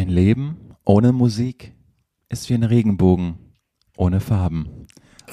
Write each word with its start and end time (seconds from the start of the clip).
Ein 0.00 0.08
Leben 0.08 0.56
ohne 0.86 1.12
Musik 1.12 1.74
ist 2.30 2.48
wie 2.48 2.54
ein 2.54 2.62
Regenbogen 2.62 3.38
ohne 3.98 4.20
Farben. 4.20 4.86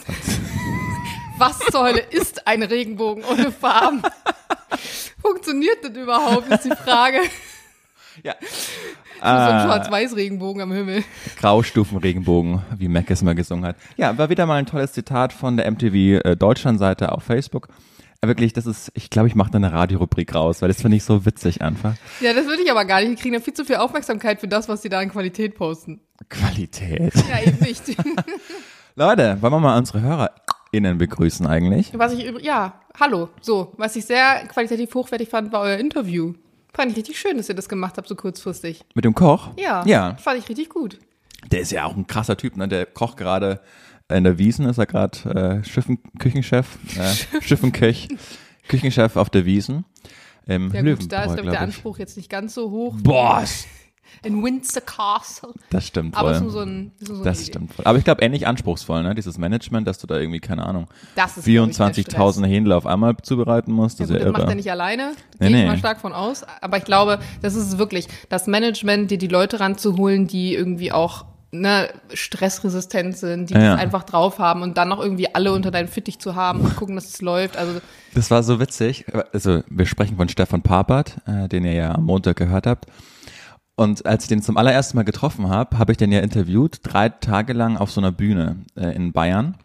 Was 1.37 1.59
zur 1.59 1.85
Hölle 1.85 2.01
ist 2.01 2.45
ein 2.45 2.61
Regenbogen 2.63 3.23
ohne 3.23 3.53
Farben? 3.53 4.01
Funktioniert 5.21 5.77
das 5.83 5.91
überhaupt, 5.91 6.49
ist 6.49 6.65
die 6.65 6.75
Frage. 6.75 7.19
Ja. 8.23 8.35
So 8.41 9.21
ein 9.21 9.63
Schwarz-Weiß-Regenbogen 9.63 10.61
am 10.61 10.73
Himmel. 10.73 11.05
Graustufenregenbogen, 11.37 12.61
wie 12.77 12.89
Mac 12.89 13.09
es 13.09 13.21
mal 13.21 13.35
gesungen 13.35 13.63
hat. 13.63 13.77
Ja, 13.95 14.17
war 14.17 14.29
wieder 14.29 14.45
mal 14.45 14.55
ein 14.55 14.65
tolles 14.65 14.91
Zitat 14.91 15.31
von 15.31 15.55
der 15.55 15.71
MTV 15.71 16.25
äh, 16.25 16.35
Deutschland-Seite 16.35 17.13
auf 17.13 17.23
Facebook. 17.23 17.69
Äh, 18.21 18.27
Wirklich, 18.27 18.53
das 18.53 18.65
ist, 18.65 18.91
ich 18.95 19.09
glaube, 19.09 19.27
ich 19.27 19.35
mache 19.35 19.51
da 19.51 19.57
eine 19.57 19.71
Radiorubrik 19.71 20.33
raus, 20.35 20.61
weil 20.61 20.69
das 20.69 20.81
finde 20.81 20.97
ich 20.97 21.03
so 21.03 21.25
witzig 21.25 21.61
einfach. 21.61 21.95
Ja, 22.21 22.33
das 22.33 22.45
würde 22.45 22.61
ich 22.63 22.71
aber 22.71 22.85
gar 22.85 22.99
nicht. 23.01 23.11
Die 23.11 23.15
kriegen 23.21 23.33
ja 23.35 23.39
viel 23.39 23.53
zu 23.53 23.63
viel 23.65 23.75
Aufmerksamkeit 23.77 24.39
für 24.39 24.47
das, 24.47 24.67
was 24.69 24.81
sie 24.81 24.89
da 24.89 24.99
an 24.99 25.09
Qualität 25.11 25.55
posten. 25.55 26.01
Qualität. 26.29 27.13
Ja, 27.29 27.41
eben 27.45 27.59
nicht. 27.59 27.83
Leute, 28.95 29.37
wollen 29.41 29.53
wir 29.53 29.59
mal 29.59 29.77
unsere 29.77 30.01
HörerInnen 30.01 30.97
begrüßen 30.97 31.45
eigentlich? 31.45 31.91
Was 31.97 32.13
ich 32.13 32.25
ja, 32.43 32.73
hallo. 32.99 33.29
So, 33.41 33.73
was 33.77 33.95
ich 33.95 34.05
sehr 34.05 34.45
qualitativ 34.47 34.93
hochwertig 34.95 35.29
fand, 35.29 35.51
war 35.51 35.61
euer 35.61 35.77
Interview. 35.77 36.33
Fand 36.73 36.91
ich 36.91 36.97
richtig 36.97 37.19
schön, 37.19 37.37
dass 37.37 37.49
ihr 37.49 37.55
das 37.55 37.69
gemacht 37.69 37.97
habt, 37.97 38.07
so 38.07 38.15
kurzfristig. 38.15 38.81
Mit 38.95 39.05
dem 39.05 39.13
Koch? 39.15 39.49
Ja, 39.57 39.83
Ja. 39.85 40.15
fand 40.17 40.39
ich 40.39 40.49
richtig 40.49 40.69
gut. 40.69 40.99
Der 41.51 41.61
ist 41.61 41.71
ja 41.71 41.85
auch 41.85 41.95
ein 41.95 42.07
krasser 42.07 42.35
Typ, 42.37 42.57
ne? 42.57 42.67
Der 42.67 42.85
kocht 42.87 43.17
gerade 43.17 43.61
in 44.09 44.23
der 44.23 44.37
Wiesen, 44.37 44.65
ist 44.67 44.77
er 44.77 44.85
gerade 44.85 45.61
äh, 45.63 45.63
Schiffen, 45.67 45.99
Küchenchef, 46.19 46.77
äh, 46.97 47.41
Schiffenköch, 47.41 48.07
Küchenchef 48.67 49.15
auf 49.15 49.29
der 49.29 49.45
Wiesen. 49.45 49.85
Im 50.45 50.73
Ja 50.73 50.81
gut, 50.81 51.11
da 51.11 51.23
ist, 51.25 51.33
glaube 51.33 51.43
ich, 51.49 51.49
der 51.51 51.61
Anspruch 51.61 51.99
jetzt 51.99 52.15
nicht 52.15 52.29
ganz 52.29 52.53
so 52.53 52.71
hoch. 52.71 52.95
Boah, 53.01 53.43
In 54.23 54.41
Windsor 54.41 54.81
Castle. 54.81 55.49
das 55.69 55.85
stimmt 55.85 56.15
Aber 56.15 56.31
es 56.31 56.37
ist 56.37 56.43
wohl. 56.43 56.45
nur 56.45 56.51
so 56.53 56.59
ein, 56.61 56.91
so 56.99 57.13
eine 57.15 57.23
Das 57.23 57.41
Idee. 57.41 57.51
stimmt 57.51 57.73
voll. 57.73 57.85
Aber 57.85 57.97
ich 57.97 58.05
glaube 58.05 58.21
ähnlich 58.23 58.47
anspruchsvoll, 58.47 59.03
ne? 59.03 59.13
Dieses 59.13 59.37
Management, 59.37 59.85
dass 59.85 59.97
du 59.99 60.07
da 60.07 60.17
irgendwie, 60.17 60.39
keine 60.39 60.65
Ahnung, 60.65 60.87
Das 61.15 61.37
ist, 61.37 61.43
glaub 61.45 61.67
ich, 61.69 61.75
der 61.77 61.87
24.000 61.93 62.45
Händler 62.47 62.77
auf 62.77 62.85
einmal 62.87 63.17
zubereiten 63.21 63.73
musst. 63.73 63.99
Ja, 63.99 64.05
Das 64.05 64.09
gut, 64.09 64.15
ist 64.17 64.23
das 64.23 64.25
ja 64.25 64.31
macht 64.31 64.41
er 64.43 64.47
irre. 64.47 64.55
nicht 64.55 64.71
alleine, 64.71 65.11
Nee, 65.39 65.47
gehe 65.49 65.57
ich 65.57 65.63
nee. 65.63 65.67
mal 65.67 65.77
stark 65.77 65.99
von 65.99 66.13
aus. 66.13 66.45
Aber 66.61 66.77
ich 66.77 66.85
glaube, 66.85 67.19
das 67.41 67.55
ist 67.55 67.67
es 67.67 67.77
wirklich, 67.77 68.07
das 68.29 68.47
Management, 68.47 69.11
dir 69.11 69.17
die 69.17 69.27
Leute 69.27 69.59
ranzuholen, 69.59 70.25
die 70.25 70.55
irgendwie 70.55 70.93
auch 70.93 71.25
ne, 71.51 71.89
stressresistent 72.13 73.17
sind, 73.17 73.49
die 73.49 73.53
Ja, 73.53 73.71
das 73.71 73.79
einfach 73.79 74.03
drauf 74.03 74.39
haben 74.39 74.61
und 74.61 74.77
dann 74.77 74.89
noch 74.89 75.01
irgendwie 75.01 75.33
alle 75.33 75.51
unter 75.53 75.71
deinem 75.71 75.87
Fittich 75.87 76.19
zu 76.19 76.35
haben 76.35 76.61
und 76.61 76.75
gucken, 76.75 76.95
dass 76.95 77.07
es 77.07 77.21
läuft. 77.21 77.57
Also 77.57 77.79
Das 78.13 78.29
war 78.31 78.43
so 78.43 78.59
witzig. 78.59 79.05
Also 79.33 79.63
wir 79.69 79.85
sprechen 79.85 80.17
von 80.17 80.29
Stefan 80.29 80.61
Papert, 80.61 81.17
äh, 81.25 81.47
den 81.47 81.65
ihr 81.65 81.73
ja 81.73 81.95
am 81.95 82.05
Montag 82.05 82.37
gehört 82.37 82.67
habt. 82.67 82.85
Und 83.75 84.05
als 84.05 84.23
ich 84.23 84.29
den 84.29 84.41
zum 84.41 84.57
allerersten 84.57 84.97
Mal 84.97 85.03
getroffen 85.03 85.49
habe, 85.49 85.77
habe 85.77 85.91
ich 85.91 85.97
den 85.97 86.11
ja 86.11 86.19
interviewt, 86.21 86.79
drei 86.81 87.09
Tage 87.09 87.53
lang 87.53 87.77
auf 87.77 87.91
so 87.91 88.01
einer 88.01 88.11
Bühne 88.11 88.57
äh, 88.75 88.95
in 88.95 89.11
Bayern. 89.11 89.55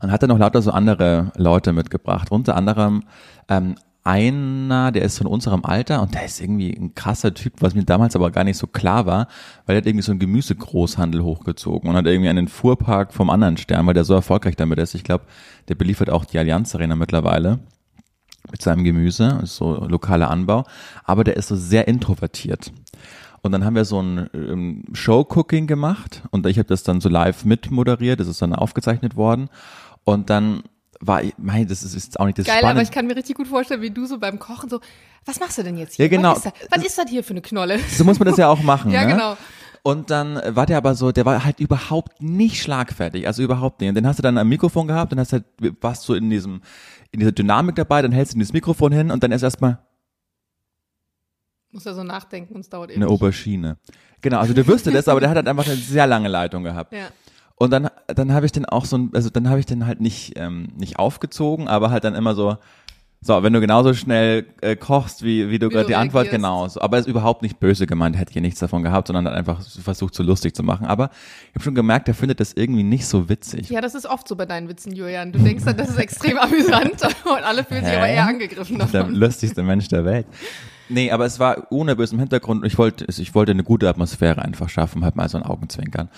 Und 0.00 0.10
hat 0.10 0.22
dann 0.22 0.30
noch 0.30 0.38
lauter 0.38 0.62
so 0.62 0.72
andere 0.72 1.30
Leute 1.36 1.72
mitgebracht. 1.72 2.32
Unter 2.32 2.56
anderem 2.56 3.04
ähm, 3.48 3.76
einer, 4.04 4.90
der 4.90 5.02
ist 5.02 5.18
von 5.18 5.26
unserem 5.26 5.64
Alter 5.64 6.02
und 6.02 6.14
der 6.14 6.24
ist 6.24 6.40
irgendwie 6.40 6.72
ein 6.72 6.94
krasser 6.94 7.34
Typ, 7.34 7.54
was 7.60 7.74
mir 7.74 7.84
damals 7.84 8.16
aber 8.16 8.30
gar 8.30 8.42
nicht 8.42 8.58
so 8.58 8.66
klar 8.66 9.06
war, 9.06 9.28
weil 9.66 9.76
er 9.76 9.78
hat 9.78 9.86
irgendwie 9.86 10.02
so 10.02 10.12
einen 10.12 10.18
Gemüsegroßhandel 10.18 11.22
hochgezogen 11.22 11.88
und 11.88 11.96
hat 11.96 12.06
irgendwie 12.06 12.28
einen 12.28 12.48
Fuhrpark 12.48 13.12
vom 13.12 13.30
anderen 13.30 13.56
Stern, 13.56 13.86
weil 13.86 13.94
der 13.94 14.04
so 14.04 14.14
erfolgreich 14.14 14.56
damit 14.56 14.78
ist. 14.78 14.94
Ich 14.94 15.04
glaube, 15.04 15.24
der 15.68 15.76
beliefert 15.76 16.10
auch 16.10 16.24
die 16.24 16.38
Allianz 16.38 16.74
Arena 16.74 16.96
mittlerweile 16.96 17.60
mit 18.50 18.60
seinem 18.60 18.82
Gemüse, 18.82 19.40
so 19.44 19.86
lokaler 19.86 20.30
Anbau, 20.30 20.64
aber 21.04 21.22
der 21.22 21.36
ist 21.36 21.48
so 21.48 21.56
sehr 21.56 21.86
introvertiert. 21.86 22.72
Und 23.42 23.52
dann 23.52 23.64
haben 23.64 23.74
wir 23.74 23.84
so 23.84 24.00
ein 24.00 24.28
ähm, 24.34 24.84
Show-Cooking 24.92 25.66
gemacht 25.66 26.22
und 26.30 26.46
ich 26.46 26.58
habe 26.58 26.68
das 26.68 26.82
dann 26.82 27.00
so 27.00 27.08
live 27.08 27.44
mitmoderiert, 27.44 28.20
das 28.20 28.28
ist 28.28 28.42
dann 28.42 28.54
aufgezeichnet 28.54 29.16
worden 29.16 29.48
und 30.04 30.30
dann 30.30 30.62
war 31.04 31.22
ich, 31.22 31.34
mein, 31.36 31.66
das 31.66 31.82
ist, 31.82 31.94
ist 31.94 32.18
auch 32.18 32.26
nicht 32.26 32.38
das 32.38 32.46
geil, 32.46 32.58
aber 32.58 32.68
Spannende. 32.68 32.82
ich 32.84 32.90
kann 32.92 33.06
mir 33.06 33.16
richtig 33.16 33.36
gut 33.36 33.48
vorstellen, 33.48 33.82
wie 33.82 33.90
du 33.90 34.06
so 34.06 34.18
beim 34.18 34.38
Kochen 34.38 34.70
so, 34.70 34.80
was 35.24 35.40
machst 35.40 35.58
du 35.58 35.62
denn 35.62 35.76
jetzt 35.76 35.96
hier? 35.96 36.06
Ja, 36.06 36.10
genau. 36.10 36.30
Was 36.30 36.46
ist, 36.46 36.46
das? 36.46 36.68
was 36.70 36.86
ist 36.86 36.98
das 36.98 37.10
hier 37.10 37.24
für 37.24 37.32
eine 37.32 37.42
Knolle? 37.42 37.78
So 37.90 38.04
muss 38.04 38.18
man 38.18 38.28
das 38.28 38.36
ja 38.38 38.48
auch 38.48 38.62
machen. 38.62 38.90
Ja, 38.92 39.04
ne? 39.04 39.12
genau. 39.12 39.36
Und 39.82 40.10
dann 40.10 40.40
war 40.54 40.64
der 40.64 40.76
aber 40.76 40.94
so, 40.94 41.10
der 41.10 41.24
war 41.24 41.44
halt 41.44 41.58
überhaupt 41.58 42.22
nicht 42.22 42.62
schlagfertig, 42.62 43.26
also 43.26 43.42
überhaupt 43.42 43.80
nicht. 43.80 43.88
Und 43.88 43.96
den 43.96 44.06
hast 44.06 44.18
du 44.20 44.22
dann 44.22 44.38
am 44.38 44.48
Mikrofon 44.48 44.86
gehabt, 44.86 45.10
dann 45.10 45.18
hast 45.18 45.32
du 45.32 45.38
halt, 45.38 45.82
warst 45.82 46.08
du 46.08 46.14
in 46.14 46.30
diesem, 46.30 46.62
in 47.10 47.18
dieser 47.18 47.32
Dynamik 47.32 47.74
dabei, 47.74 48.00
dann 48.00 48.12
hältst 48.12 48.34
du 48.34 48.38
dieses 48.38 48.52
Mikrofon 48.52 48.92
hin 48.92 49.10
und 49.10 49.24
dann 49.24 49.32
ist 49.32 49.42
erstmal 49.42 49.78
Muss 51.72 51.84
ja 51.84 51.94
so 51.94 52.04
nachdenken 52.04 52.54
und 52.54 52.60
es 52.60 52.68
dauert 52.68 52.90
eine 52.90 53.04
ewig. 53.04 53.12
Aubergine. 53.12 53.76
Genau, 54.20 54.38
also 54.38 54.54
du 54.54 54.64
wüsstest 54.64 54.94
das, 54.94 55.08
aber 55.08 55.18
der 55.18 55.30
hat 55.30 55.36
halt 55.36 55.48
einfach 55.48 55.66
eine 55.66 55.74
sehr 55.74 56.06
lange 56.06 56.28
Leitung 56.28 56.62
gehabt. 56.62 56.92
Ja. 56.92 57.08
Und 57.62 57.70
dann, 57.70 57.88
dann 58.08 58.32
habe 58.32 58.44
ich 58.44 58.50
den 58.50 58.64
auch 58.64 58.84
so, 58.84 59.08
also 59.12 59.30
dann 59.30 59.48
habe 59.48 59.60
ich 59.60 59.66
den 59.66 59.86
halt 59.86 60.00
nicht, 60.00 60.32
ähm, 60.34 60.70
nicht 60.76 60.98
aufgezogen, 60.98 61.68
aber 61.68 61.92
halt 61.92 62.02
dann 62.02 62.16
immer 62.16 62.34
so, 62.34 62.56
so, 63.20 63.40
wenn 63.44 63.52
du 63.52 63.60
genauso 63.60 63.94
schnell 63.94 64.46
äh, 64.62 64.74
kochst, 64.74 65.22
wie, 65.22 65.48
wie 65.48 65.60
du 65.60 65.68
gerade 65.68 65.86
die 65.86 65.94
Antwort 65.94 66.28
genau. 66.28 66.66
So, 66.66 66.80
aber 66.80 66.98
ist 66.98 67.06
überhaupt 67.06 67.42
nicht 67.42 67.60
böse 67.60 67.86
gemeint, 67.86 68.18
hätte 68.18 68.32
hier 68.32 68.42
nichts 68.42 68.58
davon 68.58 68.82
gehabt, 68.82 69.06
sondern 69.06 69.28
hat 69.28 69.34
einfach 69.34 69.62
versucht, 69.62 70.16
so 70.16 70.24
lustig 70.24 70.56
zu 70.56 70.64
machen. 70.64 70.88
Aber 70.88 71.10
ich 71.50 71.54
habe 71.54 71.62
schon 71.62 71.76
gemerkt, 71.76 72.08
der 72.08 72.16
findet 72.16 72.40
das 72.40 72.52
irgendwie 72.52 72.82
nicht 72.82 73.06
so 73.06 73.28
witzig. 73.28 73.70
ja, 73.70 73.80
das 73.80 73.94
ist 73.94 74.06
oft 74.06 74.26
so 74.26 74.34
bei 74.34 74.44
deinen 74.44 74.68
Witzen, 74.68 74.92
Julian. 74.92 75.30
Du 75.30 75.38
denkst 75.38 75.64
dann, 75.64 75.76
das 75.76 75.90
ist 75.90 75.98
extrem 75.98 76.38
amüsant 76.38 77.00
und 77.24 77.44
alle 77.44 77.62
fühlen 77.62 77.84
sich 77.84 77.92
Hä? 77.92 77.98
aber 77.98 78.08
eher 78.08 78.26
angegriffen 78.26 78.78
Der 78.78 78.88
davon. 78.88 79.14
lustigste 79.14 79.62
Mensch 79.62 79.86
der 79.86 80.04
Welt. 80.04 80.26
Nee, 80.88 81.12
aber 81.12 81.24
es 81.26 81.38
war 81.38 81.68
ohne 81.70 81.94
bösen 81.94 82.18
Hintergrund. 82.18 82.66
Ich 82.66 82.76
wollte, 82.76 83.06
ich 83.06 83.34
wollte 83.36 83.52
eine 83.52 83.62
gute 83.62 83.88
Atmosphäre 83.88 84.42
einfach 84.42 84.68
schaffen, 84.68 85.04
halt 85.04 85.14
mal 85.14 85.28
so 85.28 85.38
ein 85.38 85.44
Augenzwinkern. 85.44 86.08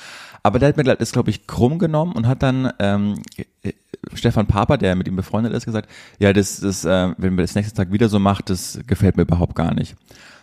Aber 0.47 0.59
der 0.59 0.69
hat 0.69 0.77
mir 0.77 0.85
das, 0.85 1.13
glaube 1.13 1.31
ich, 1.31 1.47
krumm 1.47 1.79
genommen 1.79 2.13
und 2.13 2.27
hat 2.27 2.43
dann 2.43 2.71
ähm, 2.79 3.15
äh, 3.63 3.73
Stefan 4.13 4.47
Paper, 4.47 4.77
der 4.77 4.95
mit 4.95 5.09
ihm 5.09 5.17
befreundet 5.17 5.55
ist, 5.55 5.65
gesagt, 5.65 5.89
ja, 6.19 6.35
das, 6.35 6.61
das, 6.61 6.85
äh, 6.85 7.15
wenn 7.17 7.35
wir 7.35 7.43
das 7.43 7.55
nächsten 7.55 7.75
Tag 7.75 7.91
wieder 7.93 8.11
so 8.11 8.19
macht, 8.19 8.51
das 8.51 8.79
gefällt 8.87 9.17
mir 9.17 9.23
überhaupt 9.23 9.55
gar 9.55 9.73
nicht. 9.73 9.97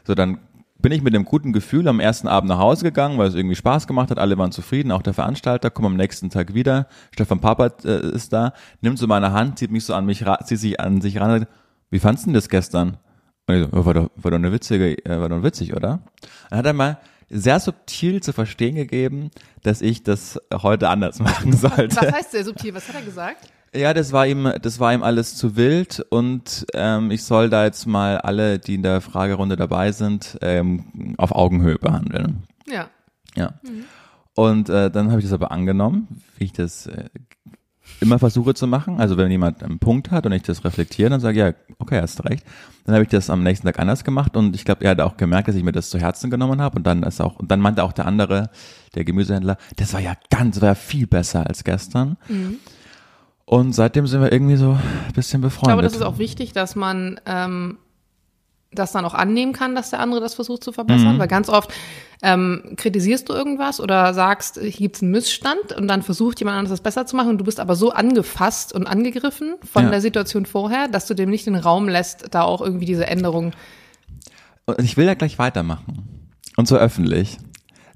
So, 0.03 0.15
dann 0.15 0.39
bin 0.79 0.91
ich 0.91 1.03
mit 1.03 1.13
dem 1.13 1.23
guten 1.23 1.53
Gefühl 1.53 1.87
am 1.87 1.99
ersten 1.99 2.27
Abend 2.27 2.49
nach 2.49 2.57
Hause 2.57 2.83
gegangen, 2.83 3.19
weil 3.19 3.27
es 3.27 3.35
irgendwie 3.35 3.55
Spaß 3.55 3.85
gemacht 3.85 4.09
hat, 4.09 4.17
alle 4.17 4.35
waren 4.39 4.51
zufrieden, 4.51 4.91
auch 4.91 5.03
der 5.03 5.13
Veranstalter, 5.13 5.69
komm 5.69 5.85
am 5.85 5.95
nächsten 5.95 6.31
Tag 6.31 6.55
wieder, 6.55 6.87
Stefan 7.11 7.39
Papert 7.39 7.85
äh, 7.85 8.01
ist 8.09 8.33
da, 8.33 8.53
nimmt 8.81 8.97
so 8.97 9.05
meine 9.05 9.33
Hand, 9.33 9.59
zieht 9.59 9.69
mich 9.69 9.85
so 9.85 9.93
an 9.93 10.07
mich, 10.07 10.25
zieht 10.45 10.59
sich 10.59 10.79
an 10.79 11.01
sich 11.01 11.19
ran, 11.19 11.29
und 11.29 11.39
sagt, 11.41 11.51
wie 11.91 11.99
fandst 11.99 12.25
du 12.25 12.31
das 12.31 12.49
gestern? 12.49 12.97
Und 13.45 13.55
ich 13.55 13.67
so, 13.69 13.77
"Ja, 13.77 13.85
war 13.85 13.93
doch, 13.93 14.09
war 14.15 14.31
doch 14.31 14.37
eine 14.37 14.51
witzige, 14.51 15.05
äh, 15.05 15.19
war 15.19 15.29
doch 15.29 15.43
witzig, 15.43 15.75
oder? 15.75 15.99
Dann 16.49 16.57
hat 16.57 16.65
er 16.65 16.73
mal 16.73 16.97
sehr 17.31 17.59
subtil 17.59 18.21
zu 18.21 18.33
verstehen 18.33 18.75
gegeben, 18.75 19.31
dass 19.63 19.81
ich 19.81 20.03
das 20.03 20.39
heute 20.53 20.89
anders 20.89 21.19
machen 21.19 21.53
sollte. 21.53 21.95
Was 21.95 22.11
heißt 22.11 22.31
sehr 22.31 22.43
subtil? 22.43 22.73
Was 22.73 22.87
hat 22.87 22.95
er 22.95 23.01
gesagt? 23.01 23.47
Ja, 23.73 23.93
das 23.93 24.11
war 24.11 24.27
ihm, 24.27 24.51
das 24.61 24.81
war 24.81 24.93
ihm 24.93 25.01
alles 25.01 25.35
zu 25.35 25.55
wild 25.55 26.05
und 26.09 26.65
ähm, 26.73 27.09
ich 27.09 27.23
soll 27.23 27.49
da 27.49 27.63
jetzt 27.63 27.85
mal 27.85 28.17
alle, 28.17 28.59
die 28.59 28.75
in 28.75 28.83
der 28.83 28.99
Fragerunde 28.99 29.55
dabei 29.55 29.93
sind, 29.93 30.37
ähm, 30.41 31.15
auf 31.17 31.31
Augenhöhe 31.31 31.77
behandeln. 31.77 32.43
Ja. 32.67 32.89
Ja. 33.35 33.53
Und 34.35 34.69
äh, 34.69 34.91
dann 34.91 35.09
habe 35.09 35.19
ich 35.19 35.25
das 35.25 35.33
aber 35.33 35.51
angenommen, 35.51 36.21
wie 36.37 36.45
ich 36.45 36.53
das 36.53 36.87
äh, 36.87 37.05
immer 38.01 38.19
versuche 38.19 38.53
zu 38.53 38.67
machen. 38.67 38.99
Also 38.99 39.15
wenn 39.15 39.31
jemand 39.31 39.63
einen 39.63 39.79
Punkt 39.79 40.11
hat 40.11 40.25
und 40.25 40.31
ich 40.31 40.41
das 40.43 40.63
reflektiere, 40.65 41.09
dann 41.09 41.19
sage 41.21 41.39
ich, 41.39 41.45
ja, 41.45 41.75
okay, 41.79 42.01
hast 42.01 42.23
recht. 42.25 42.43
Dann 42.85 42.95
habe 42.95 43.03
ich 43.03 43.09
das 43.09 43.29
am 43.29 43.43
nächsten 43.43 43.67
Tag 43.67 43.79
anders 43.79 44.03
gemacht 44.03 44.35
und 44.35 44.55
ich 44.55 44.65
glaube, 44.65 44.83
er 44.83 44.91
hat 44.91 45.01
auch 45.01 45.17
gemerkt, 45.17 45.47
dass 45.47 45.55
ich 45.55 45.63
mir 45.63 45.71
das 45.71 45.89
zu 45.89 45.99
Herzen 45.99 46.29
genommen 46.29 46.59
habe 46.61 46.77
und 46.77 46.83
dann 46.87 47.03
ist 47.03 47.21
auch, 47.21 47.37
und 47.39 47.49
dann 47.51 47.59
meinte 47.59 47.83
auch 47.83 47.93
der 47.93 48.05
andere, 48.07 48.49
der 48.95 49.05
Gemüsehändler, 49.05 49.57
das 49.77 49.93
war 49.93 49.99
ja 50.01 50.13
ganz, 50.29 50.59
war 50.61 50.69
ja 50.69 50.75
viel 50.75 51.05
besser 51.07 51.45
als 51.47 51.63
gestern. 51.63 52.17
Und 53.45 53.73
seitdem 53.73 54.07
sind 54.07 54.21
wir 54.21 54.31
irgendwie 54.31 54.55
so 54.55 54.71
ein 54.71 55.13
bisschen 55.13 55.41
Ich 55.41 55.45
befreundet. 55.45 55.67
glaube, 55.73 55.81
das 55.83 55.93
ist 55.93 56.01
auch 56.01 56.17
wichtig, 56.17 56.53
dass 56.53 56.75
man 56.75 57.19
ähm, 57.25 57.77
das 58.73 58.91
dann 58.93 59.03
auch 59.05 59.13
annehmen 59.13 59.51
kann, 59.53 59.75
dass 59.75 59.89
der 59.89 59.99
andere 59.99 60.21
das 60.21 60.33
versucht 60.33 60.63
zu 60.63 60.71
Mhm. 60.71 60.75
verbessern, 60.75 61.19
weil 61.19 61.27
ganz 61.27 61.49
oft 61.49 61.71
ähm, 62.23 62.73
kritisierst 62.77 63.27
du 63.27 63.33
irgendwas 63.33 63.79
oder 63.81 64.13
sagst, 64.13 64.59
hier 64.59 64.71
gibt's 64.71 65.01
einen 65.01 65.11
Missstand 65.11 65.73
und 65.75 65.87
dann 65.87 66.03
versucht 66.03 66.39
jemand 66.39 66.57
anderes 66.57 66.79
das 66.79 66.81
besser 66.83 67.05
zu 67.05 67.15
machen 67.15 67.29
und 67.29 67.37
du 67.39 67.43
bist 67.43 67.59
aber 67.59 67.75
so 67.75 67.91
angefasst 67.91 68.73
und 68.73 68.87
angegriffen 68.87 69.55
von 69.63 69.85
Ja. 69.85 69.89
der 69.89 70.01
Situation 70.01 70.45
vorher, 70.45 70.87
dass 70.87 71.05
du 71.07 71.13
dem 71.15 71.29
nicht 71.29 71.47
den 71.47 71.55
Raum 71.55 71.89
lässt, 71.89 72.27
da 72.33 72.43
auch 72.43 72.61
irgendwie 72.61 72.85
diese 72.85 73.07
Änderung. 73.07 73.53
Und 74.65 74.79
ich 74.81 74.97
will 74.97 75.05
da 75.07 75.15
gleich 75.15 75.39
weitermachen. 75.39 76.29
Und 76.57 76.67
so 76.67 76.75
öffentlich. 76.77 77.37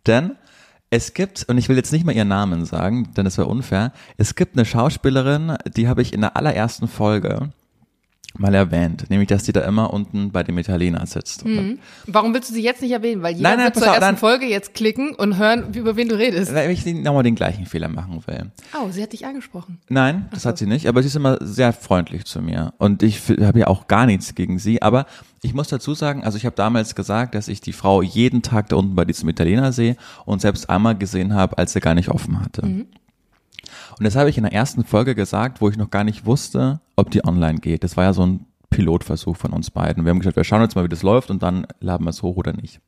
Denn 0.07 0.31
es 0.89 1.13
gibt, 1.13 1.45
und 1.47 1.57
ich 1.57 1.69
will 1.69 1.75
jetzt 1.75 1.91
nicht 1.91 2.05
mal 2.05 2.15
ihren 2.15 2.27
Namen 2.27 2.65
sagen, 2.65 3.11
denn 3.15 3.25
das 3.25 3.37
wäre 3.37 3.47
unfair, 3.47 3.91
es 4.17 4.35
gibt 4.35 4.55
eine 4.57 4.65
Schauspielerin, 4.65 5.55
die 5.75 5.87
habe 5.87 6.01
ich 6.01 6.13
in 6.13 6.21
der 6.21 6.35
allerersten 6.37 6.87
Folge, 6.87 7.49
mal 8.39 8.53
erwähnt, 8.53 9.09
nämlich 9.09 9.27
dass 9.29 9.43
die 9.43 9.51
da 9.53 9.61
immer 9.61 9.93
unten 9.93 10.31
bei 10.31 10.43
dem 10.43 10.57
Italiener 10.57 11.05
sitzt. 11.05 11.45
Mhm. 11.45 11.79
Warum 12.07 12.33
willst 12.33 12.49
du 12.49 12.53
sie 12.53 12.61
jetzt 12.63 12.81
nicht 12.81 12.91
erwähnen? 12.91 13.21
Weil 13.21 13.35
jeder 13.35 13.49
Nein, 13.49 13.57
nein, 13.57 13.65
wird 13.67 13.75
zur 13.75 13.83
auf, 13.83 13.89
ersten 13.89 14.01
dann- 14.01 14.17
Folge 14.17 14.45
jetzt 14.45 14.73
klicken 14.73 15.15
und 15.15 15.37
hören, 15.37 15.73
über 15.73 15.95
wen 15.95 16.09
du 16.09 16.17
redest. 16.17 16.53
Weil 16.53 16.69
ich 16.71 16.85
nochmal 16.85 17.23
den 17.23 17.35
gleichen 17.35 17.65
Fehler 17.65 17.87
machen 17.89 18.21
will. 18.27 18.51
Oh, 18.79 18.89
sie 18.91 19.01
hat 19.03 19.13
dich 19.13 19.25
angesprochen. 19.25 19.79
Nein, 19.89 20.27
das 20.31 20.45
hat 20.45 20.57
sie 20.57 20.65
nicht, 20.65 20.87
aber 20.87 21.01
sie 21.01 21.07
ist 21.07 21.15
immer 21.15 21.37
sehr 21.41 21.73
freundlich 21.73 22.25
zu 22.25 22.41
mir. 22.41 22.73
Und 22.77 23.03
ich 23.03 23.21
habe 23.41 23.59
ja 23.59 23.67
auch 23.67 23.87
gar 23.87 24.05
nichts 24.05 24.35
gegen 24.35 24.59
sie. 24.59 24.81
Aber 24.81 25.05
ich 25.41 25.53
muss 25.53 25.67
dazu 25.67 25.93
sagen, 25.93 26.23
also 26.23 26.37
ich 26.37 26.45
habe 26.45 26.55
damals 26.55 26.95
gesagt, 26.95 27.35
dass 27.35 27.47
ich 27.47 27.61
die 27.61 27.73
Frau 27.73 28.01
jeden 28.01 28.41
Tag 28.41 28.69
da 28.69 28.75
unten 28.77 28.95
bei 28.95 29.05
diesem 29.05 29.29
Italiener 29.29 29.71
sehe 29.71 29.95
und 30.25 30.41
selbst 30.41 30.69
einmal 30.69 30.95
gesehen 30.97 31.33
habe, 31.33 31.57
als 31.57 31.75
er 31.75 31.81
gar 31.81 31.93
nicht 31.95 32.09
offen 32.09 32.39
hatte. 32.41 32.85
Und 33.97 34.05
das 34.05 34.15
habe 34.15 34.29
ich 34.29 34.37
in 34.37 34.43
der 34.43 34.53
ersten 34.53 34.83
Folge 34.83 35.15
gesagt, 35.15 35.61
wo 35.61 35.69
ich 35.69 35.77
noch 35.77 35.89
gar 35.89 36.03
nicht 36.03 36.25
wusste, 36.25 36.81
ob 36.95 37.11
die 37.11 37.23
online 37.25 37.59
geht. 37.59 37.83
Das 37.83 37.95
war 37.95 38.03
ja 38.03 38.13
so 38.13 38.25
ein 38.25 38.45
Pilotversuch 38.69 39.37
von 39.37 39.53
uns 39.53 39.71
beiden. 39.71 40.03
Wir 40.03 40.09
haben 40.09 40.19
gesagt, 40.19 40.35
wir 40.35 40.43
schauen 40.43 40.61
jetzt 40.61 40.75
mal, 40.75 40.83
wie 40.83 40.89
das 40.89 41.03
läuft 41.03 41.31
und 41.31 41.41
dann 41.41 41.65
laden 41.79 42.03
wir 42.05 42.09
es 42.09 42.21
hoch 42.21 42.35
oder 42.35 42.53
nicht. 42.53 42.81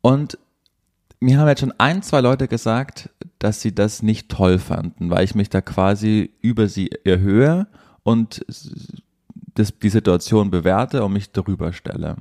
Und 0.00 0.38
mir 1.18 1.38
haben 1.38 1.48
jetzt 1.48 1.60
schon 1.60 1.74
ein, 1.78 2.02
zwei 2.02 2.20
Leute 2.20 2.48
gesagt, 2.48 3.10
dass 3.38 3.60
sie 3.60 3.74
das 3.74 4.02
nicht 4.02 4.30
toll 4.30 4.58
fanden, 4.58 5.10
weil 5.10 5.24
ich 5.24 5.34
mich 5.34 5.50
da 5.50 5.60
quasi 5.60 6.30
über 6.40 6.68
sie 6.68 6.90
erhöhe 7.04 7.66
und 8.02 8.44
das, 9.54 9.74
die 9.78 9.88
Situation 9.88 10.50
bewerte 10.50 11.04
und 11.04 11.12
mich 11.12 11.32
darüber 11.32 11.72
stelle. 11.72 12.16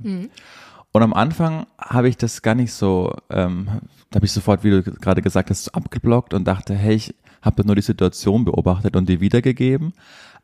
Und 0.92 1.04
am 1.04 1.13
Anfang 1.13 1.68
habe 1.77 2.10
ich 2.10 2.18
das 2.18 2.42
gar 2.42 2.56
nicht 2.56 2.74
so, 2.74 3.13
ähm, 3.30 3.69
da 4.10 4.16
habe 4.16 4.26
ich 4.26 4.32
sofort, 4.32 4.64
wie 4.64 4.72
du 4.72 4.84
gerade 4.84 5.22
gesagt 5.22 5.50
hast, 5.50 5.74
abgeblockt 5.76 6.34
und 6.34 6.46
dachte, 6.46 6.74
hey, 6.76 6.96
ich 6.96 7.16
habe 7.42 7.66
nur 7.66 7.76
die 7.76 7.82
Situation 7.82 8.46
beobachtet 8.46 8.96
und 8.96 9.08
die 9.08 9.22
wiedergegeben. 9.22 9.94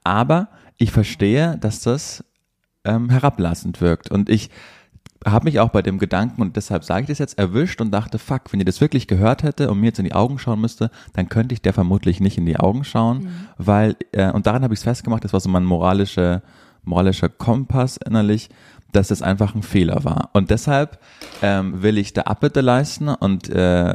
Aber 0.03 0.49
ich 0.77 0.91
verstehe, 0.91 1.57
dass 1.59 1.81
das 1.81 2.23
ähm, 2.83 3.09
herablassend 3.09 3.81
wirkt. 3.81 4.11
Und 4.11 4.29
ich 4.29 4.49
habe 5.25 5.45
mich 5.45 5.59
auch 5.59 5.69
bei 5.69 5.81
dem 5.81 5.97
Gedanken, 5.97 6.41
und 6.41 6.55
deshalb 6.55 6.83
sage 6.83 7.01
ich 7.01 7.07
das 7.07 7.17
jetzt, 7.17 7.39
erwischt 7.39 7.81
und 7.81 7.91
dachte, 7.91 8.19
fuck, 8.19 8.51
wenn 8.51 8.59
ihr 8.59 8.65
das 8.65 8.81
wirklich 8.81 9.07
gehört 9.07 9.41
hätte 9.41 9.71
und 9.71 9.79
mir 9.79 9.87
jetzt 9.87 9.99
in 9.99 10.05
die 10.05 10.13
Augen 10.13 10.37
schauen 10.37 10.61
müsste, 10.61 10.91
dann 11.13 11.29
könnte 11.29 11.53
ich 11.53 11.61
der 11.61 11.73
vermutlich 11.73 12.19
nicht 12.19 12.37
in 12.37 12.45
die 12.45 12.57
Augen 12.57 12.83
schauen, 12.83 13.47
weil, 13.57 13.95
äh, 14.11 14.31
und 14.31 14.45
daran 14.45 14.63
habe 14.63 14.73
ich 14.73 14.81
es 14.81 14.83
festgemacht, 14.83 15.23
das 15.23 15.33
war 15.33 15.39
so 15.39 15.49
mein 15.49 15.65
moralische, 15.65 16.43
moralischer 16.83 17.29
Kompass 17.29 17.97
innerlich, 17.97 18.49
dass 18.95 19.11
es 19.11 19.21
einfach 19.21 19.55
ein 19.55 19.63
Fehler 19.63 20.03
war. 20.03 20.29
Und 20.33 20.49
deshalb 20.49 20.99
ähm, 21.41 21.81
will 21.81 21.97
ich 21.97 22.13
da 22.13 22.21
Abbitte 22.23 22.61
leisten 22.61 23.09
und 23.09 23.49
äh, 23.49 23.93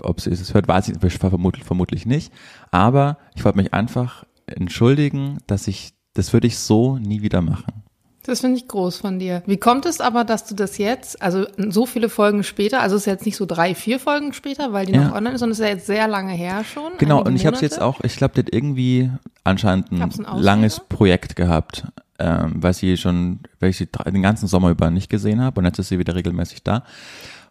ob 0.00 0.20
sie 0.20 0.30
es 0.30 0.54
hört, 0.54 0.68
weiß 0.68 0.88
ich 0.88 1.18
vermutlich, 1.18 1.64
vermutlich 1.64 2.06
nicht. 2.06 2.32
Aber 2.70 3.18
ich 3.34 3.44
wollte 3.44 3.58
mich 3.58 3.72
einfach 3.74 4.24
entschuldigen, 4.46 5.38
dass 5.46 5.66
ich, 5.68 5.94
das 6.14 6.32
würde 6.32 6.46
ich 6.46 6.58
so 6.58 6.98
nie 6.98 7.22
wieder 7.22 7.42
machen. 7.42 7.82
Das 8.24 8.40
finde 8.40 8.56
ich 8.58 8.66
groß 8.66 8.98
von 8.98 9.20
dir. 9.20 9.44
Wie 9.46 9.56
kommt 9.56 9.86
es 9.86 10.00
aber, 10.00 10.24
dass 10.24 10.44
du 10.44 10.56
das 10.56 10.78
jetzt, 10.78 11.22
also 11.22 11.46
so 11.56 11.86
viele 11.86 12.08
Folgen 12.08 12.42
später, 12.42 12.80
also 12.80 12.96
es 12.96 13.02
ist 13.02 13.06
jetzt 13.06 13.24
nicht 13.24 13.36
so 13.36 13.46
drei, 13.46 13.74
vier 13.76 14.00
Folgen 14.00 14.32
später, 14.32 14.72
weil 14.72 14.86
die 14.86 14.94
Ja. 14.94 15.04
noch 15.08 15.14
online 15.14 15.34
ist, 15.36 15.40
sondern 15.40 15.52
es 15.52 15.60
ist 15.60 15.64
ja 15.64 15.70
jetzt 15.70 15.86
sehr 15.86 16.08
lange 16.08 16.32
her 16.32 16.64
schon. 16.64 16.92
Genau, 16.98 17.22
und 17.22 17.36
ich 17.36 17.46
habe 17.46 17.54
es 17.54 17.62
jetzt 17.62 17.80
auch, 17.80 18.00
ich 18.02 18.16
glaube, 18.16 18.38
hat 18.38 18.52
irgendwie 18.52 19.10
anscheinend 19.44 19.92
ein, 19.92 20.02
Auslöser? 20.02 20.40
langes 20.40 20.80
Projekt 20.88 21.36
gehabt, 21.36 21.86
ähm, 22.18 22.54
weil 22.56 22.72
sie 22.74 22.96
schon, 22.96 23.40
weil 23.60 23.70
ich 23.70 23.76
sie 23.78 23.86
den 23.86 24.22
ganzen 24.22 24.46
Sommer 24.46 24.70
über 24.70 24.90
nicht 24.90 25.08
gesehen 25.10 25.40
habe 25.40 25.60
und 25.60 25.66
jetzt 25.66 25.78
ist 25.78 25.88
sie 25.88 25.98
wieder 25.98 26.14
regelmäßig 26.14 26.62
da. 26.62 26.82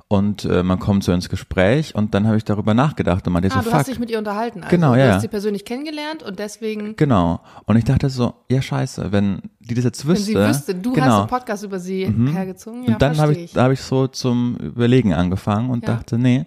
Und 0.07 0.45
äh, 0.45 0.61
man 0.61 0.77
kommt 0.77 1.03
so 1.03 1.11
ins 1.11 1.29
Gespräch 1.29 1.95
und 1.95 2.13
dann 2.13 2.27
habe 2.27 2.37
ich 2.37 2.43
darüber 2.45 2.75
nachgedacht 2.75 3.25
und 3.25 3.33
meinte 3.33 3.49
Ah, 3.51 3.63
so, 3.63 3.69
du 3.69 3.73
hast 3.73 3.85
fuck. 3.85 3.93
dich 3.93 3.99
mit 3.99 4.11
ihr 4.11 4.19
unterhalten. 4.19 4.59
Also. 4.61 4.69
Genau, 4.75 4.93
du 4.93 4.99
ja, 4.99 5.07
hast 5.07 5.13
ja. 5.15 5.19
sie 5.21 5.27
persönlich 5.29 5.65
kennengelernt 5.65 6.21
und 6.21 6.37
deswegen, 6.37 6.95
Genau. 6.95 7.41
Und 7.65 7.77
ich 7.77 7.85
dachte 7.85 8.09
so, 8.11 8.35
ja 8.47 8.61
scheiße, 8.61 9.11
wenn 9.11 9.41
die 9.59 9.73
das 9.73 9.83
jetzt 9.83 10.05
wenn 10.05 10.13
wüsste. 10.13 10.25
sie 10.25 10.35
wüsste, 10.35 10.75
du 10.75 10.93
genau. 10.93 11.07
hast 11.07 11.19
einen 11.21 11.27
Podcast 11.27 11.63
über 11.63 11.79
sie 11.79 12.05
hergezogen. 12.05 12.83
Ja, 12.83 12.93
und 12.93 13.01
dann 13.01 13.17
habe 13.17 13.25
verstehe 13.33 13.45
ich, 13.45 13.53
da 13.53 13.63
habe 13.63 13.73
ich 13.73 13.81
so 13.81 14.05
zum 14.07 14.57
Überlegen 14.57 15.11
angefangen 15.15 15.71
und 15.71 15.87
Ja. 15.87 15.95
dachte, 15.95 16.19
nee, 16.19 16.45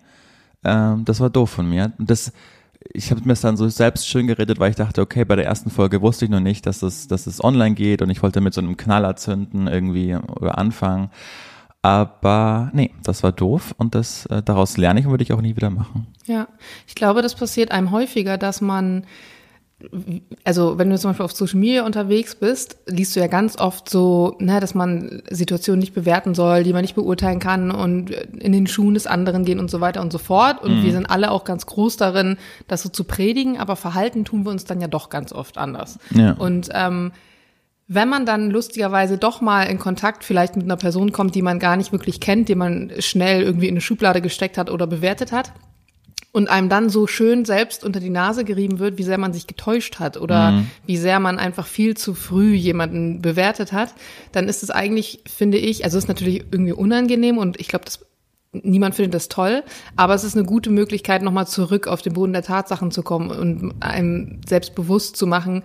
ähm, 0.63 1.05
das 1.05 1.19
war 1.19 1.29
doof 1.29 1.51
von 1.51 1.69
mir. 1.69 1.93
Und 1.99 2.09
das, 2.09 2.33
ich 2.93 3.11
habe 3.11 3.21
mir 3.23 3.29
das 3.29 3.41
dann 3.41 3.57
so 3.57 3.69
selbst 3.69 4.09
schön 4.09 4.27
geredet, 4.27 4.61
weil 4.61 4.71
ich 4.71 4.77
dachte, 4.77 5.01
okay, 5.01 5.25
bei 5.25 5.37
der 5.37 5.47
ersten 5.47 5.71
Folge 5.71 6.01
wusste 6.01 6.25
ich 6.25 6.31
noch 6.31 6.41
nicht, 6.41 6.67
dass 6.67 6.83
es, 6.83 7.09
dass 7.09 7.27
es 7.27 7.43
online 7.43 7.75
geht 7.75 8.03
und 8.03 8.11
ich 8.11 8.23
wollte 8.23 8.41
mit 8.41 8.55
so 8.55 8.61
einem 8.61 8.77
Knaller 8.77 9.17
zünden 9.17 9.67
irgendwie 9.67 10.15
oder 10.15 10.59
anfangen. 10.59 11.11
Aber 11.83 12.71
nee, 12.73 12.93
das 13.05 13.23
war 13.23 13.33
doof 13.33 13.75
und 13.79 13.95
das 13.95 14.27
äh, 14.27 14.43
daraus 14.43 14.77
lerne 14.77 15.01
ich 15.01 15.07
und 15.07 15.13
würde 15.13 15.23
ich 15.23 15.33
auch 15.33 15.41
nie 15.41 15.57
wieder 15.57 15.71
machen. 15.71 16.07
Ja, 16.27 16.49
ich 16.87 16.95
glaube, 16.95 17.23
das 17.23 17.35
passiert 17.35 17.71
einem 17.71 17.91
häufiger, 17.91 18.37
dass 18.37 18.61
man, 18.61 19.07
also 20.43 20.77
wenn 20.77 20.91
du 20.91 20.99
zum 20.99 21.11
Beispiel 21.11 21.25
auf 21.25 21.33
Social 21.33 21.61
Media 21.61 21.87
unterwegs 21.87 22.35
bist, 22.35 22.79
liest 22.87 23.15
du 23.15 23.21
ja 23.21 23.29
ganz 23.29 23.57
oft 23.57 23.89
so, 23.89 24.35
ne, 24.41 24.59
dass 24.59 24.75
man 24.75 25.23
Situationen 25.31 25.79
nicht 25.79 25.95
bewerten 25.95 26.35
soll, 26.35 26.65
die 26.65 26.73
man 26.73 26.83
nicht 26.83 26.97
beurteilen 26.97 27.39
kann 27.39 27.71
und 27.71 28.11
in 28.11 28.51
den 28.51 28.67
Schuhen 28.67 28.95
des 28.95 29.07
anderen 29.07 29.45
gehen 29.45 29.61
und 29.61 29.71
so 29.71 29.81
weiter 29.81 30.01
und 30.01 30.13
so 30.13 30.19
fort. 30.19 30.63
Und 30.65 30.83
wir 30.83 30.91
sind 30.91 31.07
alle 31.07 31.31
auch 31.31 31.45
ganz 31.45 31.65
groß 31.67 31.97
darin, 31.97 32.39
das 32.67 32.83
so 32.83 32.89
zu 32.89 33.05
predigen, 33.05 33.59
aber 33.59 33.77
verhalten 33.77 34.25
tun 34.25 34.45
wir 34.45 34.51
uns 34.51 34.65
dann 34.65 34.81
ja 34.81 34.89
doch 34.89 35.11
ganz 35.11 35.33
oft 35.33 35.59
anders. 35.59 36.01
Ja. 36.11 36.33
Und 36.33 36.71
ähm, 36.73 37.13
wenn 37.87 38.09
man 38.09 38.27
dann 38.27 38.51
lustigerweise 38.51 39.17
doch 39.17 39.41
mal 39.41 39.63
in 39.65 39.79
Kontakt 39.79 40.25
vielleicht 40.25 40.57
mit 40.57 40.65
einer 40.65 40.77
Person 40.77 41.13
kommt, 41.13 41.37
die 41.37 41.43
man 41.43 41.59
gar 41.61 41.77
nicht 41.77 41.93
wirklich 41.93 42.21
kennt, 42.21 42.49
die 42.49 42.57
man 42.57 42.93
schnell 42.99 43.43
irgendwie 43.43 43.69
in 43.69 43.75
eine 43.75 43.81
Schublade 43.81 44.21
gesteckt 44.21 44.59
hat 44.59 44.71
oder 44.71 44.87
bewertet 44.87 45.31
hat, 45.31 45.53
und 46.39 46.49
einem 46.49 46.69
dann 46.69 46.89
so 46.89 47.09
schön 47.09 47.45
selbst 47.45 47.83
unter 47.83 47.99
die 47.99 48.11
Nase 48.11 48.45
gerieben 48.45 48.79
wird, 48.79 48.97
wie 48.97 49.03
sehr 49.03 49.19
man 49.19 49.33
sich 49.33 49.49
getäuscht 49.49 49.99
hat 49.99 50.17
oder 50.17 50.63
wie 50.87 50.97
sehr 50.97 51.19
man 51.19 51.41
einfach 51.41 51.67
viel 51.67 51.97
zu 51.97 52.15
früh 52.15 52.55
jemanden 52.55 53.21
bewertet 53.21 53.73
hat, 53.73 53.93
dann 54.31 54.49
ist 54.49 54.63
es 54.63 54.71
eigentlich, 54.71 55.25
finde 55.27 55.59
ich, 55.59 55.83
also 55.83 55.99
es 55.99 56.05
ist 56.05 56.09
natürlich 56.09 56.45
irgendwie 56.53 56.75
unangenehm 56.75 57.39
und 57.39 57.59
ich 57.59 57.67
glaube, 57.67 57.87
das 57.87 58.07
niemand 58.53 58.95
findet 58.95 59.15
das 59.15 59.27
toll, 59.27 59.65
aber 59.97 60.15
es 60.15 60.23
ist 60.23 60.37
eine 60.37 60.47
gute 60.47 60.71
Möglichkeit, 60.71 61.23
nochmal 61.23 61.49
zurück 61.49 61.89
auf 61.89 62.03
den 62.03 62.13
Boden 62.13 62.33
der 62.33 62.45
Tatsachen 62.45 62.93
zu 62.93 63.03
kommen 63.03 63.33
und 63.33 63.75
einem 63.81 64.41
selbst 64.47 64.77
bewusst 64.77 65.17
zu 65.17 65.27
machen, 65.27 65.65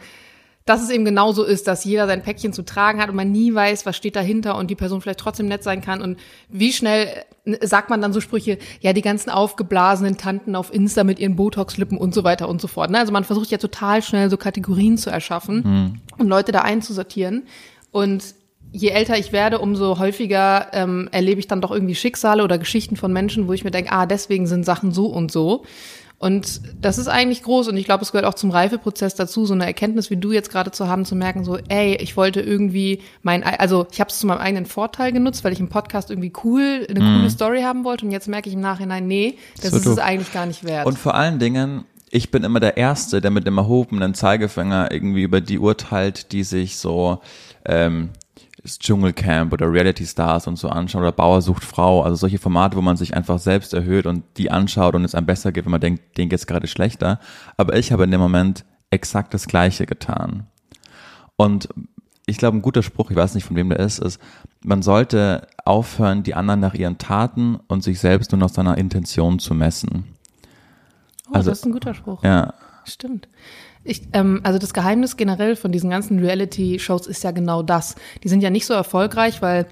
dass 0.66 0.82
es 0.82 0.90
eben 0.90 1.04
genauso 1.04 1.44
ist, 1.44 1.68
dass 1.68 1.84
jeder 1.84 2.08
sein 2.08 2.24
Päckchen 2.24 2.54
zu 2.54 2.64
tragen 2.64 3.02
hat 3.02 3.10
und 3.10 3.16
man 3.16 3.32
nie 3.32 3.54
weiß, 3.54 3.86
was 3.86 3.98
steht 3.98 4.16
dahinter 4.16 4.58
und 4.58 4.70
die 4.70 4.76
Person 4.76 5.02
vielleicht 5.02 5.20
trotzdem 5.20 5.48
nett 5.48 5.64
sein 5.64 5.82
kann 5.82 6.02
und 6.02 6.18
wie 6.50 6.72
schnell 6.72 7.10
äh, 7.46 7.66
sagt 7.66 7.90
man 7.90 8.02
dann 8.02 8.14
so 8.14 8.22
Sprüche, 8.22 8.58
ja, 8.80 8.94
die 8.94 9.02
ganzen 9.02 9.30
aufgeblasenen 9.30 10.18
Tanten 10.18 10.56
auf 10.56 10.74
Insta 10.74 11.04
mit 11.04 11.20
ihren 11.20 11.36
Botox-Lippen 11.36 11.98
und 11.98 12.14
so 12.14 12.24
weiter 12.24 12.48
und 12.48 12.62
so 12.62 12.68
fort. 12.68 12.92
Ne? 12.92 13.00
Also 13.00 13.12
man 13.12 13.24
versucht 13.24 13.52
ja 13.52 13.58
total 13.58 14.02
schnell 14.02 14.30
so 14.30 14.38
Kategorien 14.38 14.98
zu 14.98 15.10
erschaffen 15.10 16.02
und 16.18 16.28
Leute 16.28 16.52
da 16.52 16.62
einzusortieren 16.62 17.44
und 17.92 18.24
je 18.72 18.90
älter 18.90 19.18
ich 19.18 19.32
werde, 19.32 19.60
umso 19.60 20.00
häufiger 20.00 20.68
ähm, 20.74 21.08
erlebe 21.12 21.40
ich 21.40 21.48
dann 21.48 21.62
doch 21.62 21.72
irgendwie 21.72 21.96
Schicksale 21.96 22.44
oder 22.44 22.58
Geschichten 22.58 22.96
von 22.96 23.14
Menschen, 23.14 23.48
wo 23.48 23.54
ich 23.54 23.64
mir 23.64 23.72
denke, 23.72 23.92
ah, 23.92 24.06
deswegen 24.06 24.48
sind 24.48 24.66
Sachen 24.66 24.92
so 24.92 25.06
und 25.06 25.32
so. 25.32 25.64
Und 26.24 26.62
das 26.80 27.00
ist 27.00 27.10
eigentlich 27.10 27.44
groß 27.44 27.68
und 27.68 27.76
ich 27.76 27.84
glaube, 27.84 28.02
es 28.02 28.14
gehört 28.14 28.26
auch 28.26 28.34
zum 28.34 28.50
Reifeprozess 28.50 29.14
dazu, 29.16 29.46
so 29.46 29.54
eine 29.54 29.66
Erkenntnis 29.66 30.10
wie 30.10 30.16
du 30.16 30.32
jetzt 30.32 30.50
gerade 30.50 30.72
zu 30.72 30.88
haben, 30.88 31.04
zu 31.04 31.18
merken, 31.18 31.44
so, 31.44 31.58
ey, 31.68 31.98
ich 31.98 32.16
wollte 32.16 32.40
irgendwie 32.40 33.02
mein, 33.24 33.44
also 33.44 33.88
ich 33.92 34.00
habe 34.00 34.10
es 34.10 34.20
zu 34.20 34.28
meinem 34.28 34.38
eigenen 34.38 34.66
Vorteil 34.66 35.12
genutzt, 35.12 35.44
weil 35.44 35.52
ich 35.52 35.60
im 35.60 35.68
Podcast 35.68 36.10
irgendwie 36.10 36.32
cool, 36.46 36.88
eine 36.90 37.02
coole 37.02 37.30
Story 37.30 37.64
haben 37.64 37.84
wollte 37.84 38.06
und 38.06 38.14
jetzt 38.14 38.30
merke 38.30 38.48
ich 38.48 38.56
im 38.56 38.62
Nachhinein, 38.62 39.06
nee, 39.06 39.36
das 39.62 39.72
So 39.72 39.78
ist 39.78 39.86
doof. 39.86 39.94
es 39.98 40.00
eigentlich 40.00 40.32
gar 40.32 40.46
nicht 40.46 40.64
wert. 40.64 40.86
Und 40.86 40.98
vor 40.98 41.14
allen 41.14 41.40
Dingen, 41.40 41.84
ich 42.10 42.32
bin 42.32 42.46
immer 42.46 42.62
der 42.62 42.78
Erste, 42.78 43.20
der 43.20 43.30
mit 43.30 43.46
dem 43.46 43.58
erhobenen 43.58 44.14
Zeigefinger 44.14 44.94
irgendwie 44.94 45.24
über 45.24 45.42
die 45.42 45.60
urteilt, 45.60 46.32
die 46.32 46.46
sich 46.46 46.78
so 46.78 47.20
ähm, 47.66 48.12
Dschungelcamp 48.66 49.52
oder 49.54 49.72
Reality 49.72 50.06
Stars 50.06 50.48
und 50.48 50.58
so 50.58 50.70
anschauen 50.70 51.02
oder 51.02 51.12
Bauer 51.12 51.42
sucht 51.42 51.64
Frau, 51.64 52.02
also 52.02 52.16
solche 52.16 52.40
Formate, 52.40 52.78
wo 52.78 52.82
man 52.82 52.98
sich 52.98 53.16
einfach 53.16 53.40
selbst 53.40 53.74
erhöht 53.74 54.06
und 54.06 54.24
die 54.38 54.52
anschaut 54.52 54.96
und 54.96 55.04
es 55.04 55.16
einem 55.16 55.26
besser 55.26 55.52
geht, 55.52 55.66
wenn 55.66 55.72
man 55.72 55.82
denkt, 55.82 56.18
denen 56.18 56.30
geht's 56.30 56.48
gerade 56.48 56.68
schlechter. 56.68 57.20
Aber 57.58 57.76
ich 57.76 57.92
habe 57.92 58.06
in 58.06 58.12
dem 58.12 58.22
Moment 58.22 58.64
exakt 58.90 59.34
das 59.34 59.48
Gleiche 59.48 59.86
getan. 59.86 60.48
Und 61.36 61.68
ich 62.26 62.38
glaube, 62.38 62.58
ein 62.58 62.62
guter 62.62 62.84
Spruch, 62.84 63.12
ich 63.12 63.18
weiß 63.18 63.36
nicht, 63.36 63.44
von 63.44 63.58
wem 63.58 63.70
der 63.70 63.80
ist, 63.80 64.00
ist, 64.00 64.20
man 64.64 64.82
sollte 64.82 65.48
aufhören, 65.66 66.24
die 66.24 66.36
anderen 66.36 66.62
nach 66.62 66.74
ihren 66.74 66.98
Taten 66.98 67.60
und 67.68 67.84
sich 67.84 68.00
selbst 68.00 68.32
nur 68.32 68.40
nach 68.40 68.50
seiner 68.50 68.78
Intention 68.78 69.40
zu 69.40 69.54
messen. 69.54 70.06
oh, 71.30 71.34
also- 71.34 71.50
das 71.50 71.60
ist 71.60 71.66
ein 71.66 71.74
guter 71.74 71.94
Spruch. 71.94 72.24
Ja, 72.24 72.54
Stimmt. 72.86 73.28
Ich, 73.84 74.04
ähm, 74.14 74.42
also 74.44 74.60
das 74.60 74.74
Geheimnis 74.74 75.18
generell 75.18 75.56
von 75.56 75.72
diesen 75.72 75.90
ganzen 75.90 76.20
Reality-Shows 76.20 77.08
ist 77.08 77.24
ja 77.24 77.32
genau 77.32 77.64
das. 77.64 77.96
Die 78.24 78.30
sind 78.30 78.42
ja 78.42 78.50
nicht 78.50 78.66
so 78.66 78.74
erfolgreich, 78.74 79.42
weil 79.42 79.68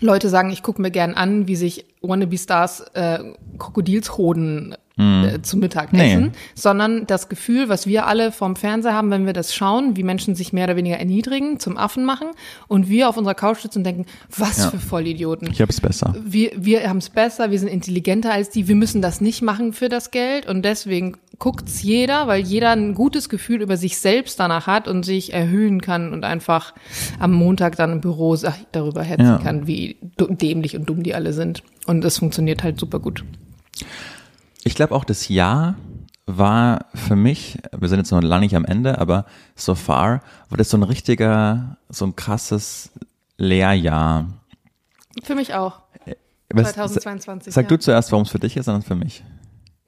Leute 0.00 0.28
sagen, 0.28 0.50
ich 0.50 0.62
gucke 0.62 0.80
mir 0.80 0.90
gern 0.90 1.14
an, 1.14 1.46
wie 1.46 1.56
sich 1.56 1.86
Wannabe-Stars 2.02 2.80
äh, 2.94 3.18
Krokodilshoden 3.58 4.74
äh, 4.98 5.40
zu 5.42 5.56
Mittag 5.56 5.92
Nee. 5.92 6.30
sondern 6.54 7.06
das 7.06 7.28
Gefühl, 7.28 7.68
was 7.68 7.86
wir 7.86 8.06
alle 8.06 8.30
vom 8.32 8.56
Fernseher 8.56 8.92
haben, 8.94 9.10
wenn 9.10 9.24
wir 9.26 9.32
das 9.32 9.54
schauen, 9.54 9.96
wie 9.96 10.02
Menschen 10.02 10.34
sich 10.34 10.52
mehr 10.52 10.64
oder 10.64 10.76
weniger 10.76 10.98
erniedrigen, 10.98 11.58
zum 11.58 11.76
Affen 11.78 12.04
machen 12.04 12.28
und 12.68 12.88
wir 12.88 13.08
auf 13.08 13.16
unserer 13.16 13.34
Couch 13.34 13.60
sitzen 13.60 13.78
und 13.78 13.84
denken, 13.84 14.06
was 14.36 14.58
Ja. 14.58 14.70
für 14.70 14.78
Vollidioten 14.78 15.50
ich 15.50 15.60
hab's 15.60 15.80
besser. 15.80 16.14
wir, 16.22 16.50
wir 16.56 16.88
haben 16.88 16.98
es 16.98 17.08
besser, 17.10 17.50
wir 17.50 17.58
sind 17.58 17.68
intelligenter 17.68 18.32
als 18.32 18.50
die, 18.50 18.68
wir 18.68 18.74
müssen 18.76 19.00
das 19.02 19.20
nicht 19.20 19.42
machen 19.42 19.72
für 19.72 19.88
das 19.88 20.10
Geld 20.10 20.46
und 20.46 20.62
deswegen 20.64 21.16
guckt's 21.38 21.82
jeder, 21.82 22.28
weil 22.28 22.42
jeder 22.42 22.70
ein 22.70 22.94
gutes 22.94 23.28
Gefühl 23.28 23.62
über 23.62 23.76
sich 23.76 23.98
selbst 23.98 24.38
danach 24.38 24.66
hat 24.66 24.86
und 24.88 25.04
sich 25.04 25.32
erhöhen 25.32 25.80
kann 25.80 26.12
und 26.12 26.24
einfach 26.24 26.74
am 27.18 27.32
Montag 27.32 27.76
dann 27.76 27.92
im 27.92 28.00
Büro 28.00 28.36
darüber 28.72 29.02
hetzen 29.02 29.24
ja. 29.26 29.38
kann, 29.38 29.66
wie 29.66 29.96
dämlich 30.18 30.76
und 30.76 30.88
dumm 30.88 31.02
die 31.02 31.14
alle 31.14 31.32
sind. 31.32 31.62
Und 31.86 32.04
es 32.04 32.18
funktioniert 32.18 32.62
halt 32.62 32.78
super 32.78 33.00
gut. 33.00 33.24
Ich 34.64 34.74
glaube 34.74 34.94
auch 34.94 35.04
das 35.04 35.28
Jahr 35.28 35.74
war 36.26 36.86
für 36.94 37.16
mich, 37.16 37.58
wir 37.76 37.88
sind 37.88 37.98
jetzt 37.98 38.12
noch 38.12 38.22
lange 38.22 38.44
nicht 38.44 38.54
am 38.54 38.64
Ende, 38.64 38.98
aber 38.98 39.26
so 39.56 39.74
far 39.74 40.22
war 40.48 40.58
das 40.58 40.70
so 40.70 40.76
ein 40.76 40.82
richtiger, 40.82 41.76
so 41.88 42.06
ein 42.06 42.14
krasses 42.14 42.92
Lehrjahr. 43.36 44.28
Für 45.22 45.34
mich 45.34 45.54
auch. 45.54 45.80
2022. 46.54 47.52
Sag 47.52 47.64
ja. 47.64 47.68
du 47.68 47.78
zuerst, 47.78 48.12
warum 48.12 48.24
es 48.24 48.30
für 48.30 48.38
dich 48.38 48.56
ist, 48.56 48.66
sondern 48.66 48.82
für 48.82 48.94
mich. 48.94 49.24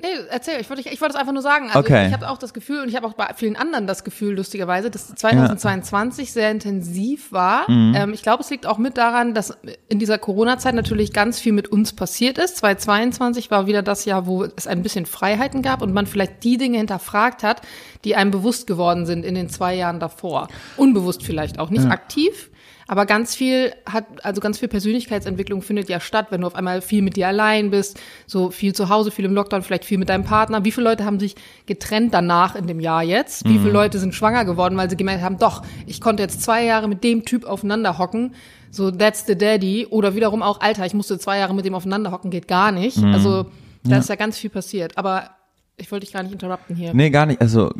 Nee, 0.04 0.20
erzähl, 0.28 0.61
ich 0.61 0.68
wollte 0.68 0.82
ich 0.87 1.00
wollte 1.00 1.14
es 1.14 1.18
einfach 1.18 1.32
nur 1.32 1.40
sagen. 1.40 1.68
Also 1.68 1.78
okay. 1.78 2.02
ich, 2.02 2.08
ich 2.08 2.12
habe 2.14 2.28
auch 2.28 2.37
das 2.37 2.52
Gefühl 2.52 2.82
und 2.82 2.90
ich 2.90 2.96
habe 2.96 3.06
auch 3.06 3.14
bei 3.14 3.32
vielen 3.34 3.56
anderen 3.56 3.87
das 3.87 4.04
Gefühl, 4.04 4.37
lustigerweise, 4.37 4.90
dass 4.90 5.14
2022 5.14 6.28
ja. 6.28 6.32
sehr 6.34 6.50
intensiv 6.50 7.32
war. 7.32 7.70
Mhm. 7.70 7.94
Ähm, 7.96 8.12
ich 8.12 8.23
glaube, 8.23 8.42
es 8.42 8.50
liegt 8.50 8.66
auch 8.66 8.76
mit 8.76 8.99
daran, 8.99 9.32
dass 9.32 9.56
in 9.88 9.99
dieser 9.99 10.18
Corona-Zeit 10.18 10.75
natürlich 10.75 11.14
ganz 11.14 11.40
viel 11.40 11.52
mit 11.52 11.68
uns 11.68 11.94
passiert 11.94 12.37
ist. 12.37 12.58
2022 12.58 13.50
war 13.50 13.66
wieder 13.66 13.80
das 13.82 14.04
Jahr, 14.04 14.26
wo 14.26 14.44
es 14.44 14.66
ein 14.66 14.82
bisschen 14.82 15.06
Freiheiten 15.06 15.62
gab 15.62 15.80
und 15.80 15.94
man 15.94 16.06
vielleicht 16.06 16.44
die 16.44 16.58
Dinge 16.58 16.76
hinterfragt 16.76 17.42
hat, 17.42 17.62
die 18.04 18.14
einem 18.14 18.30
bewusst 18.30 18.66
geworden 18.66 19.06
sind 19.06 19.25
in 19.25 19.34
den 19.34 19.49
zwei 19.49 19.75
Jahren 19.75 20.00
davor. 20.00 20.49
Unbewusst 20.76 21.23
vielleicht 21.23 21.58
auch, 21.58 21.70
nicht 21.70 21.84
ja. 21.84 21.90
aktiv. 21.90 22.50
Aber 22.86 23.06
ganz 23.06 23.34
viel 23.34 23.72
hat, 23.86 24.04
also 24.22 24.40
ganz 24.40 24.58
viel 24.58 24.68
Persönlichkeitsentwicklung 24.68 25.62
findet 25.62 25.88
ja 25.88 26.00
statt, 26.00 26.26
wenn 26.30 26.42
du 26.42 26.46
auf 26.46 26.54
einmal 26.54 26.82
viel 26.82 27.02
mit 27.02 27.16
dir 27.16 27.28
allein 27.28 27.70
bist, 27.70 27.98
so 28.26 28.50
viel 28.50 28.74
zu 28.74 28.88
Hause, 28.88 29.10
viel 29.10 29.24
im 29.24 29.34
Lockdown, 29.34 29.62
vielleicht 29.62 29.84
viel 29.84 29.98
mit 29.98 30.08
deinem 30.08 30.24
Partner. 30.24 30.64
Wie 30.64 30.72
viele 30.72 30.84
Leute 30.84 31.04
haben 31.04 31.18
sich 31.18 31.34
getrennt 31.66 32.12
danach 32.12 32.56
in 32.56 32.66
dem 32.66 32.80
Jahr 32.80 33.02
jetzt? 33.02 33.44
Wie 33.44 33.58
mhm. 33.58 33.60
viele 33.60 33.72
Leute 33.72 33.98
sind 33.98 34.14
schwanger 34.14 34.44
geworden, 34.44 34.76
weil 34.76 34.90
sie 34.90 34.96
gemerkt 34.96 35.22
haben, 35.22 35.38
doch, 35.38 35.62
ich 35.86 36.00
konnte 36.00 36.22
jetzt 36.22 36.42
zwei 36.42 36.64
Jahre 36.64 36.88
mit 36.88 37.02
dem 37.04 37.24
Typ 37.24 37.44
aufeinander 37.44 37.98
hocken. 37.98 38.34
So, 38.70 38.90
that's 38.90 39.26
the 39.26 39.36
daddy. 39.38 39.86
Oder 39.86 40.14
wiederum 40.14 40.42
auch, 40.42 40.60
Alter, 40.60 40.84
ich 40.84 40.94
musste 40.94 41.18
zwei 41.18 41.38
Jahre 41.38 41.54
mit 41.54 41.64
dem 41.64 41.74
aufeinander 41.74 42.10
hocken, 42.10 42.30
geht 42.30 42.48
gar 42.48 42.72
nicht. 42.72 42.98
Mhm. 42.98 43.14
Also, 43.14 43.44
da 43.84 43.90
ja. 43.90 43.98
ist 43.98 44.08
ja 44.08 44.16
ganz 44.16 44.36
viel 44.36 44.50
passiert. 44.50 44.98
Aber 44.98 45.30
ich 45.76 45.90
wollte 45.90 46.04
dich 46.04 46.12
gar 46.12 46.22
nicht 46.22 46.32
interrupten 46.32 46.74
hier. 46.74 46.92
Nee, 46.92 47.10
gar 47.10 47.26
nicht. 47.26 47.40
Also, 47.40 47.70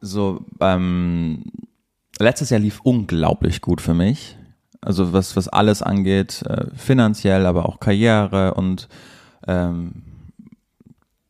so 0.00 0.44
beim, 0.58 1.44
letztes 2.22 2.50
Jahr 2.50 2.60
lief 2.60 2.80
unglaublich 2.82 3.60
gut 3.60 3.80
für 3.80 3.94
mich. 3.94 4.36
Also 4.80 5.12
was, 5.12 5.36
was 5.36 5.48
alles 5.48 5.82
angeht, 5.82 6.42
äh, 6.42 6.66
finanziell, 6.74 7.46
aber 7.46 7.66
auch 7.66 7.78
Karriere 7.78 8.54
und 8.54 8.88
ähm, 9.46 10.02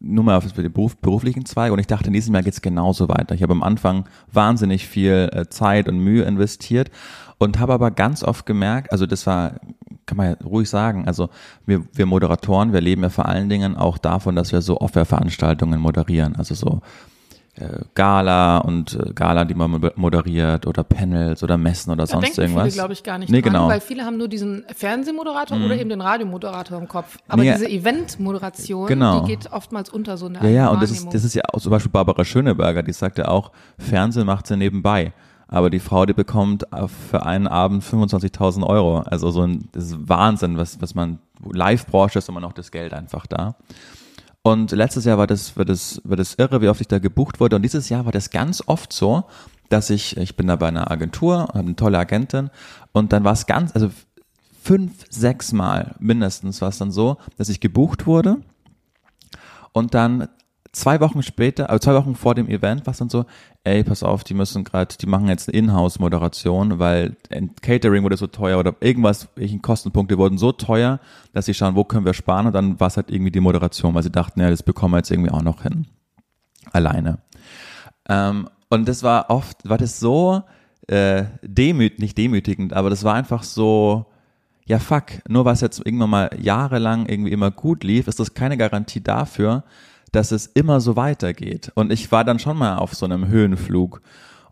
nur 0.02 0.24
mal 0.24 0.36
auf 0.36 0.50
den 0.50 0.72
Beruf, 0.72 0.96
beruflichen 0.96 1.44
Zweig. 1.44 1.72
Und 1.72 1.78
ich 1.78 1.86
dachte, 1.86 2.08
in 2.08 2.12
diesem 2.12 2.34
Jahr 2.34 2.42
geht's 2.42 2.62
genauso 2.62 3.08
weiter. 3.08 3.34
Ich 3.34 3.42
habe 3.42 3.52
am 3.52 3.62
Anfang 3.62 4.06
wahnsinnig 4.32 4.86
viel 4.88 5.30
äh, 5.32 5.48
Zeit 5.48 5.88
und 5.88 5.98
Mühe 5.98 6.24
investiert 6.24 6.90
und 7.38 7.58
habe 7.58 7.72
aber 7.72 7.90
ganz 7.90 8.22
oft 8.22 8.46
gemerkt, 8.46 8.92
also 8.92 9.06
das 9.06 9.26
war, 9.26 9.60
kann 10.06 10.16
man 10.16 10.30
ja 10.30 10.36
ruhig 10.44 10.68
sagen, 10.68 11.06
also 11.06 11.28
wir, 11.66 11.84
wir 11.92 12.06
Moderatoren, 12.06 12.72
wir 12.72 12.80
leben 12.80 13.02
ja 13.02 13.10
vor 13.10 13.26
allen 13.26 13.48
Dingen 13.48 13.76
auch 13.76 13.98
davon, 13.98 14.36
dass 14.36 14.52
wir 14.52 14.62
so 14.62 14.80
Offerveranstaltungen 14.80 15.80
moderieren. 15.80 16.36
Also 16.36 16.54
so 16.54 16.80
Gala 17.94 18.58
und 18.58 18.94
äh, 18.94 19.12
Gala, 19.12 19.44
die 19.44 19.54
man 19.54 19.92
moderiert 19.96 20.66
oder 20.66 20.84
Panels 20.84 21.42
oder 21.42 21.58
Messen 21.58 21.92
oder 21.92 22.04
da 22.04 22.06
sonst 22.06 22.38
irgendwas. 22.38 22.64
Viele, 22.64 22.74
glaube 22.74 22.92
ich, 22.94 23.02
gar 23.02 23.18
nicht 23.18 23.30
nee, 23.30 23.42
dran, 23.42 23.52
genau. 23.52 23.68
weil 23.68 23.80
viele 23.80 24.04
haben 24.04 24.16
nur 24.16 24.28
diesen 24.28 24.64
Fernsehmoderator 24.74 25.58
mhm. 25.58 25.66
oder 25.66 25.76
eben 25.76 25.90
den 25.90 26.00
Radiomoderator 26.00 26.78
im 26.78 26.88
Kopf. 26.88 27.18
Aber 27.28 27.42
nee, 27.42 27.52
diese 27.52 27.68
Eventmoderation, 27.68 28.86
genau. 28.86 29.20
die 29.20 29.32
geht 29.32 29.52
oftmals 29.52 29.90
unter 29.90 30.16
so 30.16 30.26
eine 30.26 30.38
Ja, 30.42 30.48
ja, 30.48 30.68
und 30.68 30.82
das 30.82 30.90
ist, 30.90 31.12
das 31.12 31.24
ist 31.24 31.34
ja 31.34 31.42
auch 31.52 31.60
zum 31.60 31.70
Beispiel 31.70 31.92
Barbara 31.92 32.24
Schöneberger, 32.24 32.82
die 32.82 32.92
sagt 32.92 33.18
ja 33.18 33.28
auch, 33.28 33.52
Fernsehen 33.78 34.26
macht 34.26 34.46
sie 34.46 34.56
nebenbei. 34.56 35.12
Aber 35.46 35.68
die 35.68 35.80
Frau, 35.80 36.06
die 36.06 36.14
bekommt 36.14 36.66
für 37.10 37.26
einen 37.26 37.46
Abend 37.46 37.84
25.000 37.84 38.66
Euro. 38.66 39.00
Also 39.00 39.30
so 39.30 39.42
ein, 39.42 39.68
das 39.72 39.84
ist 39.84 40.08
Wahnsinn, 40.08 40.56
was, 40.56 40.80
was 40.80 40.94
man, 40.94 41.18
Live-Branche 41.44 42.18
ist 42.18 42.30
immer 42.30 42.40
noch 42.40 42.54
das 42.54 42.70
Geld 42.70 42.94
einfach 42.94 43.26
da. 43.26 43.56
Und 44.42 44.72
letztes 44.72 45.04
Jahr 45.04 45.18
war 45.18 45.26
das, 45.26 45.56
war 45.56 45.64
das, 45.64 46.00
war 46.04 46.16
das 46.16 46.34
irre, 46.34 46.60
wie 46.60 46.68
oft 46.68 46.80
ich 46.80 46.88
da 46.88 46.98
gebucht 46.98 47.38
wurde. 47.38 47.56
Und 47.56 47.62
dieses 47.62 47.88
Jahr 47.88 48.04
war 48.04 48.12
das 48.12 48.30
ganz 48.30 48.62
oft 48.66 48.92
so, 48.92 49.24
dass 49.68 49.88
ich, 49.88 50.16
ich 50.16 50.36
bin 50.36 50.48
da 50.48 50.56
bei 50.56 50.68
einer 50.68 50.90
Agentur, 50.90 51.48
habe 51.48 51.60
eine 51.60 51.76
tolle 51.76 51.98
Agentin. 51.98 52.50
Und 52.92 53.12
dann 53.12 53.24
war 53.24 53.32
es 53.32 53.46
ganz, 53.46 53.72
also 53.74 53.90
fünf, 54.60 55.04
sechs 55.10 55.52
Mal 55.52 55.94
mindestens 55.98 56.60
war 56.60 56.68
es 56.68 56.78
dann 56.78 56.90
so, 56.90 57.18
dass 57.38 57.48
ich 57.48 57.60
gebucht 57.60 58.06
wurde. 58.06 58.38
Und 59.72 59.94
dann 59.94 60.28
zwei 60.72 61.00
Wochen 61.00 61.22
später, 61.22 61.68
also 61.68 61.78
zwei 61.80 61.94
Wochen 61.94 62.14
vor 62.14 62.34
dem 62.34 62.48
Event, 62.48 62.86
war 62.86 62.92
es 62.92 62.98
dann 62.98 63.10
so, 63.10 63.26
ey, 63.62 63.84
pass 63.84 64.02
auf, 64.02 64.24
die 64.24 64.34
müssen 64.34 64.64
gerade, 64.64 64.96
die 64.98 65.06
machen 65.06 65.28
jetzt 65.28 65.48
eine 65.48 65.58
Inhouse-Moderation, 65.58 66.78
weil 66.78 67.16
Catering 67.60 68.02
wurde 68.02 68.16
so 68.16 68.26
teuer 68.26 68.58
oder 68.58 68.74
irgendwas, 68.80 69.28
welchen 69.36 69.60
Kostenpunkte 69.60 70.16
wurden 70.16 70.38
so 70.38 70.50
teuer, 70.52 70.98
dass 71.34 71.46
sie 71.46 71.54
schauen, 71.54 71.76
wo 71.76 71.84
können 71.84 72.06
wir 72.06 72.14
sparen 72.14 72.46
und 72.46 72.54
dann 72.54 72.80
war 72.80 72.88
es 72.88 72.96
halt 72.96 73.10
irgendwie 73.10 73.30
die 73.30 73.40
Moderation, 73.40 73.94
weil 73.94 74.02
sie 74.02 74.10
dachten, 74.10 74.40
ja, 74.40 74.50
das 74.50 74.62
bekommen 74.62 74.94
wir 74.94 74.98
jetzt 74.98 75.10
irgendwie 75.10 75.30
auch 75.30 75.42
noch 75.42 75.62
hin. 75.62 75.86
Alleine. 76.72 77.18
Ähm, 78.08 78.48
und 78.70 78.88
das 78.88 79.02
war 79.02 79.28
oft, 79.28 79.68
war 79.68 79.78
das 79.78 80.00
so 80.00 80.42
äh, 80.88 81.24
demüt, 81.42 81.98
nicht 81.98 82.16
demütigend, 82.16 82.72
aber 82.72 82.88
das 82.88 83.04
war 83.04 83.14
einfach 83.14 83.42
so, 83.42 84.06
ja 84.64 84.78
fuck, 84.78 85.04
nur 85.28 85.44
was 85.44 85.60
jetzt 85.60 85.84
irgendwann 85.84 86.10
mal 86.10 86.30
jahrelang 86.40 87.06
irgendwie 87.06 87.32
immer 87.32 87.50
gut 87.50 87.84
lief, 87.84 88.08
ist 88.08 88.20
das 88.20 88.32
keine 88.32 88.56
Garantie 88.56 89.02
dafür, 89.02 89.64
dass 90.12 90.30
es 90.30 90.46
immer 90.46 90.80
so 90.80 90.96
weitergeht. 90.96 91.72
Und 91.74 91.92
ich 91.92 92.12
war 92.12 92.24
dann 92.24 92.38
schon 92.38 92.56
mal 92.56 92.76
auf 92.76 92.94
so 92.94 93.06
einem 93.06 93.28
Höhenflug 93.28 94.02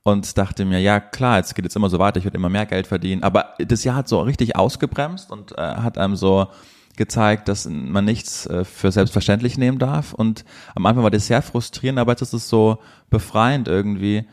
und 0.02 0.36
dachte 0.38 0.64
mir, 0.64 0.80
ja 0.80 0.98
klar, 0.98 1.36
jetzt 1.36 1.54
geht 1.54 1.66
es 1.66 1.76
immer 1.76 1.90
so 1.90 1.98
weiter, 1.98 2.18
ich 2.18 2.24
werde 2.24 2.38
immer 2.38 2.48
mehr 2.48 2.66
Geld 2.66 2.86
verdienen. 2.86 3.22
Aber 3.22 3.54
das 3.58 3.84
Jahr 3.84 3.96
hat 3.96 4.08
so 4.08 4.20
richtig 4.20 4.56
ausgebremst 4.56 5.30
und 5.30 5.56
äh, 5.56 5.60
hat 5.60 5.98
einem 5.98 6.16
so 6.16 6.48
gezeigt, 6.96 7.48
dass 7.48 7.68
man 7.68 8.04
nichts 8.04 8.46
äh, 8.46 8.64
für 8.64 8.90
selbstverständlich 8.90 9.58
nehmen 9.58 9.78
darf. 9.78 10.12
Und 10.12 10.44
am 10.74 10.86
Anfang 10.86 11.04
war 11.04 11.10
das 11.10 11.26
sehr 11.26 11.42
frustrierend, 11.42 11.98
aber 11.98 12.12
jetzt 12.12 12.22
ist 12.22 12.32
es 12.32 12.48
so 12.48 12.78
befreiend 13.10 13.68
irgendwie, 13.68 14.24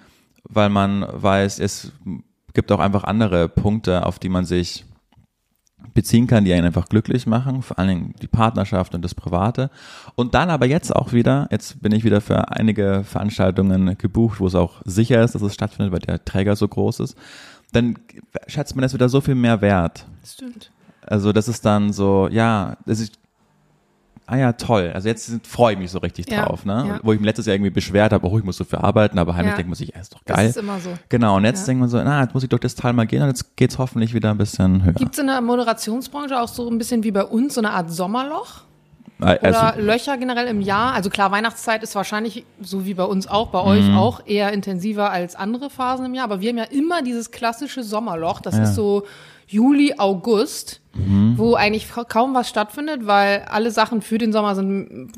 weil 0.43 0.69
man 0.69 1.05
weiß, 1.09 1.59
es 1.59 1.91
gibt 2.53 2.71
auch 2.71 2.79
einfach 2.79 3.03
andere 3.03 3.49
Punkte, 3.49 4.05
auf 4.05 4.19
die 4.19 4.29
man 4.29 4.45
sich 4.45 4.85
beziehen 5.93 6.27
kann, 6.27 6.45
die 6.45 6.53
einen 6.53 6.65
einfach 6.65 6.89
glücklich 6.89 7.27
machen, 7.27 7.61
vor 7.61 7.79
allen 7.79 7.89
Dingen 7.89 8.15
die 8.21 8.27
Partnerschaft 8.27 8.95
und 8.95 9.03
das 9.03 9.15
Private. 9.15 9.69
Und 10.15 10.33
dann 10.33 10.49
aber 10.49 10.65
jetzt 10.65 10.95
auch 10.95 11.13
wieder, 11.13 11.47
jetzt 11.51 11.81
bin 11.81 11.91
ich 11.91 12.03
wieder 12.03 12.21
für 12.21 12.51
einige 12.51 13.03
Veranstaltungen 13.03 13.97
gebucht, 13.97 14.39
wo 14.39 14.47
es 14.47 14.55
auch 14.55 14.81
sicher 14.85 15.23
ist, 15.23 15.35
dass 15.35 15.41
es 15.41 15.53
stattfindet, 15.53 15.93
weil 15.93 15.99
der 15.99 16.23
Träger 16.23 16.55
so 16.55 16.67
groß 16.67 16.99
ist. 17.01 17.17
Dann 17.73 17.97
schätzt 18.47 18.75
man 18.75 18.85
es 18.85 18.93
wieder 18.93 19.09
so 19.09 19.21
viel 19.21 19.35
mehr 19.35 19.61
wert. 19.61 20.05
Das 20.21 20.33
stimmt. 20.33 20.71
Also 21.01 21.31
das 21.31 21.47
ist 21.47 21.65
dann 21.65 21.93
so, 21.93 22.27
ja, 22.29 22.77
das 22.85 22.99
ist, 22.99 23.17
ah 24.27 24.35
ja, 24.35 24.53
toll. 24.53 24.91
Also 24.93 25.07
jetzt 25.07 25.31
freue 25.47 25.73
ich 25.73 25.79
mich 25.79 25.89
so 25.89 25.99
richtig 25.99 26.29
ja, 26.29 26.45
drauf, 26.45 26.65
ne? 26.65 26.85
Ja. 26.87 26.99
Wo 27.01 27.13
ich 27.13 27.19
mir 27.19 27.25
letztes 27.25 27.45
Jahr 27.45 27.55
irgendwie 27.55 27.71
beschwert 27.71 28.13
habe, 28.13 28.27
oh, 28.27 28.37
ich 28.37 28.43
muss 28.43 28.57
so 28.57 28.65
viel 28.65 28.79
arbeiten, 28.79 29.17
aber 29.17 29.33
heimlich 29.33 29.51
ja. 29.51 29.55
denkt 29.55 29.69
man 29.69 29.75
sich, 29.75 29.93
ja, 29.95 30.01
ist 30.01 30.13
doch 30.13 30.23
geil. 30.25 30.47
Das 30.47 30.55
ist 30.55 30.61
immer 30.61 30.79
so. 30.79 30.91
Genau, 31.09 31.37
und 31.37 31.45
jetzt 31.45 31.61
ja. 31.61 31.65
denkt 31.67 31.79
man 31.79 31.89
so, 31.89 31.97
na, 31.97 32.21
jetzt 32.21 32.33
muss 32.33 32.43
ich 32.43 32.49
durch 32.49 32.61
das 32.61 32.75
Teil 32.75 32.93
mal 32.93 33.07
gehen 33.07 33.21
und 33.21 33.29
jetzt 33.29 33.55
geht's 33.55 33.77
hoffentlich 33.77 34.13
wieder 34.13 34.29
ein 34.29 34.37
bisschen 34.37 34.83
höher. 34.83 34.93
Gibt 34.93 35.13
es 35.13 35.19
in 35.19 35.27
der 35.27 35.41
Moderationsbranche 35.41 36.39
auch 36.39 36.49
so 36.49 36.69
ein 36.69 36.77
bisschen 36.77 37.03
wie 37.03 37.11
bei 37.11 37.23
uns 37.23 37.55
so 37.55 37.61
eine 37.61 37.71
Art 37.71 37.89
Sommerloch? 37.89 38.61
Oder 39.19 39.43
also, 39.43 39.81
Löcher 39.81 40.17
generell 40.17 40.47
im 40.47 40.61
Jahr? 40.61 40.93
Also 40.93 41.09
klar, 41.09 41.31
Weihnachtszeit 41.31 41.81
ist 41.81 41.95
wahrscheinlich, 41.95 42.45
so 42.61 42.85
wie 42.85 42.93
bei 42.93 43.03
uns 43.03 43.27
auch, 43.27 43.47
bei 43.47 43.61
euch 43.61 43.85
mhm. 43.85 43.97
auch 43.97 44.21
eher 44.27 44.53
intensiver 44.53 45.09
als 45.09 45.35
andere 45.35 45.71
Phasen 45.71 46.05
im 46.05 46.13
Jahr. 46.13 46.25
Aber 46.25 46.41
wir 46.41 46.49
haben 46.49 46.57
ja 46.57 46.65
immer 46.65 47.01
dieses 47.01 47.31
klassische 47.31 47.81
Sommerloch. 47.81 48.41
Das 48.41 48.57
ist 48.57 48.75
so 48.75 49.05
Juli, 49.47 49.95
August, 49.97 50.81
mhm. 50.93 51.37
wo 51.37 51.55
eigentlich 51.55 51.87
kaum 52.09 52.33
was 52.33 52.49
stattfindet, 52.49 53.07
weil 53.07 53.45
alle 53.49 53.71
Sachen 53.71 54.01
für 54.01 54.17
den 54.17 54.33
Sommer 54.33 54.55
sind 54.55 55.11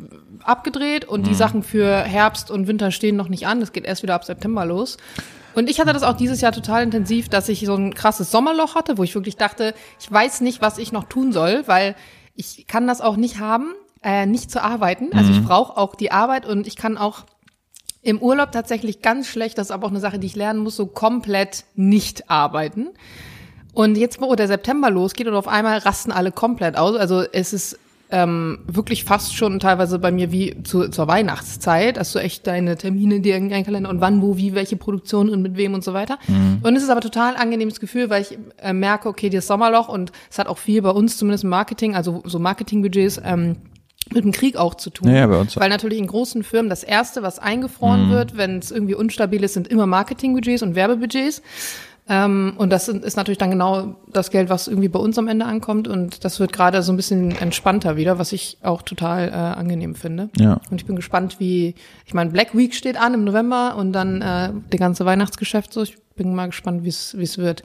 abgedreht 0.43 1.05
und 1.05 1.21
mhm. 1.21 1.25
die 1.25 1.33
Sachen 1.33 1.63
für 1.63 2.03
Herbst 2.03 2.51
und 2.51 2.67
Winter 2.67 2.91
stehen 2.91 3.15
noch 3.15 3.29
nicht 3.29 3.47
an. 3.47 3.59
Das 3.59 3.73
geht 3.73 3.85
erst 3.85 4.03
wieder 4.03 4.15
ab 4.15 4.23
September 4.23 4.65
los. 4.65 4.97
Und 5.55 5.69
ich 5.69 5.79
hatte 5.79 5.93
das 5.93 6.03
auch 6.03 6.15
dieses 6.15 6.41
Jahr 6.41 6.51
total 6.51 6.83
intensiv, 6.83 7.27
dass 7.27 7.49
ich 7.49 7.65
so 7.65 7.73
ein 7.75 7.93
krasses 7.93 8.31
Sommerloch 8.31 8.75
hatte, 8.75 8.97
wo 8.97 9.03
ich 9.03 9.15
wirklich 9.15 9.35
dachte, 9.35 9.73
ich 9.99 10.11
weiß 10.11 10.41
nicht, 10.41 10.61
was 10.61 10.77
ich 10.77 10.91
noch 10.91 11.05
tun 11.05 11.31
soll, 11.33 11.63
weil 11.65 11.95
ich 12.35 12.67
kann 12.67 12.87
das 12.87 13.01
auch 13.01 13.17
nicht 13.17 13.39
haben, 13.39 13.73
äh, 14.03 14.27
nicht 14.27 14.51
zu 14.51 14.61
arbeiten. 14.61 15.09
Also 15.13 15.31
ich 15.31 15.41
mhm. 15.41 15.45
brauche 15.45 15.75
auch 15.75 15.95
die 15.95 16.11
Arbeit 16.11 16.45
und 16.45 16.67
ich 16.67 16.75
kann 16.75 16.97
auch 16.97 17.25
im 18.01 18.19
Urlaub 18.19 18.51
tatsächlich 18.51 19.01
ganz 19.01 19.27
schlecht, 19.27 19.57
das 19.57 19.67
ist 19.67 19.71
aber 19.71 19.87
auch 19.87 19.91
eine 19.91 19.99
Sache, 19.99 20.19
die 20.19 20.27
ich 20.27 20.35
lernen 20.35 20.59
muss, 20.59 20.75
so 20.75 20.85
komplett 20.85 21.65
nicht 21.75 22.29
arbeiten. 22.29 22.89
Und 23.79 23.97
jetzt, 23.97 24.19
wo 24.21 24.35
der 24.35 24.49
September 24.49 24.89
losgeht 24.89 25.25
und 25.27 25.35
auf 25.35 25.47
einmal 25.47 25.77
rasten 25.77 26.11
alle 26.11 26.33
komplett 26.33 26.75
aus. 26.77 26.97
Also 26.97 27.23
es 27.31 27.53
ist 27.53 27.79
ähm, 28.11 28.59
wirklich 28.67 29.05
fast 29.05 29.33
schon 29.33 29.57
teilweise 29.61 29.99
bei 29.99 30.11
mir 30.11 30.33
wie 30.33 30.61
zu, 30.63 30.89
zur 30.89 31.07
Weihnachtszeit. 31.07 31.97
Hast 31.97 32.13
du 32.13 32.19
echt 32.19 32.45
deine 32.45 32.75
Termine 32.75 33.21
dir 33.21 33.37
in 33.37 33.49
deinen 33.49 33.63
Kalender 33.63 33.89
und 33.89 34.01
wann, 34.01 34.21
wo, 34.21 34.35
wie, 34.35 34.53
welche 34.53 34.75
Produktion 34.75 35.29
und 35.29 35.41
mit 35.41 35.55
wem 35.55 35.75
und 35.75 35.85
so 35.85 35.93
weiter. 35.93 36.19
Mhm. 36.27 36.59
Und 36.61 36.75
es 36.75 36.83
ist 36.83 36.89
aber 36.89 36.99
total 36.99 37.37
angenehmes 37.37 37.79
Gefühl, 37.79 38.09
weil 38.09 38.23
ich 38.23 38.37
äh, 38.61 38.73
merke, 38.73 39.07
okay, 39.07 39.29
das 39.29 39.47
Sommerloch 39.47 39.87
und 39.87 40.11
es 40.29 40.39
hat 40.39 40.47
auch 40.47 40.57
viel 40.57 40.81
bei 40.81 40.89
uns 40.89 41.15
zumindest 41.17 41.45
im 41.45 41.49
Marketing, 41.49 41.95
also 41.95 42.21
so 42.25 42.37
Marketingbudgets, 42.37 43.21
ähm, 43.23 43.55
mit 44.11 44.25
dem 44.25 44.33
Krieg 44.33 44.57
auch 44.57 44.75
zu 44.75 44.89
tun. 44.89 45.13
Ja, 45.13 45.25
bei 45.27 45.39
uns. 45.39 45.55
Weil 45.55 45.69
natürlich 45.69 45.99
in 45.99 46.07
großen 46.07 46.43
Firmen 46.43 46.69
das 46.69 46.83
Erste, 46.83 47.21
was 47.21 47.39
eingefroren 47.39 48.07
Mhm. 48.07 48.11
wird, 48.11 48.35
wenn 48.35 48.57
es 48.57 48.71
irgendwie 48.71 48.95
unstabil 48.95 49.41
ist, 49.41 49.53
sind 49.53 49.69
immer 49.69 49.85
Marketingbudgets 49.85 50.63
und 50.63 50.75
Werbebudgets. 50.75 51.41
Ähm, 52.11 52.53
und 52.57 52.71
das 52.71 52.87
ist 52.87 53.17
natürlich 53.17 53.37
dann 53.37 53.51
genau 53.51 53.95
das 54.11 54.31
Geld, 54.31 54.49
was 54.49 54.67
irgendwie 54.67 54.87
bei 54.87 54.99
uns 54.99 55.17
am 55.19 55.27
Ende 55.27 55.45
ankommt. 55.45 55.87
Und 55.87 56.25
das 56.25 56.39
wird 56.39 56.51
gerade 56.51 56.81
so 56.81 56.91
ein 56.91 56.97
bisschen 56.97 57.31
entspannter 57.37 57.95
wieder, 57.97 58.17
was 58.17 58.33
ich 58.33 58.57
auch 58.63 58.81
total 58.81 59.29
äh, 59.29 59.31
angenehm 59.31 59.93
finde. 59.93 60.29
Ja. 60.37 60.59
Und 60.71 60.81
ich 60.81 60.87
bin 60.87 60.95
gespannt, 60.95 61.39
wie, 61.39 61.75
ich 62.05 62.15
meine, 62.15 62.31
Black 62.31 62.57
Week 62.57 62.73
steht 62.73 62.99
an 62.99 63.13
im 63.13 63.23
November 63.23 63.75
und 63.77 63.93
dann 63.93 64.21
äh, 64.23 64.49
der 64.71 64.79
ganze 64.79 65.05
Weihnachtsgeschäft 65.05 65.71
so. 65.71 65.83
Ich 65.83 65.97
bin 66.15 66.33
mal 66.33 66.47
gespannt, 66.47 66.83
wie 66.83 66.89
es 66.89 67.15
wie 67.17 67.23
es 67.23 67.37
wird. 67.37 67.63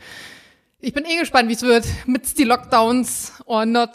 Ich 0.80 0.92
bin 0.92 1.04
eh 1.06 1.18
gespannt, 1.18 1.48
wie 1.48 1.54
es 1.54 1.62
wird 1.62 1.86
mit 2.06 2.38
die 2.38 2.44
Lockdowns 2.44 3.32
or 3.46 3.64
not. 3.64 3.92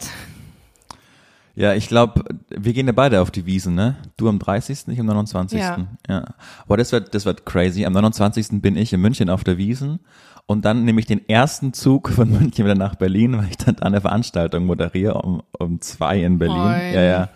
Ja, 1.60 1.74
ich 1.74 1.88
glaube, 1.88 2.24
wir 2.48 2.72
gehen 2.72 2.86
ja 2.86 2.92
beide 2.94 3.20
auf 3.20 3.30
die 3.30 3.44
Wiesen, 3.44 3.74
ne? 3.74 3.96
Du 4.16 4.30
am 4.30 4.38
30., 4.38 4.88
ich 4.88 4.98
am 4.98 5.04
29. 5.04 5.60
Ja. 5.60 5.76
ja. 6.08 6.24
Aber 6.64 6.78
das 6.78 6.90
wird, 6.90 7.14
das 7.14 7.26
wird 7.26 7.44
crazy. 7.44 7.84
Am 7.84 7.92
29. 7.92 8.62
bin 8.62 8.78
ich 8.78 8.94
in 8.94 9.00
München 9.02 9.28
auf 9.28 9.44
der 9.44 9.58
Wiesen 9.58 10.00
und 10.46 10.64
dann 10.64 10.86
nehme 10.86 11.00
ich 11.00 11.06
den 11.06 11.28
ersten 11.28 11.74
Zug 11.74 12.08
von 12.08 12.30
München 12.40 12.64
wieder 12.64 12.76
nach 12.76 12.94
Berlin, 12.94 13.36
weil 13.36 13.48
ich 13.50 13.58
dann 13.58 13.76
da 13.76 13.84
eine 13.84 14.00
Veranstaltung 14.00 14.64
moderiere 14.64 15.20
um, 15.20 15.42
um 15.58 15.82
zwei 15.82 16.22
in 16.22 16.38
Berlin. 16.38 16.56
Moin. 16.56 16.94
Ja, 16.94 17.02
ja. 17.02 17.28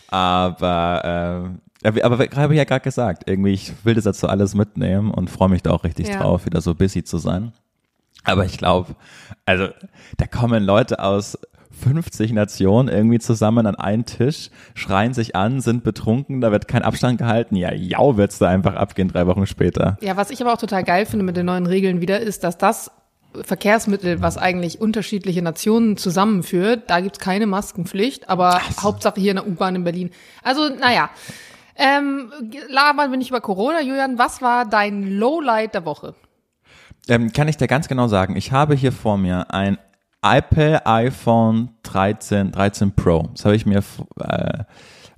aber, 0.08 1.52
äh, 1.82 1.98
ja, 1.98 2.04
aber 2.04 2.26
habe 2.34 2.54
ich 2.54 2.58
ja 2.58 2.64
gerade 2.64 2.82
gesagt, 2.82 3.24
irgendwie, 3.26 3.52
ich 3.52 3.74
will 3.84 3.92
das 3.92 4.04
dazu 4.04 4.26
alles 4.26 4.54
mitnehmen 4.54 5.10
und 5.10 5.28
freue 5.28 5.50
mich 5.50 5.62
da 5.62 5.72
auch 5.72 5.84
richtig 5.84 6.08
Ja. 6.08 6.20
drauf, 6.20 6.46
wieder 6.46 6.62
so 6.62 6.74
busy 6.74 7.04
zu 7.04 7.18
sein. 7.18 7.52
Aber 8.24 8.46
ich 8.46 8.56
glaube, 8.56 8.96
also 9.44 9.68
da 10.16 10.26
kommen 10.26 10.64
Leute 10.64 10.98
aus 10.98 11.36
50 11.82 12.32
Nationen 12.32 12.88
irgendwie 12.88 13.18
zusammen 13.18 13.66
an 13.66 13.74
einen 13.74 14.04
Tisch, 14.04 14.50
schreien 14.74 15.14
sich 15.14 15.36
an, 15.36 15.60
sind 15.60 15.84
betrunken, 15.84 16.40
da 16.40 16.52
wird 16.52 16.68
kein 16.68 16.82
Abstand 16.82 17.18
gehalten. 17.18 17.56
Ja, 17.56 17.72
jau 17.72 18.16
wird's 18.16 18.38
da 18.38 18.48
einfach 18.48 18.74
abgehen 18.74 19.08
drei 19.08 19.26
Wochen 19.26 19.46
später. 19.46 19.98
Ja, 20.00 20.16
was 20.16 20.30
ich 20.30 20.40
aber 20.40 20.52
auch 20.52 20.58
total 20.58 20.84
geil 20.84 21.06
finde 21.06 21.24
mit 21.24 21.36
den 21.36 21.46
neuen 21.46 21.66
Regeln 21.66 22.00
wieder, 22.00 22.20
ist, 22.20 22.44
dass 22.44 22.58
das 22.58 22.90
Verkehrsmittel, 23.42 24.22
was 24.22 24.38
eigentlich 24.38 24.80
unterschiedliche 24.80 25.42
Nationen 25.42 25.96
zusammenführt, 25.96 26.84
da 26.88 27.00
gibt's 27.00 27.18
keine 27.18 27.46
Maskenpflicht, 27.46 28.28
aber 28.28 28.60
Hauptsache 28.80 29.20
hier 29.20 29.32
in 29.32 29.36
der 29.36 29.46
U-Bahn 29.46 29.74
in 29.74 29.84
Berlin. 29.84 30.10
Also, 30.42 30.68
naja. 30.68 31.10
Ähm, 31.76 32.30
labern 32.68 33.10
wir 33.10 33.18
nicht 33.18 33.30
über 33.30 33.40
Corona, 33.40 33.80
Julian. 33.80 34.16
Was 34.16 34.40
war 34.40 34.64
dein 34.64 35.18
Lowlight 35.18 35.74
der 35.74 35.84
Woche? 35.84 36.14
Ähm, 37.08 37.32
kann 37.32 37.48
ich 37.48 37.56
dir 37.56 37.66
ganz 37.66 37.88
genau 37.88 38.06
sagen, 38.06 38.36
ich 38.36 38.52
habe 38.52 38.74
hier 38.76 38.92
vor 38.92 39.18
mir 39.18 39.52
ein 39.52 39.78
Apple 40.24 40.84
iPhone 40.86 41.68
13, 41.82 42.50
13 42.52 42.92
Pro. 42.92 43.28
Das 43.34 43.44
habe 43.44 43.56
ich 43.56 43.66
mir, 43.66 43.82
äh, 44.20 44.64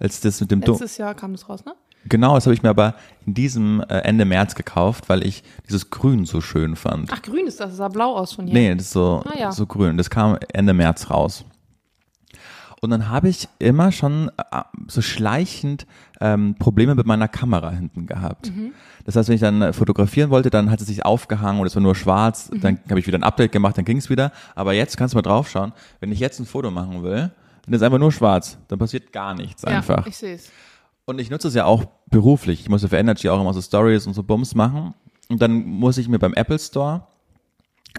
als 0.01 0.21
das 0.21 0.41
mit 0.41 0.51
dem 0.51 0.61
Letztes 0.61 0.99
Jahr 0.99 1.15
kam 1.15 1.33
das 1.33 1.49
raus, 1.49 1.65
ne? 1.65 1.75
Genau, 2.09 2.35
das 2.37 2.47
habe 2.47 2.55
ich 2.55 2.63
mir 2.63 2.71
aber 2.71 2.95
in 3.27 3.35
diesem 3.35 3.81
äh, 3.89 3.99
Ende 3.99 4.25
März 4.25 4.55
gekauft, 4.55 5.09
weil 5.09 5.27
ich 5.27 5.43
dieses 5.69 5.91
Grün 5.91 6.25
so 6.25 6.41
schön 6.41 6.77
fand. 6.77 7.11
Ach, 7.13 7.21
grün 7.21 7.47
ist 7.49 7.59
das, 7.59 7.71
das 7.71 7.77
sah 7.79 7.89
blau 7.89 8.17
aus 8.17 8.33
von 8.35 8.47
hier. 8.47 8.55
Nee, 8.55 8.75
das 8.75 8.85
ist 8.87 8.93
so, 8.93 9.23
Ah, 9.25 9.37
ja. 9.39 9.51
so 9.53 9.67
grün. 9.67 9.97
Das 9.97 10.09
kam 10.11 10.39
Ende 10.53 10.73
März 10.73 11.11
raus. 11.11 11.45
Und 12.81 12.91
dann 12.91 13.09
habe 13.09 13.29
ich 13.29 13.49
immer 13.59 13.91
schon 13.91 14.31
äh, 14.53 14.63
so 14.87 15.03
schleichend 15.03 15.87
ähm, 16.21 16.55
Probleme 16.59 16.95
mit 16.95 17.07
meiner 17.07 17.27
Kamera 17.27 17.71
hinten 17.71 18.07
gehabt. 18.07 18.55
Mhm. 18.55 18.73
Das 19.07 19.15
heißt, 19.15 19.29
wenn 19.29 19.37
ich 19.37 19.41
dann 19.41 19.63
äh, 19.63 19.73
fotografieren 19.73 20.31
wollte, 20.31 20.51
dann 20.51 20.71
hat 20.71 20.81
es 20.81 20.89
sich 20.89 21.05
aufgehangen 21.05 21.61
und 21.61 21.67
es 21.67 21.75
war 21.77 21.83
nur 21.83 21.95
schwarz. 21.95 22.51
Mhm. 22.51 22.61
Dann 22.61 22.81
habe 22.91 22.99
ich 22.99 23.07
wieder 23.07 23.19
ein 23.19 23.23
Update 23.23 23.53
gemacht, 23.53 23.79
dann 23.79 23.85
ging 23.85 23.99
es 23.99 24.11
wieder. 24.11 24.33
Aber 24.57 24.73
jetzt 24.73 24.97
kannst 24.97 25.15
du 25.15 25.17
mal 25.19 25.23
draufschauen. 25.23 25.73
Wenn 26.01 26.11
ich 26.11 26.19
jetzt 26.19 26.41
ein 26.41 26.45
Foto 26.45 26.73
machen 26.73 27.05
will, 27.05 27.31
dann 27.65 27.73
ist 27.73 27.81
es 27.81 27.83
einfach 27.83 27.99
nur 27.99 28.11
schwarz. 28.11 28.59
Dann 28.67 28.81
passiert 28.81 29.13
gar 29.13 29.35
nichts 29.35 29.65
einfach. 29.65 30.05
Ja, 30.05 30.07
ich 30.09 30.17
sehe 30.17 30.35
es. 30.35 30.51
Und 31.05 31.21
ich 31.21 31.31
nutze 31.31 31.47
es 31.49 31.55
ja 31.55 31.65
auch 31.65 31.85
beruflich. 32.11 32.61
Ich 32.61 32.69
muss 32.69 32.83
ja 32.83 32.89
für 32.89 32.97
Energy 32.97 33.29
auch 33.29 33.41
immer 33.41 33.55
so 33.55 33.63
Stories 33.63 34.09
und 34.09 34.15
so 34.15 34.25
Bums 34.25 34.57
machen. 34.57 34.93
Und 35.29 35.41
dann 35.41 35.65
muss 35.65 35.99
ich 35.99 36.09
mir 36.09 36.19
beim 36.19 36.35
Apple 36.35 36.59
Store, 36.59 37.07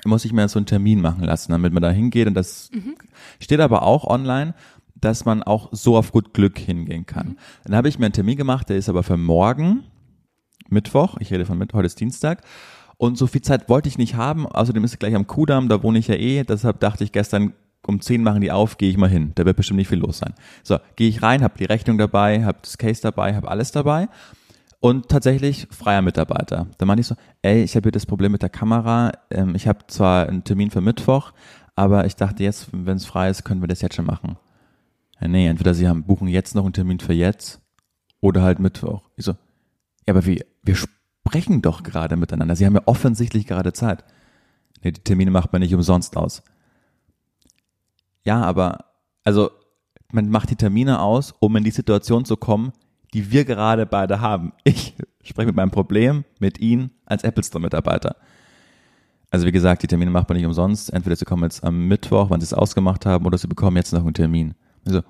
muss 0.04 0.26
ich 0.26 0.34
mir 0.34 0.48
so 0.50 0.60
einen 0.60 0.66
Termin 0.66 1.00
machen 1.00 1.24
lassen, 1.24 1.54
damit 1.54 1.72
man 1.72 1.84
da 1.84 1.90
hingeht. 1.90 2.28
Und 2.28 2.34
das 2.34 2.70
steht 3.40 3.62
aber 3.62 3.84
auch 3.84 4.04
online, 4.04 4.56
dass 4.96 5.24
man 5.24 5.42
auch 5.42 5.70
so 5.72 5.96
auf 5.96 6.12
gut 6.12 6.34
Glück 6.34 6.58
hingehen 6.60 7.06
kann. 7.06 7.38
Dann 7.64 7.76
habe 7.76 7.88
ich 7.88 7.98
mir 7.98 8.06
einen 8.06 8.14
Termin 8.14 8.38
gemacht, 8.38 8.68
der 8.70 8.76
ist 8.76 8.90
aber 8.90 9.04
für 9.04 9.18
morgen, 9.18 9.86
Mittwoch. 10.70 11.18
Ich 11.20 11.32
rede 11.32 11.46
von 11.46 11.58
Mittwoch, 11.58 11.78
heute 11.78 11.88
ist 11.88 12.00
Dienstag. 12.00 12.42
Und 12.98 13.18
so 13.18 13.28
viel 13.28 13.42
Zeit 13.42 13.70
wollte 13.70 13.90
ich 13.90 13.98
nicht 13.98 14.16
haben. 14.16 14.48
Außerdem 14.48 14.84
ist 14.84 14.94
es 14.94 15.00
gleich 15.00 15.16
am 15.16 15.28
Kudamm, 15.28 15.70
da 15.70 15.84
wohne 15.84 16.00
ich 16.00 16.08
ja 16.08 16.16
eh. 16.16 16.44
Deshalb 16.44 16.80
dachte 16.80 17.04
ich 17.04 17.12
gestern, 17.12 17.54
um 17.86 18.02
10 18.02 18.24
machen 18.24 18.42
die 18.42 18.52
auf, 18.52 18.78
gehe 18.78 18.90
ich 18.90 18.98
mal 18.98 19.10
hin. 19.10 19.32
Da 19.36 19.46
wird 19.46 19.56
bestimmt 19.56 19.78
nicht 19.78 19.88
viel 19.88 20.00
los 20.00 20.18
sein. 20.18 20.34
So, 20.64 20.78
gehe 20.96 21.08
ich 21.08 21.22
rein, 21.22 21.44
habe 21.44 21.58
die 21.58 21.66
Rechnung 21.66 21.98
dabei, 21.98 22.44
habe 22.44 22.58
das 22.62 22.78
Case 22.78 23.02
dabei, 23.02 23.36
habe 23.36 23.50
alles 23.50 23.72
dabei. 23.72 24.10
Und 24.80 25.10
tatsächlich 25.10 25.68
freier 25.72 26.02
Mitarbeiter. 26.02 26.68
Da 26.78 26.86
meinte 26.86 27.02
ich 27.02 27.08
so, 27.08 27.16
ey, 27.42 27.64
ich 27.64 27.76
habe 27.76 27.86
hier 27.86 27.92
das 27.92 28.06
Problem 28.06 28.32
mit 28.32 28.42
der 28.42 28.50
Kamera. 28.50 29.12
Ähm, 29.32 29.56
ich 29.56 29.68
habe 29.68 29.88
zwar 29.88 30.28
einen 30.28 30.44
Termin 30.44 30.70
für 30.70 30.82
Mittwoch, 30.82 31.32
aber 31.76 32.06
ich 32.06 32.16
dachte 32.16 32.44
jetzt, 32.44 32.70
wenn 32.72 32.98
es 32.98 33.06
frei 33.06 33.30
ist, 33.30 33.44
können 33.44 33.62
wir 33.62 33.68
das 33.68 33.82
jetzt 33.82 33.96
schon 33.96 34.06
machen. 34.06 34.38
Ja, 35.20 35.28
nee, 35.28 35.48
entweder 35.48 35.74
sie 35.74 35.88
haben 35.88 36.04
buchen 36.04 36.28
jetzt 36.28 36.56
noch 36.56 36.64
einen 36.64 36.74
Termin 36.74 37.00
für 37.00 37.14
jetzt 37.14 37.60
oder 38.22 38.44
halt 38.44 38.60
Mittwoch. 38.60 39.10
Ich 39.16 39.26
so, 39.26 39.32
ja, 39.32 40.14
aber 40.14 40.26
wir, 40.26 40.46
wir 40.68 40.76
sprechen 40.76 41.62
doch 41.62 41.84
gerade 41.84 42.16
miteinander. 42.16 42.56
Sie 42.56 42.66
haben 42.66 42.76
ja 42.76 42.84
offensichtlich 42.86 43.48
gerade 43.48 43.74
Zeit. 43.74 44.04
Nee, 44.84 44.92
die 44.92 45.04
Termine 45.04 45.32
macht 45.32 45.52
man 45.52 45.62
nicht 45.62 45.74
umsonst 45.74 46.16
aus. 46.18 46.44
Ja, 48.24 48.42
aber, 48.42 48.86
also, 49.24 49.52
man 50.12 50.30
macht 50.30 50.50
die 50.50 50.56
Termine 50.56 51.00
aus, 51.00 51.34
um 51.40 51.56
in 51.56 51.64
die 51.64 51.72
Situation 51.72 52.26
zu 52.26 52.38
kommen, 52.38 52.74
die 53.14 53.32
wir 53.32 53.46
gerade 53.46 53.86
beide 53.86 54.22
haben. 54.22 54.54
Ich 54.64 54.96
spreche 55.24 55.48
mit 55.48 55.56
meinem 55.56 55.72
Problem 55.72 56.24
mit 56.40 56.60
Ihnen 56.60 56.92
als 57.06 57.24
Apple 57.24 57.44
Store 57.44 57.62
Mitarbeiter. 57.62 58.16
Also 59.30 59.46
wie 59.46 59.52
gesagt, 59.52 59.84
die 59.84 59.88
Termine 59.88 60.12
macht 60.12 60.30
man 60.30 60.38
nicht 60.38 60.46
umsonst. 60.46 60.94
Entweder 60.94 61.16
sie 61.16 61.26
kommen 61.26 61.44
jetzt 61.44 61.64
am 61.64 61.88
Mittwoch, 61.88 62.30
wann 62.30 62.40
sie 62.40 62.46
es 62.46 62.54
ausgemacht 62.54 63.06
haben, 63.06 63.26
oder 63.26 63.38
sie 63.38 63.48
bekommen 63.48 63.76
jetzt 63.76 63.92
noch 63.92 64.02
einen 64.02 64.14
Termin. 64.14 64.56
Also 64.86 65.02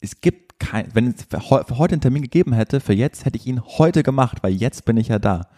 es 0.00 0.20
gibt 0.20 0.43
kein, 0.58 0.88
wenn 0.94 1.08
es 1.08 1.24
für 1.24 1.40
für 1.40 1.78
heute 1.78 1.94
einen 1.94 2.00
Termin 2.00 2.22
gegeben 2.22 2.52
hätte, 2.52 2.80
für 2.80 2.92
jetzt 2.92 3.24
hätte 3.24 3.36
ich 3.36 3.46
ihn 3.46 3.62
heute 3.62 4.02
gemacht, 4.02 4.38
weil 4.42 4.52
jetzt 4.52 4.84
bin 4.84 4.96
ich 4.96 5.08
ja 5.08 5.18
da. 5.18 5.48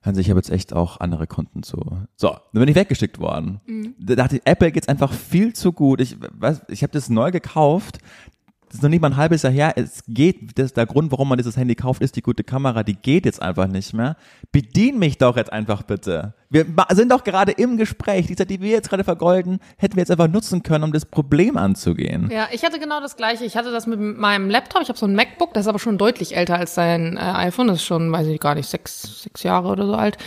Also 0.00 0.20
ich 0.20 0.30
habe 0.30 0.38
jetzt 0.38 0.50
echt 0.50 0.72
auch 0.72 1.00
andere 1.00 1.26
Kunden 1.26 1.62
zu. 1.62 1.78
So, 2.16 2.28
dann 2.28 2.60
bin 2.60 2.68
ich 2.68 2.76
weggeschickt 2.76 3.18
worden. 3.18 3.60
Da 3.98 4.14
dachte 4.14 4.36
ich, 4.36 4.42
Apple 4.44 4.70
geht's 4.72 4.88
einfach 4.88 5.12
viel 5.12 5.52
zu 5.52 5.72
gut. 5.72 6.00
Ich 6.00 6.16
weiß, 6.20 6.62
ich 6.68 6.82
habe 6.82 6.92
das 6.92 7.08
neu 7.08 7.30
gekauft. 7.30 7.98
Das 8.68 8.76
ist 8.76 8.82
noch 8.82 8.90
nicht 8.90 9.00
mal 9.00 9.08
ein 9.08 9.16
halbes 9.16 9.42
Jahr 9.42 9.52
her. 9.52 9.72
Es 9.76 10.02
geht, 10.06 10.58
das, 10.58 10.74
der 10.74 10.86
Grund, 10.86 11.10
warum 11.10 11.28
man 11.28 11.38
dieses 11.38 11.56
Handy 11.56 11.74
kauft, 11.74 12.02
ist 12.02 12.16
die 12.16 12.22
gute 12.22 12.44
Kamera. 12.44 12.82
Die 12.82 12.94
geht 12.94 13.24
jetzt 13.24 13.40
einfach 13.40 13.66
nicht 13.66 13.94
mehr. 13.94 14.16
Bedien 14.52 14.98
mich 14.98 15.16
doch 15.16 15.36
jetzt 15.36 15.52
einfach 15.52 15.82
bitte. 15.82 16.34
Wir 16.50 16.66
sind 16.90 17.10
doch 17.10 17.24
gerade 17.24 17.52
im 17.52 17.76
Gespräch. 17.76 18.26
Die 18.26 18.36
Zeit, 18.36 18.50
die 18.50 18.60
wir 18.60 18.70
jetzt 18.70 18.90
gerade 18.90 19.04
vergolden, 19.04 19.60
hätten 19.76 19.96
wir 19.96 20.02
jetzt 20.02 20.10
einfach 20.10 20.28
nutzen 20.28 20.62
können, 20.62 20.84
um 20.84 20.92
das 20.92 21.06
Problem 21.06 21.56
anzugehen. 21.56 22.30
Ja, 22.30 22.48
ich 22.52 22.64
hatte 22.64 22.78
genau 22.78 23.00
das 23.00 23.16
gleiche. 23.16 23.44
Ich 23.44 23.56
hatte 23.56 23.72
das 23.72 23.86
mit 23.86 24.00
meinem 24.00 24.50
Laptop. 24.50 24.82
Ich 24.82 24.88
habe 24.88 24.98
so 24.98 25.06
ein 25.06 25.14
MacBook, 25.14 25.54
das 25.54 25.64
ist 25.64 25.68
aber 25.68 25.78
schon 25.78 25.98
deutlich 25.98 26.36
älter 26.36 26.56
als 26.56 26.74
dein 26.74 27.16
äh, 27.16 27.20
iPhone. 27.20 27.68
Das 27.68 27.78
ist 27.78 27.84
schon, 27.84 28.12
weiß 28.12 28.26
ich 28.26 28.40
gar 28.40 28.54
nicht, 28.54 28.68
sechs, 28.68 29.22
sechs 29.22 29.42
Jahre 29.42 29.68
oder 29.68 29.86
so 29.86 29.94
alt. 29.94 30.18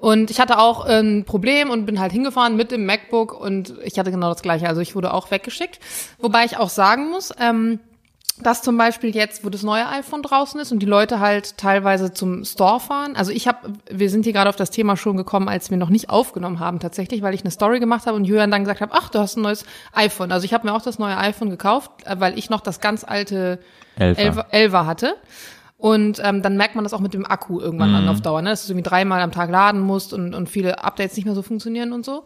Und 0.00 0.30
ich 0.30 0.40
hatte 0.40 0.58
auch 0.58 0.86
ein 0.86 1.24
Problem 1.26 1.68
und 1.68 1.84
bin 1.84 2.00
halt 2.00 2.10
hingefahren 2.10 2.56
mit 2.56 2.70
dem 2.70 2.86
MacBook 2.86 3.38
und 3.38 3.74
ich 3.84 3.98
hatte 3.98 4.10
genau 4.10 4.30
das 4.30 4.40
gleiche. 4.40 4.66
Also 4.66 4.80
ich 4.80 4.96
wurde 4.96 5.12
auch 5.12 5.30
weggeschickt. 5.30 5.78
Wobei 6.18 6.46
ich 6.46 6.56
auch 6.56 6.70
sagen 6.70 7.10
muss, 7.10 7.32
ähm, 7.38 7.80
dass 8.42 8.62
zum 8.62 8.78
Beispiel 8.78 9.14
jetzt, 9.14 9.44
wo 9.44 9.50
das 9.50 9.62
neue 9.62 9.86
iPhone 9.86 10.22
draußen 10.22 10.58
ist 10.58 10.72
und 10.72 10.78
die 10.78 10.86
Leute 10.86 11.20
halt 11.20 11.58
teilweise 11.58 12.14
zum 12.14 12.46
Store 12.46 12.80
fahren. 12.80 13.14
Also 13.14 13.30
ich 13.30 13.46
habe, 13.46 13.74
wir 13.90 14.08
sind 14.08 14.24
hier 14.24 14.32
gerade 14.32 14.48
auf 14.48 14.56
das 14.56 14.70
Thema 14.70 14.96
schon 14.96 15.18
gekommen, 15.18 15.50
als 15.50 15.70
wir 15.70 15.76
noch 15.76 15.90
nicht 15.90 16.08
aufgenommen 16.08 16.60
haben 16.60 16.80
tatsächlich, 16.80 17.20
weil 17.20 17.34
ich 17.34 17.42
eine 17.42 17.50
Story 17.50 17.78
gemacht 17.78 18.06
habe 18.06 18.16
und 18.16 18.24
Julian 18.24 18.50
dann 18.50 18.64
gesagt 18.64 18.80
hat, 18.80 18.90
ach, 18.92 19.10
du 19.10 19.18
hast 19.18 19.36
ein 19.36 19.42
neues 19.42 19.64
iPhone. 19.92 20.32
Also 20.32 20.46
ich 20.46 20.54
habe 20.54 20.66
mir 20.66 20.74
auch 20.74 20.82
das 20.82 20.98
neue 20.98 21.18
iPhone 21.18 21.50
gekauft, 21.50 21.90
äh, 22.06 22.16
weil 22.18 22.38
ich 22.38 22.48
noch 22.48 22.60
das 22.60 22.80
ganz 22.80 23.04
alte. 23.04 23.58
Elfer, 23.96 24.46
Elfer 24.50 24.86
hatte. 24.86 25.16
Und 25.80 26.20
ähm, 26.22 26.42
dann 26.42 26.58
merkt 26.58 26.74
man 26.74 26.84
das 26.84 26.92
auch 26.92 27.00
mit 27.00 27.14
dem 27.14 27.24
Akku 27.24 27.58
irgendwann 27.58 27.94
an 27.94 28.08
auf 28.08 28.20
Dauer, 28.20 28.42
ne? 28.42 28.50
dass 28.50 28.66
du 28.66 28.72
irgendwie 28.72 28.88
dreimal 28.88 29.22
am 29.22 29.32
Tag 29.32 29.50
laden 29.50 29.80
musst 29.80 30.12
und, 30.12 30.34
und 30.34 30.50
viele 30.50 30.84
Updates 30.84 31.16
nicht 31.16 31.24
mehr 31.24 31.34
so 31.34 31.40
funktionieren 31.40 31.92
und 31.92 32.04
so. 32.04 32.22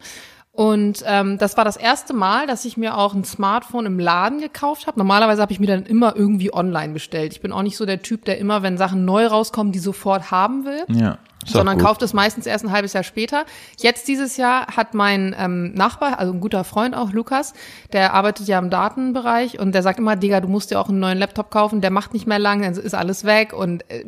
Und 0.51 1.03
ähm, 1.05 1.37
das 1.37 1.55
war 1.55 1.63
das 1.63 1.77
erste 1.77 2.13
Mal, 2.13 2.47
dass 2.47 2.65
ich 2.65 2.75
mir 2.75 2.97
auch 2.97 3.13
ein 3.13 3.23
Smartphone 3.23 3.85
im 3.85 3.99
Laden 3.99 4.39
gekauft 4.39 4.87
habe. 4.87 4.99
Normalerweise 4.99 5.41
habe 5.41 5.53
ich 5.53 5.59
mir 5.59 5.67
dann 5.67 5.85
immer 5.85 6.15
irgendwie 6.15 6.53
online 6.53 6.93
bestellt. 6.93 7.33
Ich 7.33 7.41
bin 7.41 7.53
auch 7.53 7.61
nicht 7.61 7.77
so 7.77 7.85
der 7.85 8.01
Typ, 8.01 8.25
der 8.25 8.39
immer, 8.39 8.61
wenn 8.61 8.77
Sachen 8.77 9.05
neu 9.05 9.25
rauskommen, 9.25 9.71
die 9.71 9.79
sofort 9.79 10.31
haben 10.31 10.65
will. 10.65 10.83
Ja. 10.89 11.17
Sondern 11.45 11.77
kauft 11.77 12.01
es 12.01 12.13
meistens 12.13 12.45
erst 12.45 12.65
ein 12.65 12.71
halbes 12.71 12.93
Jahr 12.93 13.03
später. 13.03 13.45
Jetzt 13.79 14.07
dieses 14.07 14.37
Jahr 14.37 14.67
hat 14.67 14.93
mein 14.93 15.35
ähm, 15.37 15.73
Nachbar, 15.73 16.19
also 16.19 16.33
ein 16.33 16.39
guter 16.39 16.63
Freund 16.63 16.95
auch, 16.95 17.11
Lukas, 17.11 17.53
der 17.93 18.13
arbeitet 18.13 18.47
ja 18.47 18.59
im 18.59 18.69
Datenbereich 18.69 19.59
und 19.59 19.73
der 19.73 19.83
sagt 19.83 19.99
immer, 19.99 20.15
Digga, 20.15 20.41
du 20.41 20.47
musst 20.47 20.71
dir 20.71 20.79
auch 20.79 20.89
einen 20.89 20.99
neuen 20.99 21.17
Laptop 21.17 21.51
kaufen, 21.51 21.81
der 21.81 21.91
macht 21.91 22.13
nicht 22.13 22.27
mehr 22.27 22.39
lang, 22.39 22.61
dann 22.61 22.73
ist 22.73 22.95
alles 22.95 23.23
weg 23.23 23.53
und 23.53 23.89
äh, 23.89 24.05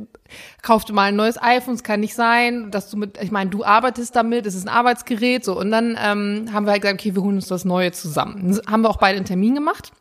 kauft 0.62 0.92
mal 0.92 1.04
ein 1.04 1.16
neues 1.16 1.42
iPhone, 1.42 1.76
es 1.76 1.84
kann 1.84 2.00
nicht 2.00 2.16
sein, 2.16 2.72
dass 2.72 2.90
du 2.90 2.98
mit, 2.98 3.22
ich 3.22 3.32
meine, 3.32 3.50
du 3.50 3.64
arbeitest 3.64 4.16
damit, 4.16 4.46
es 4.46 4.56
ist 4.56 4.68
ein 4.68 4.74
Arbeitsgerät, 4.74 5.46
so 5.46 5.58
und 5.58 5.72
dann 5.72 5.98
ähm, 6.04 6.50
haben 6.52 6.66
wir 6.66 6.72
halt 6.72 6.82
gesagt, 6.82 7.00
okay, 7.00 7.16
wir 7.16 7.22
holen 7.22 7.36
uns 7.36 7.48
das 7.48 7.66
Neue 7.66 7.92
zusammen. 7.92 8.50
Das 8.50 8.62
haben 8.68 8.82
wir 8.82 8.90
auch 8.90 8.98
beide 8.98 9.18
einen 9.18 9.26
Termin 9.26 9.56
gemacht 9.56 9.92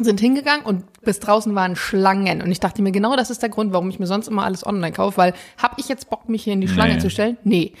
sind 0.00 0.20
hingegangen 0.20 0.64
und 0.64 0.84
bis 1.02 1.20
draußen 1.20 1.54
waren 1.54 1.76
Schlangen. 1.76 2.42
Und 2.42 2.50
ich 2.50 2.60
dachte 2.60 2.82
mir, 2.82 2.92
genau 2.92 3.14
das 3.16 3.30
ist 3.30 3.42
der 3.42 3.50
Grund, 3.50 3.72
warum 3.72 3.90
ich 3.90 3.98
mir 3.98 4.06
sonst 4.06 4.28
immer 4.28 4.44
alles 4.44 4.66
online 4.66 4.92
kaufe, 4.92 5.18
weil 5.18 5.34
hab 5.60 5.78
ich 5.78 5.88
jetzt 5.88 6.08
Bock, 6.08 6.28
mich 6.28 6.44
hier 6.44 6.54
in 6.54 6.60
die 6.60 6.68
Schlange 6.68 6.94
nee. 6.94 7.00
zu 7.00 7.10
stellen? 7.10 7.36
Nee. 7.44 7.74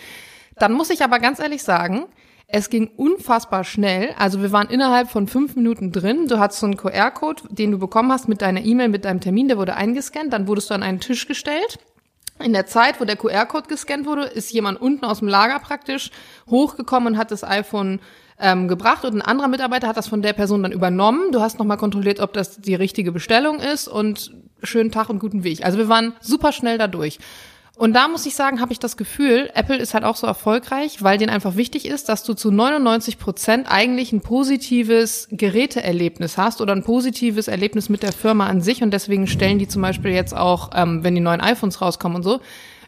Dann 0.58 0.72
muss 0.72 0.90
ich 0.90 1.02
aber 1.02 1.18
ganz 1.18 1.40
ehrlich 1.40 1.62
sagen, 1.62 2.04
es 2.46 2.68
ging 2.68 2.90
unfassbar 2.96 3.64
schnell. 3.64 4.10
Also 4.18 4.42
wir 4.42 4.52
waren 4.52 4.68
innerhalb 4.68 5.08
von 5.08 5.26
fünf 5.26 5.56
Minuten 5.56 5.90
drin. 5.90 6.26
Du 6.28 6.38
hattest 6.38 6.60
so 6.60 6.66
einen 6.66 6.76
QR-Code, 6.76 7.44
den 7.50 7.70
du 7.70 7.78
bekommen 7.78 8.12
hast 8.12 8.28
mit 8.28 8.42
deiner 8.42 8.62
E-Mail, 8.62 8.90
mit 8.90 9.06
deinem 9.06 9.20
Termin, 9.20 9.48
der 9.48 9.56
wurde 9.56 9.74
eingescannt. 9.74 10.34
Dann 10.34 10.46
wurdest 10.46 10.68
du 10.68 10.74
an 10.74 10.82
einen 10.82 11.00
Tisch 11.00 11.26
gestellt. 11.26 11.78
In 12.42 12.52
der 12.52 12.66
Zeit, 12.66 13.00
wo 13.00 13.06
der 13.06 13.16
QR-Code 13.16 13.68
gescannt 13.68 14.04
wurde, 14.04 14.24
ist 14.24 14.52
jemand 14.52 14.80
unten 14.80 15.06
aus 15.06 15.20
dem 15.20 15.28
Lager 15.28 15.60
praktisch 15.60 16.10
hochgekommen 16.50 17.14
und 17.14 17.18
hat 17.18 17.30
das 17.30 17.42
iPhone 17.42 18.00
ähm, 18.38 18.68
gebracht 18.68 19.04
und 19.04 19.14
ein 19.14 19.22
anderer 19.22 19.48
Mitarbeiter 19.48 19.88
hat 19.88 19.96
das 19.96 20.08
von 20.08 20.22
der 20.22 20.32
Person 20.32 20.62
dann 20.62 20.72
übernommen. 20.72 21.32
Du 21.32 21.40
hast 21.40 21.58
nochmal 21.58 21.76
kontrolliert, 21.76 22.20
ob 22.20 22.32
das 22.32 22.60
die 22.60 22.74
richtige 22.74 23.12
Bestellung 23.12 23.60
ist 23.60 23.88
und 23.88 24.34
schönen 24.62 24.90
Tag 24.90 25.10
und 25.10 25.18
guten 25.18 25.44
Weg. 25.44 25.64
Also 25.64 25.78
wir 25.78 25.88
waren 25.88 26.14
super 26.20 26.52
schnell 26.52 26.78
da 26.78 26.88
durch. 26.88 27.18
Und 27.74 27.94
da 27.94 28.06
muss 28.06 28.26
ich 28.26 28.34
sagen, 28.34 28.60
habe 28.60 28.72
ich 28.72 28.78
das 28.78 28.98
Gefühl, 28.98 29.50
Apple 29.54 29.78
ist 29.78 29.94
halt 29.94 30.04
auch 30.04 30.16
so 30.16 30.26
erfolgreich, 30.26 31.02
weil 31.02 31.16
denen 31.16 31.30
einfach 31.30 31.56
wichtig 31.56 31.86
ist, 31.86 32.08
dass 32.08 32.22
du 32.22 32.34
zu 32.34 32.50
99 32.50 33.18
Prozent 33.18 33.66
eigentlich 33.68 34.12
ein 34.12 34.20
positives 34.20 35.26
Geräteerlebnis 35.30 36.36
hast 36.36 36.60
oder 36.60 36.74
ein 36.74 36.84
positives 36.84 37.48
Erlebnis 37.48 37.88
mit 37.88 38.02
der 38.02 38.12
Firma 38.12 38.46
an 38.46 38.60
sich. 38.60 38.82
Und 38.82 38.92
deswegen 38.92 39.26
stellen 39.26 39.58
die 39.58 39.68
zum 39.68 39.80
Beispiel 39.80 40.12
jetzt 40.12 40.36
auch, 40.36 40.70
ähm, 40.74 41.02
wenn 41.02 41.14
die 41.14 41.22
neuen 41.22 41.40
iPhones 41.40 41.80
rauskommen 41.80 42.16
und 42.16 42.22
so, 42.22 42.40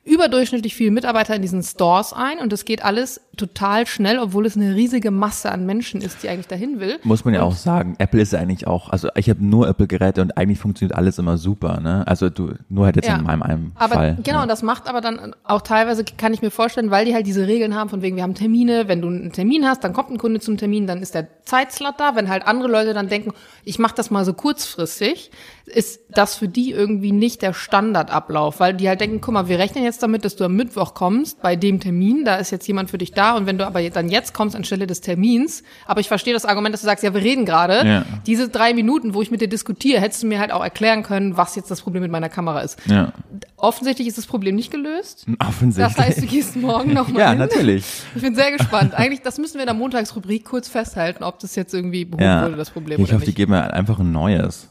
überdurchschnittlich 0.04 0.74
viele 0.74 0.90
Mitarbeiter 0.90 1.34
in 1.34 1.42
diesen 1.42 1.62
Stores 1.62 2.12
ein 2.12 2.38
und 2.38 2.52
es 2.52 2.66
geht 2.66 2.84
alles 2.84 3.22
total 3.36 3.86
schnell, 3.86 4.18
obwohl 4.18 4.46
es 4.46 4.56
eine 4.56 4.74
riesige 4.74 5.10
Masse 5.10 5.50
an 5.52 5.66
Menschen 5.66 6.00
ist, 6.00 6.22
die 6.22 6.28
eigentlich 6.28 6.48
dahin 6.48 6.80
will. 6.80 6.98
Muss 7.04 7.24
man 7.24 7.34
ja 7.34 7.42
und 7.42 7.48
auch 7.48 7.56
sagen, 7.56 7.94
Apple 7.98 8.20
ist 8.20 8.32
ja 8.32 8.38
eigentlich 8.38 8.66
auch, 8.66 8.90
also 8.90 9.08
ich 9.16 9.28
habe 9.30 9.44
nur 9.44 9.68
Apple-Geräte 9.68 10.22
und 10.22 10.36
eigentlich 10.36 10.58
funktioniert 10.58 10.96
alles 10.96 11.18
immer 11.18 11.36
super, 11.38 11.80
ne? 11.80 12.06
Also 12.06 12.30
du, 12.30 12.52
nur 12.68 12.86
halt 12.86 12.96
jetzt 12.96 13.08
Ja. 13.08 13.16
in 13.16 13.24
meinem, 13.24 13.42
einem 13.42 13.72
Aber 13.74 13.94
Fall. 13.94 14.18
genau, 14.22 14.40
ja. 14.40 14.46
das 14.46 14.62
macht 14.62 14.88
aber 14.88 15.00
dann 15.00 15.34
auch 15.44 15.62
teilweise, 15.62 16.04
kann 16.04 16.32
ich 16.34 16.42
mir 16.42 16.50
vorstellen, 16.50 16.90
weil 16.90 17.04
die 17.04 17.14
halt 17.14 17.26
diese 17.26 17.46
Regeln 17.46 17.74
haben, 17.74 17.90
von 17.90 18.02
wegen, 18.02 18.16
wir 18.16 18.22
haben 18.22 18.34
Termine, 18.34 18.88
wenn 18.88 19.00
du 19.00 19.08
einen 19.08 19.32
Termin 19.32 19.66
hast, 19.66 19.84
dann 19.84 19.92
kommt 19.92 20.10
ein 20.10 20.18
Kunde 20.18 20.40
zum 20.40 20.56
Termin, 20.56 20.86
dann 20.86 21.02
ist 21.02 21.14
der 21.14 21.26
Zeitslot 21.44 21.94
da. 21.98 22.16
Wenn 22.16 22.28
halt 22.28 22.46
andere 22.46 22.68
Leute 22.68 22.94
dann 22.94 23.08
denken, 23.08 23.32
ich 23.64 23.78
mache 23.78 23.94
das 23.94 24.10
mal 24.10 24.24
so 24.24 24.32
kurzfristig, 24.34 25.30
ist 25.66 26.00
das 26.10 26.34
für 26.36 26.48
die 26.48 26.70
irgendwie 26.72 27.12
nicht 27.12 27.42
der 27.42 27.52
Standardablauf, 27.54 28.60
weil 28.60 28.74
die 28.74 28.88
halt 28.88 29.00
denken, 29.00 29.20
guck 29.20 29.34
mal, 29.34 29.48
wir 29.48 29.58
rechnen 29.58 29.84
jetzt 29.84 30.02
damit, 30.02 30.24
dass 30.24 30.36
du 30.36 30.44
am 30.44 30.54
Mittwoch 30.54 30.94
kommst 30.94 31.40
bei 31.42 31.56
dem 31.56 31.80
Termin, 31.80 32.24
da 32.24 32.36
ist 32.36 32.50
jetzt 32.50 32.66
jemand 32.66 32.90
für 32.90 32.98
dich 32.98 33.12
da 33.12 33.23
und 33.32 33.46
wenn 33.46 33.58
du 33.58 33.66
aber 33.66 33.82
dann 33.90 34.08
jetzt 34.08 34.34
kommst 34.34 34.54
anstelle 34.54 34.86
des 34.86 35.00
Termins, 35.00 35.62
aber 35.86 36.00
ich 36.00 36.08
verstehe 36.08 36.34
das 36.34 36.44
Argument, 36.44 36.72
dass 36.74 36.82
du 36.82 36.86
sagst, 36.86 37.02
ja, 37.02 37.14
wir 37.14 37.22
reden 37.22 37.44
gerade, 37.46 37.86
Ja. 37.86 38.04
diese 38.26 38.48
drei 38.48 38.74
Minuten, 38.74 39.14
wo 39.14 39.22
ich 39.22 39.30
mit 39.30 39.40
dir 39.40 39.48
diskutiere, 39.48 40.00
hättest 40.00 40.22
du 40.22 40.26
mir 40.26 40.38
halt 40.40 40.52
auch 40.52 40.62
erklären 40.62 41.02
können, 41.02 41.36
was 41.36 41.56
jetzt 41.56 41.70
das 41.70 41.80
Problem 41.80 42.02
mit 42.02 42.10
meiner 42.12 42.28
Kamera 42.28 42.60
ist. 42.60 42.78
ja. 42.86 43.12
Offensichtlich 43.56 44.06
ist 44.08 44.18
das 44.18 44.26
Problem 44.26 44.56
nicht 44.56 44.70
gelöst. 44.70 45.24
Offensichtlich. 45.38 45.96
Das 45.96 46.06
heißt, 46.06 46.22
du 46.22 46.26
gehst 46.26 46.54
morgen 46.56 46.92
nochmal 46.92 47.20
ja, 47.22 47.30
hin. 47.30 47.38
natürlich. 47.38 47.84
Ich 48.14 48.20
bin 48.20 48.34
sehr 48.34 48.52
gespannt. 48.52 48.92
Eigentlich, 48.94 49.22
das 49.22 49.38
müssen 49.38 49.54
wir 49.54 49.62
in 49.62 49.66
der 49.68 49.74
Montagsrubrik 49.74 50.44
kurz 50.44 50.68
festhalten, 50.68 51.24
ob 51.24 51.38
das 51.38 51.54
jetzt 51.54 51.72
irgendwie 51.72 52.04
behoben 52.04 52.22
Ja. 52.24 52.42
wurde, 52.44 52.56
das 52.56 52.68
Problem 52.70 53.00
ich 53.00 53.10
hoffe, 53.12 53.20
die 53.22 53.28
nicht. 53.28 53.36
geben 53.36 53.52
mir 53.52 53.72
einfach 53.72 53.98
ein 54.00 54.12
neues. 54.12 54.68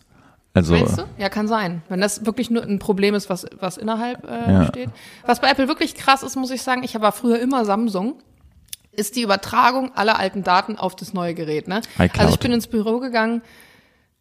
Also, 0.54 0.76
Meinst 0.76 1.00
du? 1.00 1.04
Ja, 1.18 1.30
kann 1.30 1.48
sein. 1.48 1.82
Wenn 1.90 2.00
das 2.02 2.28
wirklich 2.28 2.52
nur 2.52 2.62
ein 2.62 2.78
Problem 2.78 3.16
ist, 3.16 3.28
was, 3.32 3.48
was 3.60 3.78
innerhalb 3.78 4.24
äh, 4.30 4.52
Ja. 4.52 4.66
steht. 4.68 4.90
Was 5.26 5.42
bei 5.42 5.50
Apple 5.50 5.68
wirklich 5.68 5.96
krass 5.96 6.22
ist, 6.22 6.36
muss 6.36 6.52
ich 6.52 6.62
sagen, 6.62 6.84
ich 6.84 6.94
war 7.02 7.12
früher 7.12 7.40
immer 7.40 7.66
Samsung, 7.66 8.14
ist 8.96 9.16
die 9.16 9.22
Übertragung 9.22 9.94
aller 9.96 10.20
alten 10.20 10.44
Daten 10.44 10.78
auf 10.78 10.96
das 10.96 11.14
neue 11.14 11.34
Gerät. 11.34 11.68
Ne? 11.68 11.82
iCloud. 11.96 12.20
Also 12.20 12.34
ich 12.34 12.40
bin 12.40 12.52
ins 12.52 12.68
Büro 12.68 13.00
gegangen 13.00 13.42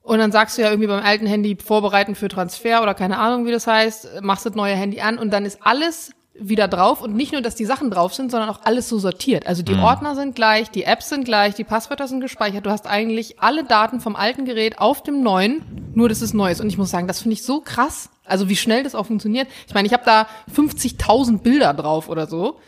und 0.03 0.19
dann 0.19 0.33
sagst 0.33 0.59
du 0.59 0.63
ja 0.63 0.71
irgendwie 0.71 0.89
beim 0.89 1.05
alten 1.05 1.27
Handy 1.27 1.57
vorbereiten 1.57 2.15
für 2.15 2.29
Transfer 2.29 2.83
oder 2.83 2.95
keine 2.95 3.19
Ahnung, 3.19 3.47
wie 3.47 3.53
das 3.53 3.67
heißt, 3.67 4.23
machst 4.23 4.47
das 4.47 4.55
neue 4.55 4.75
Handy 4.75 5.01
an 5.01 5.19
und 5.19 5.33
dann 5.33 5.45
ist 5.45 5.59
alles 5.63 6.13
wieder 6.35 6.67
drauf 6.67 7.03
und 7.03 7.15
nicht 7.15 7.33
nur, 7.33 7.43
dass 7.43 7.55
die 7.55 7.67
Sachen 7.67 7.91
drauf 7.91 8.15
sind, 8.15 8.31
sondern 8.31 8.49
auch 8.49 8.61
alles 8.65 8.89
so 8.89 8.99
sortiert. 8.99 9.47
Also 9.47 9.63
die 9.63 9.75
Ordner 9.75 10.15
sind 10.15 10.35
gleich, 10.35 10.71
die 10.71 10.85
Apps 10.85 11.11
sind 11.11 11.25
gleich, 11.25 11.55
die 11.55 11.65
Passwörter 11.65 12.09
sind 12.09 12.21
gespeichert. 12.21 12.65
Du 12.65 12.71
hast 12.71 12.87
eigentlich 12.87 13.39
alle 13.41 13.65
Daten 13.65 14.01
vom 14.01 14.17
alten 14.17 14.45
Gerät 14.45 14.79
auf 14.79 15.03
dem 15.03 15.23
neuen, 15.23 15.93
nur 15.95 16.09
das 16.09 16.23
ist 16.23 16.33
Neues. 16.33 16.61
Und 16.61 16.69
ich 16.69 16.79
muss 16.79 16.91
sagen, 16.91 17.07
das 17.07 17.21
finde 17.21 17.35
ich 17.35 17.45
so 17.45 17.61
krass. 17.61 18.09
Also 18.25 18.49
wie 18.49 18.57
schnell 18.57 18.83
das 18.83 18.95
auch 18.95 19.07
funktioniert. 19.07 19.47
Ich 19.67 19.75
meine, 19.75 19.87
ich 19.87 19.93
habe 19.93 20.05
da 20.07 20.27
50.000 20.57 21.41
Bilder 21.41 21.75
drauf 21.75 22.09
oder 22.09 22.27
so. 22.27 22.59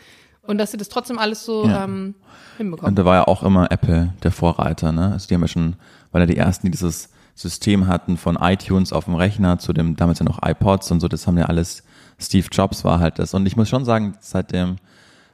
Und 0.47 0.57
dass 0.57 0.71
sie 0.71 0.77
das 0.77 0.89
trotzdem 0.89 1.17
alles 1.19 1.45
so 1.45 1.67
Ja. 1.67 1.83
ähm, 1.85 2.15
hinbekommen. 2.57 2.89
Und 2.91 2.99
da 2.99 3.05
war 3.05 3.15
ja 3.15 3.27
auch 3.27 3.43
immer 3.43 3.71
Apple 3.71 4.13
der 4.23 4.31
Vorreiter, 4.31 4.91
ne? 4.91 5.11
Also 5.13 5.27
die 5.27 5.33
haben 5.33 5.41
ja 5.41 5.47
schon, 5.47 5.75
weil 6.11 6.21
ja 6.21 6.25
die 6.27 6.37
ersten, 6.37 6.67
die 6.67 6.71
dieses 6.71 7.09
System 7.35 7.87
hatten 7.87 8.17
von 8.17 8.37
iTunes 8.39 8.93
auf 8.93 9.05
dem 9.05 9.15
Rechner 9.15 9.59
zu 9.59 9.73
dem, 9.73 9.95
damals 9.95 10.19
ja 10.19 10.25
noch 10.25 10.39
iPods 10.41 10.91
und 10.91 11.01
so, 11.01 11.07
das 11.07 11.27
haben 11.27 11.37
ja 11.37 11.45
alles, 11.45 11.83
Steve 12.19 12.47
Jobs 12.51 12.83
war 12.85 12.99
halt 12.99 13.19
das. 13.19 13.33
Und 13.33 13.45
ich 13.45 13.57
muss 13.57 13.67
schon 13.67 13.83
sagen, 13.83 14.15
seitdem 14.21 14.77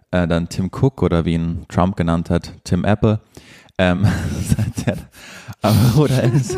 äh, 0.10 0.28
dann 0.28 0.50
Tim 0.50 0.71
Cook 0.71 1.04
oder 1.04 1.26
wie 1.26 1.34
ihn 1.36 1.65
Trump 1.69 1.95
genannt 1.95 2.30
hat, 2.32 2.52
Tim 2.63 2.86
Apple, 2.86 3.19
ähm, 3.78 4.06
seit 4.56 4.88
der 4.88 4.97
am 5.62 5.76
Ruder 5.95 6.24
ist, 6.24 6.58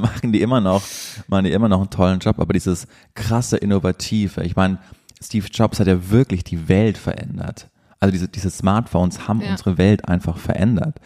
machen 0.00 0.32
die 0.32 0.42
immer 0.42 0.60
noch, 0.60 0.82
machen 1.28 1.44
die 1.44 1.52
immer 1.52 1.68
noch 1.68 1.80
einen 1.80 1.90
tollen 1.90 2.18
Job, 2.18 2.40
aber 2.40 2.52
dieses 2.52 2.88
krasse 3.14 3.56
Innovative, 3.56 4.42
ich 4.42 4.56
meine, 4.56 4.78
Steve 5.22 5.46
Jobs 5.50 5.80
hat 5.80 5.86
ja 5.86 6.10
wirklich 6.10 6.44
die 6.44 6.68
Welt 6.68 6.98
verändert. 6.98 7.68
Also 8.00 8.12
diese, 8.12 8.28
diese 8.28 8.50
Smartphones 8.50 9.26
haben 9.26 9.40
Ja. 9.40 9.50
unsere 9.52 9.78
Welt 9.78 10.06
einfach 10.08 10.36
verändert. 10.38 10.98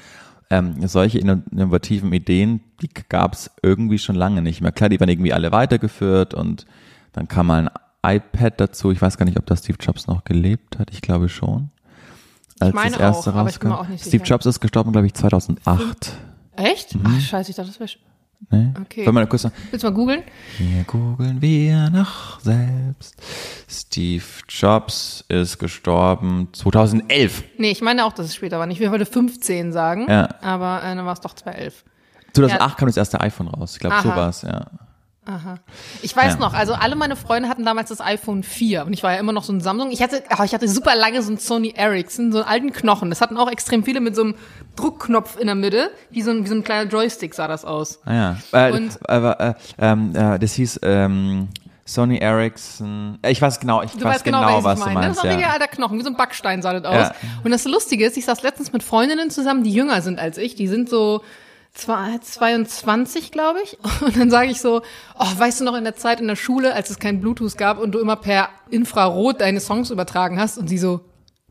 Ähm, 0.51 0.87
solche 0.89 1.19
inno- 1.21 1.43
innovativen 1.53 2.13
Ideen, 2.13 2.61
die 2.83 2.89
gab 3.09 3.35
es 3.35 3.51
irgendwie 3.63 3.99
schon 3.99 4.17
lange 4.17 4.43
nicht 4.43 4.61
mehr. 4.61 4.73
Klar, 4.73 4.89
die 4.89 4.99
waren 4.99 5.09
irgendwie 5.09 5.33
alle 5.33 5.53
weitergeführt 5.53 6.35
und 6.35 6.67
dann 7.13 7.29
kam 7.29 7.47
mal 7.47 7.69
ein 8.03 8.17
iPad 8.17 8.61
dazu. 8.61 8.91
Ich 8.91 9.01
weiß 9.01 9.17
gar 9.17 9.27
nicht, 9.27 9.39
ob 9.39 9.47
das 9.47 9.61
Steve 9.61 9.79
Jobs 9.81 10.09
noch 10.09 10.25
gelebt 10.25 10.79
hat. 10.81 10.91
Ich 10.91 11.03
glaube 11.03 11.29
schon. 11.29 11.71
Als 12.59 12.75
meine 12.75 12.91
das 12.91 13.01
erste 13.01 13.31
auch, 13.31 13.47
ich 13.49 13.63
rauskam. 13.65 13.85
Steve 13.97 13.99
sicher. 14.11 14.25
Jobs 14.25 14.47
ist 14.47 14.61
gestorben, 14.61 14.91
glaube 14.93 15.07
ich, 15.07 15.15
2008. 15.15 16.13
Echt? 16.57 16.97
Ach, 17.05 17.21
scheiße, 17.21 17.51
ich 17.51 17.57
dachte, 17.57 17.71
das 17.71 17.79
wäre... 17.81 17.91
Ne? 18.49 18.75
Okay. 18.81 19.01
Wollen 19.05 19.15
wir 19.17 19.21
mal 19.21 19.27
kurz 19.27 19.43
sagen, 19.43 19.55
Willst 19.71 19.85
du 19.85 19.89
mal 19.89 19.95
googeln? 19.95 20.23
hier 20.57 20.85
googeln 20.85 21.43
wir 21.43 21.91
noch 21.91 22.41
selbst. 22.41 23.15
Steve 23.69 24.25
Jobs 24.49 25.25
ist 25.29 25.59
gestorben 25.59 26.49
2011. 26.53 27.45
Nee, 27.59 27.71
ich 27.71 27.83
meine 27.83 28.05
auch, 28.05 28.13
dass 28.13 28.27
es 28.27 28.35
später 28.35 28.59
war. 28.59 28.69
Ich 28.69 28.81
will 28.81 28.91
heute 28.91 29.07
15 29.07 29.73
sagen, 29.73 30.07
Ja. 30.09 30.29
aber 30.41 30.83
äh, 30.83 30.95
dann 30.97 31.05
war 31.07 31.13
es 31.13 31.21
doch 31.21 31.35
2011. 31.35 31.85
2008 32.33 32.79
kam 32.79 32.87
das 32.89 32.97
erste 32.97 33.21
iPhone 33.21 33.49
raus. 33.49 33.75
Ich 33.75 33.81
glaube, 33.81 33.97
so 34.03 34.09
war 34.09 34.29
es, 34.31 34.43
ja. 34.43 34.67
Ich 36.03 36.17
weiß 36.17 36.35
Ja. 36.35 36.39
noch, 36.41 36.55
also 36.55 36.73
alle 36.75 36.97
meine 36.97 37.15
Freunde 37.15 37.49
hatten 37.49 37.65
damals 37.65 37.91
das 37.91 38.01
iPhone 38.01 38.43
4 38.43 38.85
und 38.87 38.93
ich 38.93 39.03
war 39.03 39.13
ja 39.13 39.19
immer 39.21 39.33
noch 39.33 39.45
so 39.45 39.53
ein 39.53 39.61
Samsung. 39.61 39.91
Ich 39.93 40.03
hatte, 40.03 40.23
ach, 40.31 40.45
ich 40.45 40.55
hatte 40.55 40.67
super 40.67 40.97
lange 40.97 41.23
so 41.23 41.29
einen 41.29 41.39
Sony 41.39 41.73
Ericsson, 41.77 42.33
so 42.33 42.39
einen 42.39 42.49
alten 42.49 42.73
Knochen. 42.73 43.11
Das 43.11 43.21
hatten 43.21 43.37
auch 43.37 43.51
extrem 43.51 43.85
viele 43.85 44.01
mit 44.01 44.17
so 44.17 44.23
einem 44.23 44.35
Druckknopf 44.77 45.39
in 45.39 45.47
der 45.47 45.55
Mitte, 45.55 45.91
wie 46.11 46.23
so 46.23 46.31
ein, 46.31 46.45
wie 46.45 46.49
so 46.49 46.55
ein 46.55 46.65
kleiner 46.65 46.91
Joystick 46.91 47.35
sah 47.35 47.47
das 47.49 47.65
aus. 47.65 48.01
Ah, 48.07 48.13
ja. 48.53 48.69
Äh, 48.69 48.73
Und- 48.73 48.99
aber, 49.09 49.41
äh, 49.41 49.55
ähm, 49.79 50.17
äh, 50.17 50.39
das 50.39 50.55
hieß 50.55 50.81
ähm, 50.83 51.49
Sony 51.85 52.19
Ericsson. 52.19 53.19
Äh, 53.23 53.31
Ich 53.33 53.43
weiß 53.43 53.61
genau, 53.61 53.83
ich 53.83 53.93
Du 53.93 54.05
weiß 54.05 54.15
weißt 54.17 54.25
genau, 54.25 54.41
genau, 54.47 54.65
was 54.65 54.79
ich 54.81 54.85
du 54.87 54.91
meinst. 54.93 55.19
Das 55.19 55.25
ist 55.25 55.31
ein 55.31 55.39
Ja. 55.41 55.51
alter 55.51 55.69
Knochen, 55.69 55.99
wie 55.99 56.03
so 56.03 56.09
ein 56.09 56.17
Backstein 56.17 56.63
sah 56.63 56.73
das 56.79 56.85
aus. 56.85 57.09
Ja. 57.09 57.15
Und 57.45 57.51
das 57.51 57.65
Lustige 57.67 58.07
ist, 58.07 58.17
ich 58.17 58.25
saß 58.25 58.43
letztens 58.43 58.73
mit 58.73 58.83
Freundinnen 58.83 59.31
zusammen, 59.31 59.65
die 59.65 59.73
jünger 59.73 60.01
sind 60.03 60.19
als 60.19 60.39
ich. 60.39 60.55
Die 60.55 60.67
sind 60.67 60.89
so 60.89 61.23
22, 61.73 63.31
glaube 63.33 63.61
ich. 63.63 63.79
Und 64.01 64.17
dann 64.17 64.31
sage 64.31 64.51
ich 64.51 64.61
so, 64.61 64.83
oh, 65.19 65.39
weißt 65.39 65.61
du 65.61 65.65
noch 65.65 65.77
in 65.77 65.85
der 65.85 65.97
Zeit 65.97 66.21
in 66.21 66.29
der 66.29 66.37
Schule, 66.37 66.75
als 66.75 66.91
es 66.91 66.99
kein 66.99 67.21
Bluetooth 67.21 67.57
gab 67.57 67.79
und 67.79 67.93
du 67.93 67.99
immer 67.99 68.17
per 68.17 68.49
Infrarot 68.71 69.41
deine 69.41 69.61
Songs 69.61 69.91
übertragen 69.91 70.41
hast? 70.41 70.59
Und 70.59 70.69
sie 70.69 70.79
so, 70.79 71.01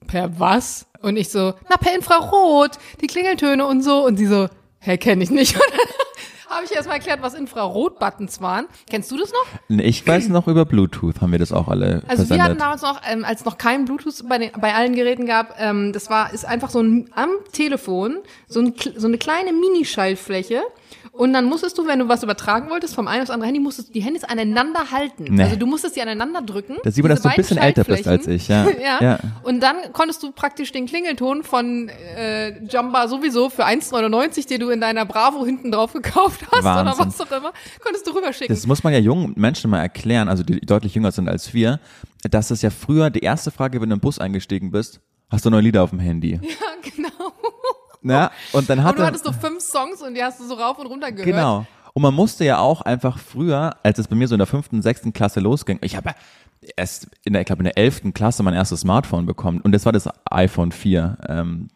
per 0.07 0.39
was? 0.39 0.85
Und 1.01 1.17
ich 1.17 1.29
so, 1.29 1.53
na, 1.69 1.77
per 1.77 1.95
Infrarot, 1.95 2.71
die 3.01 3.07
Klingeltöne 3.07 3.65
und 3.65 3.81
so. 3.81 4.05
Und 4.05 4.17
sie 4.17 4.27
so, 4.27 4.49
hä, 4.79 4.97
kenne 4.97 5.23
ich 5.23 5.29
nicht. 5.29 5.57
Habe 6.49 6.65
ich 6.65 6.71
erstmal 6.75 6.97
erklärt, 6.97 7.21
was 7.21 7.35
Infrarot-Buttons 7.35 8.41
waren. 8.41 8.65
Kennst 8.89 9.11
du 9.11 9.17
das 9.17 9.31
noch? 9.31 9.45
Nee, 9.67 9.83
Ich 9.83 10.05
weiß 10.05 10.29
noch 10.29 10.47
über 10.47 10.65
Bluetooth 10.65 11.21
haben 11.21 11.31
wir 11.31 11.39
das 11.39 11.51
auch 11.51 11.67
alle 11.67 12.01
Also 12.07 12.27
wir 12.29 12.41
hatten 12.43 12.57
versendet. 12.57 12.61
damals 12.61 12.81
noch, 12.81 13.01
ähm, 13.09 13.23
als 13.23 13.45
noch 13.45 13.57
kein 13.57 13.85
Bluetooth 13.85 14.27
bei, 14.27 14.39
den, 14.39 14.51
bei 14.59 14.73
allen 14.73 14.95
Geräten 14.95 15.25
gab, 15.27 15.55
ähm, 15.59 15.93
das 15.93 16.09
war 16.09 16.33
ist 16.33 16.45
einfach 16.45 16.69
so 16.71 16.81
ein 16.81 17.09
am 17.13 17.29
Telefon 17.51 18.17
so, 18.47 18.61
ein, 18.61 18.73
so 18.95 19.07
eine 19.07 19.17
kleine 19.19 19.53
Minischaltfläche 19.53 20.61
und 21.11 21.33
dann 21.33 21.45
musstest 21.45 21.77
du, 21.77 21.85
wenn 21.87 21.99
du 21.99 22.07
was 22.07 22.23
übertragen 22.23 22.69
wolltest 22.69 22.95
vom 22.95 23.07
einen 23.07 23.21
aufs 23.21 23.29
andere 23.29 23.47
Handy, 23.47 23.59
musstest 23.59 23.89
du 23.89 23.93
die 23.93 24.01
Handys 24.01 24.23
aneinander 24.23 24.91
halten. 24.91 25.25
Nee. 25.29 25.43
Also 25.43 25.55
du 25.55 25.65
musstest 25.65 25.95
sie 25.95 26.01
aneinander 26.01 26.41
drücken. 26.41 26.77
Da 26.83 26.91
sieht 26.91 27.03
man, 27.03 27.09
dass 27.09 27.21
du 27.21 27.29
ein 27.29 27.35
bisschen 27.35 27.57
älter 27.57 27.83
bist 27.83 28.07
als 28.07 28.27
ich, 28.27 28.47
ja. 28.47 28.67
Ja. 28.79 29.01
Ja. 29.01 29.19
Und 29.43 29.61
dann 29.61 29.75
konntest 29.93 30.23
du 30.23 30.31
praktisch 30.31 30.71
den 30.71 30.85
Klingelton 30.85 31.43
von 31.43 31.89
äh, 31.89 32.63
Jamba 32.65 33.07
sowieso 33.07 33.49
für 33.49 33.65
1,99, 33.65 34.47
den 34.47 34.61
du 34.61 34.69
in 34.69 34.79
deiner 34.79 35.05
Bravo 35.05 35.45
hinten 35.45 35.71
drauf 35.71 35.93
gekauft 35.93 36.41
hast 36.51 36.63
Wahnsinn. 36.63 36.93
oder 36.93 37.07
was 37.07 37.21
auch 37.21 37.31
immer, 37.31 37.51
konntest 37.83 38.07
du 38.07 38.11
rüberschicken. 38.11 38.55
Das 38.55 38.65
muss 38.67 38.83
man 38.83 38.93
ja 38.93 38.99
jungen 38.99 39.33
Menschen 39.35 39.69
mal 39.69 39.79
erklären, 39.79 40.29
also 40.29 40.43
die 40.43 40.61
deutlich 40.61 40.95
jünger 40.95 41.11
sind 41.11 41.27
als 41.27 41.53
wir, 41.53 41.79
dass 42.29 42.51
es 42.51 42.61
ja 42.61 42.69
früher 42.69 43.09
die 43.09 43.19
erste 43.19 43.51
Frage, 43.51 43.81
wenn 43.81 43.89
du 43.89 43.95
im 43.95 43.99
Bus 44.01 44.19
eingestiegen 44.19 44.71
bist, 44.71 45.01
hast 45.29 45.45
du 45.45 45.49
neue 45.49 45.61
Lieder 45.61 45.83
auf 45.83 45.89
dem 45.89 45.99
Handy? 45.99 46.31
ja, 46.41 46.91
genau. 46.95 47.33
Ja, 48.01 48.31
und 48.53 48.69
dann 48.69 48.79
Und 48.79 48.85
hatte 48.85 48.97
du 48.97 49.05
hattest 49.05 49.25
so 49.25 49.31
fünf 49.31 49.61
Songs 49.61 50.01
und 50.01 50.15
die 50.15 50.23
hast 50.23 50.39
du 50.39 50.45
so 50.45 50.53
rauf 50.55 50.79
und 50.79 50.87
runter 50.87 51.11
gehört. 51.11 51.25
Genau. 51.25 51.65
Und 51.93 52.03
man 52.03 52.13
musste 52.13 52.45
ja 52.45 52.59
auch 52.59 52.81
einfach 52.81 53.17
früher, 53.17 53.75
als 53.83 53.99
es 53.99 54.07
bei 54.07 54.15
mir 54.15 54.27
so 54.27 54.35
in 54.35 54.39
der 54.39 54.47
fünften, 54.47 54.81
sechsten 54.81 55.11
Klasse 55.11 55.39
losging, 55.39 55.79
ich 55.81 55.95
habe 55.95 56.11
erst 56.75 57.07
in 57.25 57.33
der, 57.33 57.41
ich 57.41 57.45
glaube 57.47 57.61
in 57.61 57.65
der 57.65 57.77
elften 57.77 58.13
Klasse 58.13 58.43
mein 58.43 58.53
erstes 58.53 58.81
Smartphone 58.81 59.25
bekommen 59.25 59.61
und 59.61 59.71
das 59.71 59.85
war 59.85 59.91
das 59.91 60.09
iPhone 60.29 60.71
4 60.71 61.17
ähm, 61.27 61.69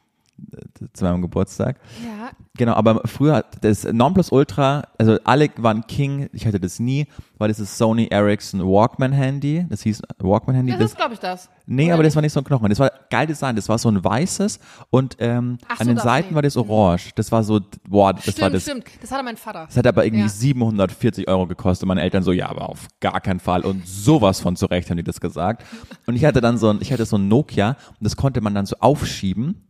zu 0.93 1.03
meinem 1.05 1.21
Geburtstag. 1.21 1.79
Ja, 2.03 2.31
Genau, 2.55 2.73
aber 2.73 3.01
früher 3.05 3.43
das 3.61 3.83
Nonplusultra, 3.83 4.83
also 4.99 5.17
alle 5.23 5.49
waren 5.57 5.87
King, 5.87 6.29
ich 6.33 6.45
hatte 6.45 6.59
das 6.59 6.79
nie, 6.79 7.07
war 7.39 7.47
dieses 7.47 7.79
Sony 7.79 8.07
Ericsson 8.11 8.61
Walkman 8.61 9.11
Handy, 9.11 9.65
das 9.69 9.81
hieß 9.81 10.03
Walkman 10.19 10.55
Handy. 10.57 10.71
das 10.73 10.79
Das, 10.81 10.91
ist, 10.91 10.97
glaube 10.97 11.13
ich, 11.15 11.19
das. 11.19 11.49
nee, 11.65 11.85
Oder 11.85 11.95
aber 11.95 12.03
das 12.03 12.11
nicht? 12.11 12.15
war 12.17 12.21
nicht 12.21 12.33
so 12.33 12.41
ein 12.41 12.43
Knochen, 12.43 12.69
das 12.69 12.77
war 12.77 12.91
geil 13.09 13.25
Design, 13.25 13.55
das 13.55 13.69
war 13.69 13.79
so 13.79 13.89
ein 13.89 14.03
weißes 14.03 14.59
und 14.91 15.15
ähm, 15.19 15.57
so, 15.61 15.67
an 15.81 15.87
den 15.87 15.95
das, 15.95 16.03
Seiten 16.03 16.29
nee. 16.29 16.35
war 16.35 16.41
das 16.43 16.55
orange. 16.55 17.11
Das 17.15 17.31
war 17.31 17.43
so, 17.43 17.59
boah, 17.89 18.13
das 18.13 18.23
stimmt, 18.23 18.41
war 18.41 18.49
das 18.51 18.61
stimmt. 18.63 18.83
Das 19.01 19.11
hatte 19.11 19.23
mein 19.23 19.37
Vater. 19.37 19.65
das 19.65 19.77
hat 19.77 19.87
aber 19.87 20.05
irgendwie 20.05 20.23
Ja. 20.23 20.29
740 20.29 21.27
Euro 21.27 21.47
gekostet. 21.47 21.83
Und 21.83 21.87
meine 21.87 22.01
Eltern 22.01 22.21
so, 22.21 22.31
ja, 22.31 22.49
aber 22.49 22.69
auf 22.69 22.87
gar 22.99 23.19
keinen 23.19 23.39
Fall. 23.39 23.61
Und 23.61 23.87
sowas 23.87 24.39
von 24.41 24.55
zurecht 24.55 24.89
haben 24.91 24.97
die 24.97 25.03
das 25.03 25.19
gesagt. 25.19 25.65
Und 26.05 26.15
ich 26.15 26.23
hatte 26.25 26.39
dann 26.39 26.59
so 26.59 26.69
ein, 26.69 26.77
ich 26.81 26.91
hatte 26.93 27.05
so 27.05 27.17
ein 27.17 27.27
Nokia 27.27 27.69
und 27.69 27.97
das 28.01 28.15
konnte 28.15 28.41
man 28.41 28.53
dann 28.53 28.65
so 28.67 28.75
aufschieben. 28.79 29.67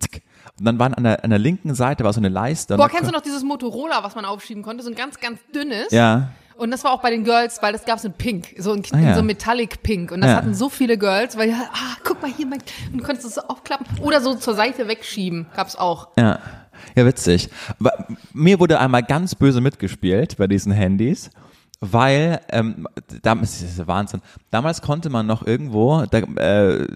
Zick. 0.00 0.22
Und 0.58 0.64
dann 0.64 0.78
waren 0.78 0.94
an 0.94 1.04
der, 1.04 1.24
an 1.24 1.30
der 1.30 1.38
linken 1.38 1.74
Seite 1.74 2.04
war 2.04 2.12
so 2.12 2.20
eine 2.20 2.28
Leiste. 2.28 2.76
Boah, 2.76 2.88
kennst 2.88 3.08
du 3.08 3.12
noch 3.12 3.22
dieses 3.22 3.42
Motorola, 3.42 4.02
was 4.02 4.14
man 4.14 4.24
aufschieben 4.24 4.62
konnte? 4.62 4.82
So 4.82 4.90
ein 4.90 4.96
ganz, 4.96 5.18
ganz 5.20 5.38
dünnes. 5.54 5.90
Ja. 5.90 6.30
Und 6.56 6.70
das 6.70 6.84
war 6.84 6.92
auch 6.92 7.00
bei 7.00 7.10
den 7.10 7.24
Girls, 7.24 7.62
weil 7.62 7.72
das 7.72 7.86
gab's 7.86 8.04
in 8.04 8.12
Pink, 8.12 8.54
so 8.58 8.74
in, 8.74 8.82
Ah, 8.92 8.98
ja. 8.98 9.14
so 9.14 9.22
Metallic 9.22 9.82
Pink. 9.82 10.12
Und 10.12 10.20
das 10.20 10.30
Ja. 10.30 10.36
hatten 10.36 10.52
so 10.54 10.68
viele 10.68 10.98
Girls, 10.98 11.38
weil, 11.38 11.48
ja, 11.48 11.56
ah, 11.72 11.96
guck 12.04 12.20
mal 12.20 12.30
hier, 12.30 12.44
mein, 12.46 12.60
und 12.92 12.98
du 13.00 13.04
konntest 13.04 13.26
es 13.28 13.34
so 13.36 13.40
aufklappen. 13.42 13.86
Oder 14.00 14.20
so 14.20 14.34
zur 14.34 14.54
Seite 14.54 14.86
wegschieben, 14.86 15.46
gab's 15.56 15.76
auch. 15.76 16.08
Ja. 16.18 16.38
Ja, 16.94 17.06
witzig. 17.06 17.48
Aber 17.78 18.06
mir 18.34 18.58
wurde 18.60 18.78
einmal 18.80 19.02
ganz 19.02 19.34
böse 19.34 19.60
mitgespielt 19.62 20.36
bei 20.36 20.46
diesen 20.46 20.72
Handys. 20.72 21.30
Weil, 21.82 22.40
ähm, 22.50 22.86
damals, 23.22 23.60
das 23.60 23.70
ist 23.70 23.78
ja 23.78 23.86
Wahnsinn, 23.86 24.20
damals 24.50 24.82
konnte 24.82 25.08
man 25.08 25.26
noch 25.26 25.46
irgendwo, 25.46 26.04
da, 26.10 26.18
äh, 26.18 26.86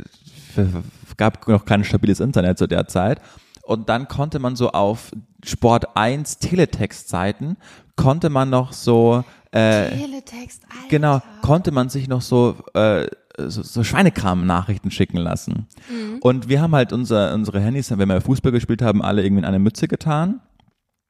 gab 1.16 1.46
noch 1.48 1.64
kein 1.64 1.84
stabiles 1.84 2.20
Internet 2.20 2.58
zu 2.58 2.66
der 2.66 2.86
Zeit. 2.86 3.20
Und 3.62 3.88
dann 3.88 4.08
konnte 4.08 4.38
man 4.38 4.56
so 4.56 4.70
auf 4.70 5.10
Sport 5.44 5.96
1 5.96 6.38
Teletext-Seiten, 6.38 7.56
konnte 7.96 8.28
man 8.28 8.50
noch 8.50 8.72
so, 8.72 9.24
äh, 9.52 9.88
Teletext, 9.88 10.62
Alter. 10.68 10.88
genau, 10.88 11.22
konnte 11.40 11.70
man 11.70 11.88
sich 11.88 12.08
noch 12.08 12.20
so, 12.20 12.56
äh, 12.74 13.06
so, 13.38 13.62
so 13.62 13.82
Schweinekram-Nachrichten 13.82 14.90
schicken 14.90 15.16
lassen. 15.16 15.66
Und 16.20 16.48
wir 16.48 16.60
haben 16.60 16.74
halt 16.74 16.92
unser, 16.92 17.32
unsere 17.34 17.60
Handys, 17.60 17.90
wenn 17.90 18.08
wir 18.08 18.20
Fußball 18.20 18.52
gespielt 18.52 18.82
haben, 18.82 19.02
alle 19.02 19.22
irgendwie 19.22 19.40
in 19.40 19.46
eine 19.46 19.58
Mütze 19.58 19.88
getan. 19.88 20.40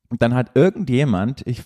Und 0.08 0.22
dann 0.22 0.34
hat 0.34 0.52
irgendjemand, 0.54 1.42
ich 1.46 1.62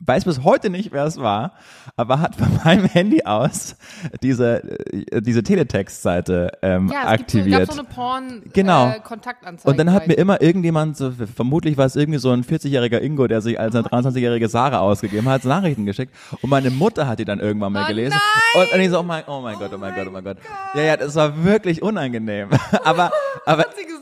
weiß 0.00 0.24
bis 0.24 0.44
heute 0.44 0.70
nicht, 0.70 0.92
wer 0.92 1.04
es 1.04 1.16
war, 1.16 1.52
aber 1.96 2.20
hat 2.20 2.36
von 2.36 2.48
meinem 2.64 2.84
Handy 2.84 3.24
aus 3.24 3.76
diese, 4.22 4.62
äh, 5.10 5.20
diese 5.20 5.42
Teletext-Seite 5.42 6.52
ähm, 6.62 6.88
Ja, 6.92 7.12
es 7.12 7.18
gibt 7.18 7.30
so, 7.30 7.38
aktiviert. 7.38 7.70
eine 7.70 7.84
Porn 7.84 8.42
Genau. 8.52 8.88
äh, 8.88 9.00
Kontaktanzeige. 9.00 9.68
Und 9.68 9.76
dann 9.78 9.92
hat 9.92 10.06
mir 10.06 10.14
immer 10.14 10.40
irgendjemand, 10.40 10.96
so, 10.96 11.12
vermutlich 11.34 11.76
war 11.76 11.86
es 11.86 11.96
irgendwie 11.96 12.18
so 12.18 12.30
ein 12.30 12.44
40-jähriger 12.44 13.00
Ingo, 13.02 13.26
der 13.26 13.40
sich 13.40 13.58
als 13.58 13.74
eine 13.74 13.86
23-jährige 13.86 14.48
Sarah 14.48 14.78
ausgegeben 14.80 15.28
hat, 15.28 15.44
Nachrichten 15.44 15.84
geschickt. 15.84 16.14
Und 16.42 16.50
meine 16.50 16.70
Mutter 16.70 17.06
hat 17.08 17.18
die 17.18 17.24
dann 17.24 17.40
irgendwann 17.40 17.72
mal 17.72 17.84
Oh 17.84 17.88
gelesen. 17.88 18.16
nein! 18.54 18.68
Und, 18.74 18.80
ich 18.80 18.90
so, 18.90 19.00
oh 19.00 19.02
mein, 19.02 19.24
oh 19.26 19.40
mein 19.40 19.58
Gott, 19.58 19.70
oh 19.74 19.78
mein 19.78 19.94
Gott, 19.94 20.06
oh 20.08 20.10
mein 20.12 20.24
Gott. 20.24 20.36
Ja, 20.74 20.82
ja, 20.82 20.96
das 20.96 21.14
war 21.16 21.44
wirklich 21.44 21.82
unangenehm. 21.82 22.48
aber, 22.84 23.10
aber, 23.46 23.62
hat 23.62 23.74
sie 23.76 23.84
gesagt? 23.84 23.98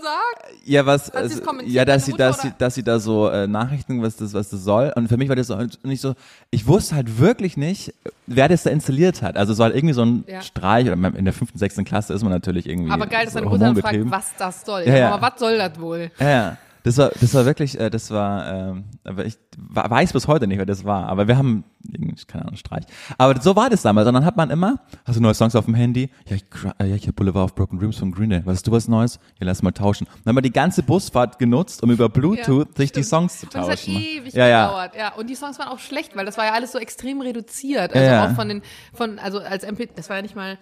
ja, 0.64 0.84
was, 0.84 1.10
also, 1.10 1.40
ja, 1.64 1.84
dass 1.84 2.04
sie, 2.06 2.12
dass 2.12 2.42
sie, 2.42 2.52
dass 2.58 2.74
sie 2.74 2.82
da 2.82 2.98
so 2.98 3.28
äh, 3.28 3.46
Nachrichten, 3.46 4.02
was 4.02 4.16
das, 4.16 4.34
was 4.34 4.50
das 4.50 4.62
soll. 4.62 4.92
Und 4.96 5.08
für 5.08 5.16
mich 5.16 5.28
war 5.28 5.36
das 5.36 5.46
so, 5.46 5.56
nicht 5.86 6.00
so, 6.00 6.14
ich 6.50 6.66
wusste 6.66 6.94
halt 6.96 7.18
wirklich 7.18 7.56
nicht, 7.56 7.94
wer 8.26 8.48
das 8.48 8.62
da 8.64 8.70
installiert 8.70 9.22
hat. 9.22 9.36
Also 9.36 9.52
es 9.52 9.58
war 9.58 9.66
halt 9.66 9.76
irgendwie 9.76 9.94
so 9.94 10.04
ein 10.04 10.24
Ja. 10.26 10.42
Streich, 10.42 10.86
oder 10.90 10.94
in 11.16 11.24
der 11.24 11.32
fünften, 11.34 11.58
sechsten 11.58 11.84
Klasse 11.84 12.12
ist 12.14 12.22
man 12.22 12.32
natürlich 12.32 12.68
irgendwie 12.68 12.90
Aber 12.90 13.06
geil, 13.06 13.24
dass 13.24 13.34
so 13.34 13.38
deine 13.40 13.50
Mutter 13.50 13.64
dann 13.66 13.76
fragt, 13.76 13.98
was 14.10 14.34
das 14.38 14.62
soll. 14.64 14.82
Ja, 14.82 14.88
Ja, 14.92 14.98
ja. 14.98 15.14
Aber 15.14 15.22
was 15.32 15.38
soll 15.40 15.58
das 15.58 15.80
wohl? 15.80 16.10
Ja, 16.18 16.28
ja. 16.30 16.56
Das 16.86 16.98
war, 16.98 17.10
das 17.20 17.34
war 17.34 17.44
wirklich, 17.44 17.80
äh, 17.80 17.90
das 17.90 18.12
war, 18.12 18.46
ähm, 18.70 18.84
aber 19.02 19.24
ich 19.26 19.36
weiß 19.56 20.12
bis 20.12 20.28
heute 20.28 20.46
nicht, 20.46 20.58
wer 20.58 20.66
das 20.66 20.84
war. 20.84 21.08
Aber 21.08 21.26
wir 21.26 21.36
haben, 21.36 21.64
irgendwie, 21.82 22.14
keine 22.28 22.44
Ahnung, 22.44 22.54
Streich. 22.54 22.84
Aber 23.18 23.40
so 23.40 23.56
war 23.56 23.68
das 23.70 23.82
damals. 23.82 24.06
Und 24.06 24.14
dann 24.14 24.24
hat 24.24 24.36
man 24.36 24.50
immer, 24.50 24.78
hast 25.04 25.16
du 25.16 25.20
neue 25.20 25.34
Songs 25.34 25.56
auf 25.56 25.64
dem 25.64 25.74
Handy? 25.74 26.10
Ja, 26.28 26.36
ich, 26.36 26.44
äh, 26.78 26.86
ja, 26.86 26.94
ich 26.94 27.02
habe 27.02 27.14
Boulevard 27.14 27.46
of 27.46 27.54
Broken 27.56 27.80
Dreams 27.80 27.96
von 27.96 28.12
Green 28.12 28.30
Day. 28.30 28.40
Hast 28.46 28.68
du 28.68 28.70
was 28.70 28.86
Neues? 28.86 29.18
Ja, 29.40 29.46
lass 29.46 29.62
mal 29.62 29.72
tauschen. 29.72 30.06
Dann 30.22 30.30
haben 30.30 30.36
wir 30.36 30.42
die 30.42 30.52
ganze 30.52 30.84
Busfahrt 30.84 31.40
genutzt, 31.40 31.82
um 31.82 31.90
über 31.90 32.08
Bluetooth 32.08 32.76
sich 32.76 32.92
die. 32.92 33.02
Songs 33.02 33.40
zu 33.40 33.46
Und 33.46 33.54
es 33.56 33.60
hat 33.62 33.66
tauschen. 33.66 33.94
ewig 33.96 34.34
ja, 34.34 34.46
ja. 34.46 34.66
gedauert, 34.66 34.92
ja. 34.96 35.14
Und 35.14 35.28
die 35.28 35.34
Songs 35.34 35.58
waren 35.58 35.66
auch 35.66 35.80
schlecht, 35.80 36.14
weil 36.14 36.24
das 36.24 36.38
war 36.38 36.44
ja 36.44 36.52
alles 36.52 36.70
so 36.70 36.78
extrem 36.78 37.20
reduziert. 37.20 37.94
Also 37.94 37.98
Ja, 38.06 38.12
ja. 38.12 38.30
auch 38.30 38.36
von 38.36 38.48
den, 38.48 38.62
von, 38.94 39.18
also 39.18 39.40
als 39.40 39.64
MP, 39.64 39.88
das 39.92 40.08
war 40.08 40.14
ja 40.16 40.22
nicht 40.22 40.36
mal, 40.36 40.56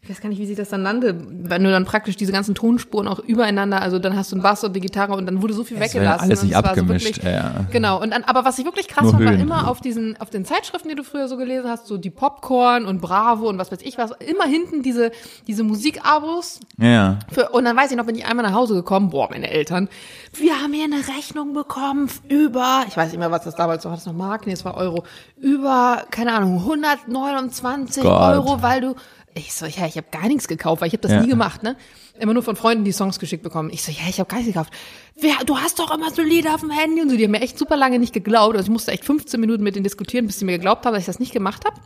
ich 0.00 0.08
weiß 0.10 0.20
gar 0.20 0.28
nicht, 0.28 0.38
wie 0.38 0.46
sich 0.46 0.56
das 0.56 0.68
dann 0.70 0.82
nannte, 0.82 1.16
wenn 1.28 1.64
du 1.64 1.70
dann 1.70 1.84
praktisch 1.84 2.16
diese 2.16 2.30
ganzen 2.32 2.54
Tonspuren 2.54 3.08
auch 3.08 3.18
übereinander, 3.18 3.82
also 3.82 3.98
dann 3.98 4.16
hast 4.16 4.30
du 4.30 4.36
einen 4.36 4.42
Bass 4.42 4.62
und 4.64 4.74
die 4.74 4.80
Gitarre 4.80 5.12
und 5.14 5.26
dann 5.26 5.42
wurde 5.42 5.52
so 5.54 5.64
viel 5.64 5.76
ja 5.76 5.82
weggelassen. 5.82 6.22
alles 6.22 6.42
nicht 6.44 6.56
abgemischt, 6.56 7.06
So 7.16 7.22
wirklich, 7.22 7.24
ja. 7.34 7.66
Genau. 7.72 8.00
Und 8.00 8.12
dann, 8.12 8.22
aber 8.24 8.44
was 8.44 8.58
ich 8.58 8.64
wirklich 8.64 8.86
krass 8.88 9.02
Nur 9.02 9.12
fand, 9.14 9.24
war 9.24 9.32
Höhen. 9.32 9.40
immer 9.40 9.68
auf 9.68 9.80
diesen, 9.80 10.18
auf 10.20 10.30
den 10.30 10.44
Zeitschriften, 10.44 10.88
die 10.88 10.94
du 10.94 11.02
früher 11.02 11.26
so 11.28 11.36
gelesen 11.36 11.68
hast, 11.68 11.88
so 11.88 11.98
die 11.98 12.10
Popcorn 12.10 12.86
und 12.86 13.00
Bravo 13.02 13.48
und 13.48 13.58
was 13.58 13.70
weiß 13.72 13.80
ich 13.82 13.98
was, 13.98 14.12
immer 14.12 14.44
hinten 14.44 14.82
diese, 14.82 15.10
diese 15.48 15.64
Musikabos 15.64 16.60
Ja, 16.78 17.18
für, 17.30 17.48
und 17.50 17.64
dann 17.64 17.76
weiß 17.76 17.90
ich 17.90 17.96
noch, 17.96 18.06
bin 18.06 18.14
ich 18.14 18.24
einmal 18.24 18.46
nach 18.46 18.54
Hause 18.54 18.74
gekommen, 18.74 19.10
boah, 19.10 19.28
meine 19.30 19.50
Eltern, 19.50 19.88
wir 20.32 20.62
haben 20.62 20.72
hier 20.72 20.84
eine 20.84 21.06
Rechnung 21.16 21.52
bekommen 21.54 22.08
über, 22.28 22.84
ich 22.86 22.96
weiß 22.96 23.10
nicht 23.10 23.18
mehr, 23.18 23.30
was 23.32 23.42
das 23.44 23.56
damals 23.56 23.84
war 23.84 23.92
das 23.92 24.06
noch 24.06 24.14
Mark? 24.14 24.46
Nee, 24.46 24.52
es 24.52 24.64
war 24.64 24.76
Euro, 24.76 25.02
über, 25.36 26.04
keine 26.10 26.32
Ahnung, 26.32 26.58
129 26.60 28.02
Gott. 28.02 28.20
Euro, 28.36 28.62
weil 28.62 28.80
du, 28.80 28.94
ich 29.38 29.52
so, 29.54 29.66
ja, 29.66 29.86
ich 29.86 29.96
habe 29.96 30.06
gar 30.10 30.28
nichts 30.28 30.48
gekauft, 30.48 30.80
weil 30.82 30.88
ich 30.88 30.94
habe 30.94 31.02
das 31.02 31.12
Ja. 31.12 31.20
nie 31.22 31.28
gemacht, 31.28 31.62
ne? 31.62 31.76
Immer 32.20 32.34
nur 32.34 32.42
von 32.42 32.56
Freunden 32.56 32.84
die 32.84 32.92
Songs 32.92 33.18
geschickt 33.18 33.42
bekommen. 33.42 33.70
Ich 33.72 33.82
so, 33.82 33.92
ja, 33.92 34.08
ich 34.08 34.18
habe 34.20 34.28
gar 34.28 34.36
nichts 34.38 34.52
gekauft. 34.52 34.72
Wer, 35.20 35.34
du 35.46 35.58
hast 35.58 35.78
doch 35.78 35.94
immer 35.94 36.10
so 36.10 36.22
Lieder 36.22 36.54
auf 36.54 36.60
dem 36.60 36.70
Handy 36.70 37.00
und 37.00 37.10
so. 37.10 37.16
Die 37.16 37.24
haben 37.24 37.30
mir 37.30 37.40
echt 37.40 37.58
super 37.58 37.76
lange 37.76 37.98
nicht 37.98 38.12
geglaubt. 38.12 38.56
Also 38.56 38.66
ich 38.66 38.72
musste 38.72 38.90
echt 38.92 39.04
15 39.04 39.40
Minuten 39.40 39.62
mit 39.62 39.74
denen 39.76 39.84
diskutieren, 39.84 40.26
bis 40.26 40.38
sie 40.38 40.44
mir 40.44 40.52
geglaubt 40.52 40.84
haben, 40.84 40.92
dass 40.94 41.02
ich 41.02 41.06
das 41.06 41.20
nicht 41.20 41.32
gemacht 41.32 41.64
habe. 41.64 41.76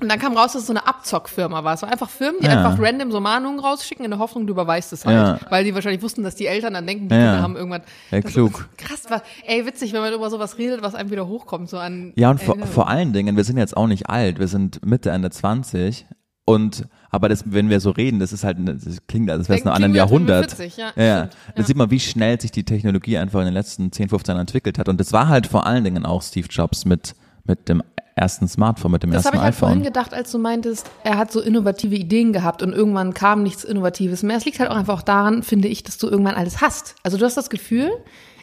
Und 0.00 0.08
dann 0.10 0.18
kam 0.18 0.36
raus, 0.36 0.52
dass 0.54 0.62
es 0.62 0.66
so 0.66 0.72
eine 0.72 0.88
Abzockfirma 0.88 1.62
war. 1.62 1.74
Es 1.74 1.82
war 1.82 1.88
einfach 1.90 2.10
Firmen, 2.10 2.40
die 2.40 2.46
Ja. 2.46 2.64
einfach 2.68 2.82
random 2.82 3.12
so 3.12 3.20
Mahnungen 3.20 3.60
rausschicken 3.60 4.04
in 4.04 4.10
der 4.10 4.18
Hoffnung, 4.18 4.44
du 4.44 4.52
überweist 4.52 4.92
es 4.92 5.06
halt. 5.06 5.16
Ja. 5.16 5.50
Weil 5.50 5.62
die 5.62 5.72
wahrscheinlich 5.72 6.02
wussten, 6.02 6.24
dass 6.24 6.34
die 6.34 6.46
Eltern 6.46 6.74
dann 6.74 6.84
denken, 6.84 7.08
die 7.08 7.14
Ja. 7.14 7.20
Kinder 7.20 7.42
haben 7.42 7.54
irgendwas. 7.56 7.82
Ja, 8.10 8.20
klug. 8.20 8.68
Ist 8.76 8.86
krass, 8.88 9.02
was, 9.08 9.22
ey, 9.46 9.64
witzig, 9.66 9.92
wenn 9.92 10.00
man 10.00 10.12
über 10.12 10.30
sowas 10.30 10.58
redet, 10.58 10.82
was 10.82 10.96
einem 10.96 11.12
wieder 11.12 11.28
hochkommt, 11.28 11.70
so 11.70 11.78
an. 11.78 12.12
Ja, 12.16 12.30
und 12.30 12.42
vor, 12.42 12.58
vor 12.66 12.88
allen 12.88 13.12
Dingen, 13.12 13.36
wir 13.36 13.44
sind 13.44 13.56
jetzt 13.56 13.76
auch 13.76 13.86
nicht 13.86 14.10
alt, 14.10 14.40
wir 14.40 14.48
sind 14.48 14.84
Mitte, 14.84 15.10
Ende 15.10 15.30
20 15.30 16.06
und 16.44 16.86
aber 17.10 17.28
das, 17.28 17.44
wenn 17.46 17.70
wir 17.70 17.78
so 17.80 17.90
reden, 17.90 18.18
das 18.18 18.32
ist 18.32 18.42
halt, 18.42 18.58
das 18.60 18.98
klingt, 19.06 19.30
als 19.30 19.48
wäre 19.48 19.58
es 19.58 19.62
in 19.64 19.68
einem 19.68 19.76
anderen 19.76 19.92
wir 19.94 19.98
Jahrhundert. 19.98 20.50
40, 20.50 20.76
ja, 20.76 20.86
ja, 20.96 21.18
stimmt, 21.28 21.36
Da 21.54 21.60
ja. 21.60 21.66
sieht 21.66 21.76
man, 21.76 21.90
wie 21.90 22.00
schnell 22.00 22.40
sich 22.40 22.50
die 22.50 22.64
Technologie 22.64 23.18
einfach 23.18 23.38
in 23.38 23.44
den 23.46 23.54
letzten 23.54 23.92
10, 23.92 24.08
15 24.08 24.32
Jahren 24.32 24.40
entwickelt 24.40 24.78
hat. 24.78 24.88
Und 24.88 24.98
das 24.98 25.12
war 25.12 25.28
halt 25.28 25.46
vor 25.46 25.64
allen 25.64 25.84
Dingen 25.84 26.04
auch 26.04 26.22
Steve 26.22 26.48
Jobs 26.50 26.84
mit, 26.84 27.14
mit 27.44 27.68
dem 27.68 27.82
ersten 28.16 28.48
Smartphone, 28.48 28.90
mit 28.92 29.02
dem 29.04 29.10
Das 29.12 29.24
habe 29.26 29.36
ersten 29.36 29.38
ich 29.38 29.44
halt 29.44 29.54
vorhin 29.54 29.78
iPhone. 29.78 29.92
gedacht, 29.92 30.12
als 30.14 30.32
du 30.32 30.38
meintest, 30.38 30.90
er 31.04 31.16
hat 31.16 31.30
so 31.32 31.40
innovative 31.40 31.94
Ideen 31.94 32.32
gehabt 32.32 32.62
und 32.62 32.72
irgendwann 32.72 33.14
kam 33.14 33.42
nichts 33.44 33.64
Innovatives 33.64 34.22
mehr. 34.24 34.36
Es 34.36 34.44
liegt 34.44 34.58
halt 34.58 34.70
auch 34.70 34.76
einfach 34.76 34.98
auch 34.98 35.02
daran, 35.02 35.42
finde 35.44 35.68
ich, 35.68 35.82
dass 35.84 35.98
du 35.98 36.08
irgendwann 36.08 36.34
alles 36.34 36.60
hast. 36.60 36.96
Also 37.04 37.16
du 37.16 37.24
hast 37.24 37.36
das 37.36 37.48
Gefühl, 37.48 37.90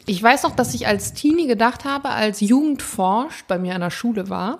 ich 0.06 0.22
weiß 0.22 0.42
noch, 0.42 0.56
dass 0.56 0.74
ich 0.74 0.86
als 0.86 1.12
Teenie 1.12 1.46
gedacht 1.46 1.84
habe, 1.84 2.08
als 2.08 2.40
Jugend 2.40 2.82
forscht 2.82 3.46
bei 3.48 3.58
mir 3.58 3.74
an 3.74 3.80
der 3.82 3.90
Schule 3.90 4.28
war, 4.28 4.58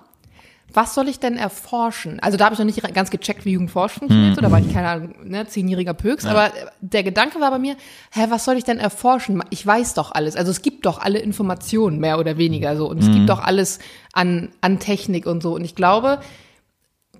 was 0.74 0.94
soll 0.94 1.08
ich 1.08 1.20
denn 1.20 1.36
erforschen? 1.36 2.20
Also 2.20 2.38
da 2.38 2.46
habe 2.46 2.54
ich 2.54 2.58
noch 2.58 2.66
nicht 2.66 2.82
ganz 2.94 3.10
gecheckt, 3.10 3.44
wie 3.44 3.52
Jugendforsch 3.52 3.92
funktioniert, 3.92 4.34
so, 4.34 4.40
da 4.40 4.50
war 4.50 4.58
ich 4.58 4.72
keine 4.72 4.88
Ahnung, 4.88 5.14
ne, 5.24 5.46
zehnjähriger 5.46 5.94
Pöks, 5.94 6.24
aber 6.24 6.52
der 6.80 7.02
Gedanke 7.02 7.40
war 7.40 7.50
bei 7.50 7.58
mir, 7.58 7.76
hä, 8.12 8.26
was 8.28 8.44
soll 8.44 8.56
ich 8.56 8.64
denn 8.64 8.78
erforschen? 8.78 9.42
Ich 9.50 9.66
weiß 9.66 9.94
doch 9.94 10.12
alles, 10.12 10.36
also 10.36 10.50
es 10.50 10.62
gibt 10.62 10.86
doch 10.86 11.00
alle 11.00 11.18
Informationen, 11.18 11.98
mehr 11.98 12.18
oder 12.18 12.36
weniger 12.36 12.76
so, 12.76 12.88
und 12.88 12.98
es 12.98 13.10
gibt 13.10 13.28
doch 13.28 13.40
alles 13.40 13.78
an, 14.12 14.50
an 14.60 14.78
Technik 14.78 15.26
und 15.26 15.42
so, 15.42 15.54
und 15.54 15.64
ich 15.64 15.74
glaube, 15.74 16.20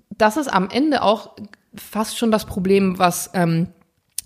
das 0.09 0.37
ist 0.37 0.47
am 0.47 0.69
Ende 0.69 1.01
auch 1.01 1.31
fast 1.75 2.17
schon 2.17 2.31
das 2.31 2.45
Problem, 2.45 2.99
was 2.99 3.31
ähm, 3.33 3.67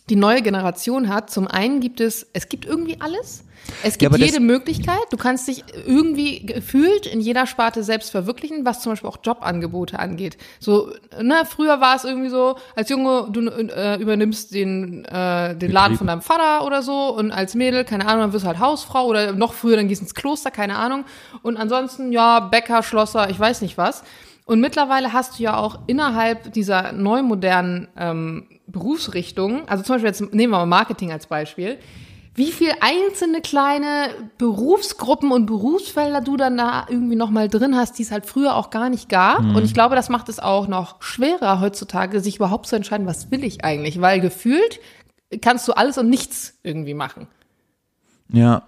die 0.09 0.15
neue 0.15 0.41
Generation 0.41 1.09
hat. 1.09 1.29
Zum 1.29 1.47
einen 1.47 1.79
gibt 1.79 1.99
es, 2.01 2.27
es 2.33 2.49
gibt 2.49 2.65
irgendwie 2.65 2.97
alles. 2.99 3.43
Es 3.83 3.97
gibt 3.97 4.13
das- 4.13 4.21
jede 4.21 4.39
Möglichkeit. 4.39 5.01
Du 5.11 5.17
kannst 5.17 5.45
dich 5.49 5.65
irgendwie 5.85 6.45
gefühlt 6.45 7.05
in 7.05 7.19
jeder 7.19 7.45
Sparte 7.45 7.83
selbst 7.83 8.11
verwirklichen, 8.11 8.63
was 8.65 8.79
zum 8.81 8.93
Beispiel 8.93 9.09
auch 9.09 9.17
Jobangebote 9.21 9.99
angeht. 9.99 10.37
So, 10.61 10.93
ne, 11.21 11.41
früher 11.45 11.81
war 11.81 11.97
es 11.97 12.05
irgendwie 12.05 12.29
so, 12.29 12.55
als 12.77 12.87
Junge, 12.87 13.27
du 13.29 13.41
äh, 13.49 13.99
übernimmst 13.99 14.53
den, 14.53 15.03
äh, 15.03 15.53
den 15.57 15.69
Laden 15.71 15.97
von 15.97 16.07
deinem 16.07 16.21
Vater 16.21 16.65
oder 16.65 16.81
so 16.81 17.13
und 17.13 17.31
als 17.31 17.55
Mädel, 17.55 17.83
keine 17.83 18.05
Ahnung, 18.07 18.21
dann 18.21 18.33
wirst 18.33 18.45
du 18.45 18.47
halt 18.47 18.59
Hausfrau 18.59 19.05
oder 19.05 19.33
noch 19.33 19.51
früher, 19.51 19.75
dann 19.75 19.89
gehst 19.89 19.99
du 20.01 20.05
ins 20.05 20.15
Kloster, 20.15 20.49
keine 20.49 20.77
Ahnung. 20.77 21.03
Und 21.41 21.57
ansonsten, 21.57 22.13
ja, 22.13 22.39
Bäcker, 22.39 22.83
Schlosser, 22.83 23.29
ich 23.29 23.37
weiß 23.37 23.59
nicht 23.61 23.77
was. 23.77 24.01
Und 24.47 24.61
mittlerweile 24.61 25.11
hast 25.11 25.37
du 25.37 25.43
ja 25.43 25.57
auch 25.57 25.79
innerhalb 25.87 26.53
dieser 26.53 26.93
neu 26.93 27.21
modernen 27.21 27.89
ähm, 27.97 28.47
Berufsrichtungen, 28.65 29.67
also 29.67 29.83
zum 29.83 29.95
Beispiel 29.95 30.07
jetzt 30.07 30.33
nehmen 30.33 30.53
wir 30.53 30.59
mal 30.59 30.65
Marketing 30.65 31.11
als 31.11 31.27
Beispiel, 31.27 31.77
wie 32.33 32.51
viel 32.53 32.71
einzelne 32.79 33.41
kleine 33.41 34.09
Berufsgruppen 34.37 35.31
und 35.31 35.47
Berufsfelder 35.47 36.21
du 36.21 36.37
dann 36.37 36.55
da 36.55 36.85
irgendwie 36.87 37.17
nochmal 37.17 37.49
drin 37.49 37.75
hast, 37.75 37.97
die 37.99 38.03
es 38.03 38.11
halt 38.11 38.25
früher 38.25 38.55
auch 38.55 38.69
gar 38.69 38.89
nicht 38.89 39.09
gab. 39.09 39.39
Und 39.39 39.65
ich 39.65 39.73
glaube, 39.73 39.95
das 39.95 40.07
macht 40.07 40.29
es 40.29 40.39
auch 40.39 40.67
noch 40.67 41.01
schwerer 41.01 41.59
heutzutage, 41.59 42.21
sich 42.21 42.37
überhaupt 42.37 42.67
zu 42.67 42.75
entscheiden, 42.75 43.07
was 43.07 43.31
will 43.31 43.43
ich 43.43 43.65
eigentlich, 43.65 43.99
weil 44.01 44.21
gefühlt 44.21 44.79
kannst 45.41 45.67
du 45.67 45.73
alles 45.73 45.97
und 45.97 46.09
nichts 46.09 46.57
irgendwie 46.63 46.93
machen. 46.93 47.27
Ja. 48.29 48.63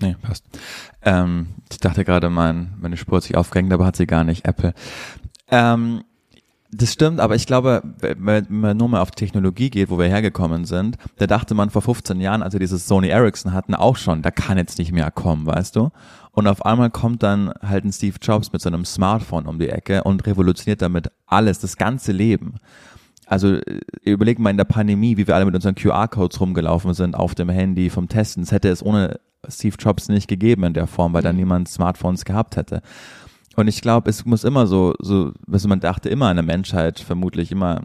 Nee, 0.00 0.16
passt. 0.20 0.44
Ähm, 1.02 1.48
ich 1.70 1.78
dachte 1.78 2.04
gerade, 2.04 2.30
mein, 2.30 2.74
meine 2.80 2.96
Spur 2.96 3.16
hat 3.16 3.24
sich 3.24 3.36
aufgehängt, 3.36 3.72
aber 3.72 3.84
hat 3.86 3.96
sie 3.96 4.06
gar 4.06 4.24
nicht. 4.24 4.46
Apple. 4.46 4.74
Ähm, 5.48 6.02
das 6.72 6.92
stimmt, 6.92 7.18
aber 7.18 7.34
ich 7.34 7.46
glaube, 7.46 7.82
wenn 7.98 8.46
man 8.48 8.76
nur 8.76 8.88
mal 8.88 9.00
auf 9.00 9.10
Technologie 9.10 9.70
geht, 9.70 9.90
wo 9.90 9.98
wir 9.98 10.06
hergekommen 10.06 10.64
sind, 10.64 10.96
da 11.16 11.26
dachte 11.26 11.54
man 11.54 11.70
vor 11.70 11.82
15 11.82 12.20
Jahren, 12.20 12.42
als 12.42 12.52
wir 12.52 12.60
dieses 12.60 12.86
Sony 12.86 13.08
Ericsson 13.08 13.52
hatten, 13.52 13.74
auch 13.74 13.96
schon, 13.96 14.22
da 14.22 14.30
kann 14.30 14.56
jetzt 14.56 14.78
nicht 14.78 14.92
mehr 14.92 15.10
kommen, 15.10 15.46
weißt 15.46 15.74
du? 15.74 15.90
Und 16.30 16.46
auf 16.46 16.64
einmal 16.64 16.90
kommt 16.90 17.24
dann 17.24 17.52
halt 17.60 17.84
ein 17.84 17.92
Steve 17.92 18.16
Jobs 18.22 18.52
mit 18.52 18.62
so 18.62 18.68
einem 18.68 18.84
Smartphone 18.84 19.46
um 19.46 19.58
die 19.58 19.68
Ecke 19.68 20.04
und 20.04 20.24
revolutioniert 20.26 20.80
damit 20.80 21.10
alles, 21.26 21.58
das 21.58 21.76
ganze 21.76 22.12
Leben. 22.12 22.54
Also 23.26 23.54
äh, 23.54 23.80
überleg 24.04 24.38
mal 24.38 24.50
in 24.50 24.56
der 24.56 24.64
Pandemie, 24.64 25.16
wie 25.16 25.26
wir 25.26 25.34
alle 25.34 25.46
mit 25.46 25.56
unseren 25.56 25.74
QR-Codes 25.74 26.40
rumgelaufen 26.40 26.94
sind 26.94 27.16
auf 27.16 27.34
dem 27.34 27.48
Handy 27.48 27.90
vom 27.90 28.08
Testen. 28.08 28.44
Das 28.44 28.52
hätte 28.52 28.68
es 28.68 28.84
ohne 28.84 29.18
Steve 29.48 29.76
Jobs 29.78 30.08
nicht 30.08 30.28
gegeben 30.28 30.64
in 30.64 30.74
der 30.74 30.86
Form, 30.86 31.12
weil 31.12 31.22
dann 31.22 31.36
niemand 31.36 31.68
Smartphones 31.68 32.24
gehabt 32.24 32.56
hätte. 32.56 32.82
Und 33.56 33.68
ich 33.68 33.80
glaube, 33.80 34.08
es 34.10 34.24
muss 34.24 34.44
immer 34.44 34.66
so, 34.66 34.94
so, 35.00 35.32
was 35.46 35.66
man 35.66 35.80
dachte 35.80 36.08
immer 36.08 36.28
an 36.28 36.36
der 36.36 36.44
Menschheit, 36.44 37.00
vermutlich 37.00 37.50
immer, 37.50 37.82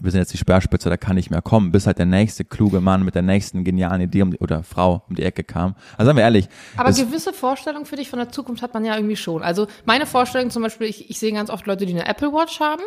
wir 0.00 0.10
sind 0.10 0.20
jetzt 0.20 0.32
die 0.32 0.38
Speerspitze, 0.38 0.88
da 0.88 0.96
kann 0.96 1.16
nicht 1.16 1.30
mehr 1.30 1.42
kommen, 1.42 1.72
bis 1.72 1.86
halt 1.86 1.98
der 1.98 2.06
nächste 2.06 2.44
kluge 2.44 2.80
Mann 2.80 3.04
mit 3.04 3.14
der 3.14 3.22
nächsten 3.22 3.64
genialen 3.64 4.00
Idee 4.00 4.22
um 4.22 4.30
die, 4.30 4.38
oder 4.38 4.62
Frau 4.62 5.02
um 5.08 5.16
die 5.16 5.22
Ecke 5.22 5.42
kam. 5.42 5.74
Also 5.96 6.06
sagen 6.06 6.16
wir 6.16 6.22
ehrlich, 6.22 6.48
Aber 6.76 6.92
gewisse 6.92 7.32
Vorstellungen 7.32 7.86
für 7.86 7.96
dich 7.96 8.08
von 8.08 8.18
der 8.18 8.30
Zukunft 8.30 8.62
hat 8.62 8.72
man 8.72 8.84
ja 8.84 8.94
irgendwie 8.94 9.16
schon. 9.16 9.42
Also 9.42 9.66
meine 9.84 10.06
Vorstellung 10.06 10.50
zum 10.50 10.62
Beispiel, 10.62 10.86
ich, 10.86 11.10
ich 11.10 11.18
sehe 11.18 11.32
ganz 11.32 11.50
oft 11.50 11.66
Leute, 11.66 11.86
die 11.86 11.92
eine 11.92 12.06
Apple 12.06 12.32
Watch 12.32 12.60
haben 12.60 12.82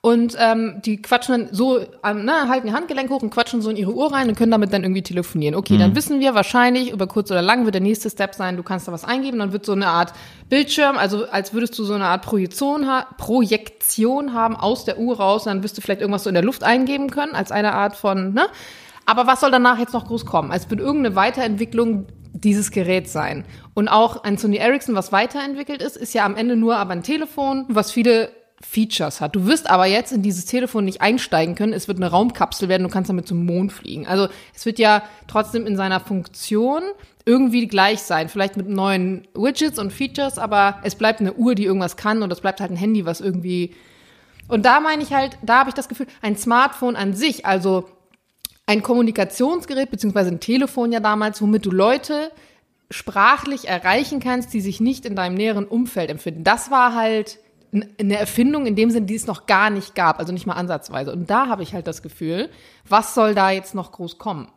und 0.00 0.36
ähm, 0.38 0.80
die 0.84 1.02
quatschen 1.02 1.46
dann 1.46 1.54
so, 1.54 1.80
ähm, 1.80 2.22
na, 2.24 2.46
halten 2.48 2.68
ihr 2.68 2.72
Handgelenk 2.72 3.10
hoch 3.10 3.20
und 3.22 3.30
quatschen 3.30 3.60
so 3.60 3.68
in 3.70 3.76
ihre 3.76 3.92
Uhr 3.92 4.12
rein 4.12 4.28
und 4.28 4.36
können 4.38 4.52
damit 4.52 4.72
dann 4.72 4.84
irgendwie 4.84 5.02
telefonieren. 5.02 5.56
Okay, 5.56 5.74
Mhm. 5.74 5.78
dann 5.80 5.96
wissen 5.96 6.20
wir 6.20 6.34
wahrscheinlich, 6.36 6.92
über 6.92 7.08
kurz 7.08 7.30
oder 7.32 7.42
lang 7.42 7.64
wird 7.64 7.74
der 7.74 7.82
nächste 7.82 8.08
Step 8.08 8.34
sein, 8.36 8.56
du 8.56 8.62
kannst 8.62 8.86
da 8.86 8.92
was 8.92 9.04
eingeben, 9.04 9.40
dann 9.40 9.52
wird 9.52 9.66
so 9.66 9.72
eine 9.72 9.88
Art 9.88 10.12
Bildschirm, 10.48 10.96
also 10.96 11.26
als 11.28 11.52
würdest 11.52 11.76
du 11.78 11.84
so 11.84 11.94
eine 11.94 12.04
Art 12.06 12.22
Projektion, 12.24 12.86
ha 12.86 13.06
Projektion 13.18 14.34
haben 14.34 14.54
aus 14.54 14.84
der 14.84 14.98
Uhr 14.98 15.16
raus, 15.16 15.44
dann 15.44 15.62
wirst 15.64 15.76
du 15.76 15.80
vielleicht 15.82 16.00
irgendwas 16.00 16.22
so 16.24 16.30
in 16.30 16.34
der 16.34 16.44
Luft 16.44 16.62
eingeben 16.62 17.10
können, 17.10 17.34
als 17.34 17.50
eine 17.50 17.72
Art 17.72 17.96
von, 17.96 18.32
ne? 18.34 18.46
Aber 19.04 19.26
was 19.26 19.40
soll 19.40 19.50
danach 19.50 19.78
jetzt 19.78 19.94
noch 19.94 20.06
groß 20.06 20.26
kommen? 20.26 20.52
Es 20.52 20.68
wird 20.70 20.80
irgendeine 20.80 21.16
Weiterentwicklung 21.16 22.06
dieses 22.34 22.70
Geräts 22.70 23.12
sein. 23.12 23.44
Und 23.74 23.88
auch 23.88 24.22
ein 24.22 24.36
Sony 24.36 24.58
Ericsson, 24.58 24.94
was 24.94 25.12
weiterentwickelt 25.12 25.82
ist, 25.82 25.96
ist 25.96 26.12
ja 26.12 26.24
am 26.26 26.36
Ende 26.36 26.56
nur 26.56 26.76
aber 26.76 26.92
ein 26.92 27.02
Telefon, 27.02 27.64
was 27.68 27.90
viele 27.90 28.28
Features 28.60 29.20
hat. 29.20 29.36
Du 29.36 29.46
wirst 29.46 29.70
aber 29.70 29.86
jetzt 29.86 30.12
in 30.12 30.22
dieses 30.22 30.44
Telefon 30.44 30.84
nicht 30.84 31.00
einsteigen 31.00 31.54
können. 31.54 31.72
Es 31.72 31.86
wird 31.86 31.98
eine 31.98 32.10
Raumkapsel 32.10 32.68
werden, 32.68 32.82
du 32.82 32.88
kannst 32.88 33.08
damit 33.08 33.28
zum 33.28 33.46
Mond 33.46 33.72
fliegen. 33.72 34.06
Also 34.06 34.28
es 34.54 34.66
wird 34.66 34.78
ja 34.78 35.02
trotzdem 35.28 35.66
in 35.66 35.76
seiner 35.76 36.00
Funktion 36.00 36.82
irgendwie 37.24 37.68
gleich 37.68 38.02
sein. 38.02 38.28
Vielleicht 38.28 38.56
mit 38.56 38.68
neuen 38.68 39.28
Widgets 39.34 39.78
und 39.78 39.92
Features, 39.92 40.38
aber 40.38 40.80
es 40.82 40.96
bleibt 40.96 41.20
eine 41.20 41.34
Uhr, 41.34 41.54
die 41.54 41.64
irgendwas 41.64 41.96
kann 41.96 42.22
und 42.22 42.32
es 42.32 42.40
bleibt 42.40 42.60
halt 42.60 42.70
ein 42.70 42.76
Handy, 42.76 43.04
was 43.06 43.20
irgendwie. 43.20 43.74
Und 44.48 44.64
da 44.64 44.80
meine 44.80 45.02
ich 45.02 45.12
halt, 45.12 45.38
da 45.42 45.60
habe 45.60 45.70
ich 45.70 45.74
das 45.74 45.88
Gefühl, 45.88 46.06
ein 46.20 46.36
Smartphone 46.36 46.96
an 46.96 47.14
sich, 47.14 47.46
also 47.46 47.88
ein 48.66 48.82
Kommunikationsgerät, 48.82 49.90
beziehungsweise 49.90 50.30
ein 50.30 50.40
Telefon 50.40 50.90
ja 50.90 51.00
damals, 51.00 51.40
womit 51.40 51.64
du 51.64 51.70
Leute 51.70 52.32
sprachlich 52.90 53.68
erreichen 53.68 54.20
kannst, 54.20 54.52
die 54.52 54.60
sich 54.60 54.80
nicht 54.80 55.04
in 55.04 55.14
deinem 55.14 55.34
näheren 55.34 55.66
Umfeld 55.66 56.10
empfinden. 56.10 56.44
Das 56.44 56.70
war 56.70 56.94
halt 56.94 57.38
eine 57.72 58.18
Erfindung 58.18 58.66
in 58.66 58.76
dem 58.76 58.90
Sinn, 58.90 59.06
die 59.06 59.14
es 59.14 59.26
noch 59.26 59.46
gar 59.46 59.70
nicht 59.70 59.94
gab, 59.94 60.18
also 60.18 60.32
nicht 60.32 60.46
mal 60.46 60.54
ansatzweise. 60.54 61.12
Und 61.12 61.28
da 61.28 61.48
habe 61.48 61.62
ich 61.62 61.74
halt 61.74 61.86
das 61.86 62.02
Gefühl, 62.02 62.48
was 62.88 63.14
soll 63.14 63.34
da 63.34 63.50
jetzt 63.50 63.74
noch 63.74 63.92
groß 63.92 64.18
kommen? 64.18 64.48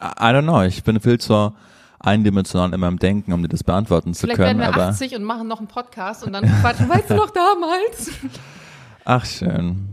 I 0.00 0.06
I 0.06 0.24
don't 0.32 0.42
know, 0.42 0.62
ich 0.62 0.84
bin 0.84 1.00
viel 1.00 1.18
zu 1.18 1.52
eindimensional 1.98 2.72
in 2.72 2.80
meinem 2.80 2.98
Denken, 2.98 3.32
um 3.32 3.42
dir 3.42 3.48
das 3.48 3.64
beantworten 3.64 4.14
zu 4.14 4.22
Vielleicht 4.22 4.38
können, 4.38 4.58
werden 4.58 4.74
wir 4.74 4.82
aber 4.82 4.90
80 4.90 5.14
und 5.16 5.24
machen 5.24 5.48
noch 5.48 5.58
einen 5.58 5.68
Podcast 5.68 6.24
und 6.24 6.32
dann 6.32 6.44
quatschen, 6.60 6.88
weißt 6.88 7.10
du 7.10 7.14
noch 7.14 7.30
damals? 7.30 8.10
ach 9.04 9.24
schön. 9.24 9.88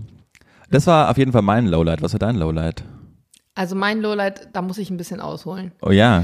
Das 0.72 0.86
war 0.88 1.10
auf 1.10 1.18
jeden 1.18 1.32
Fall 1.32 1.42
mein 1.42 1.68
Lowlight. 1.68 2.02
Was 2.02 2.14
war 2.14 2.20
dein 2.20 2.36
Lowlight? 2.36 2.84
Also 3.56 3.76
mein 3.76 4.02
Lowlight, 4.02 4.50
da 4.54 4.62
muss 4.62 4.78
ich 4.78 4.90
ein 4.90 4.98
bisschen 4.98 5.20
ausholen. 5.20 5.72
Oh 5.82 5.92
ja, 5.92 6.24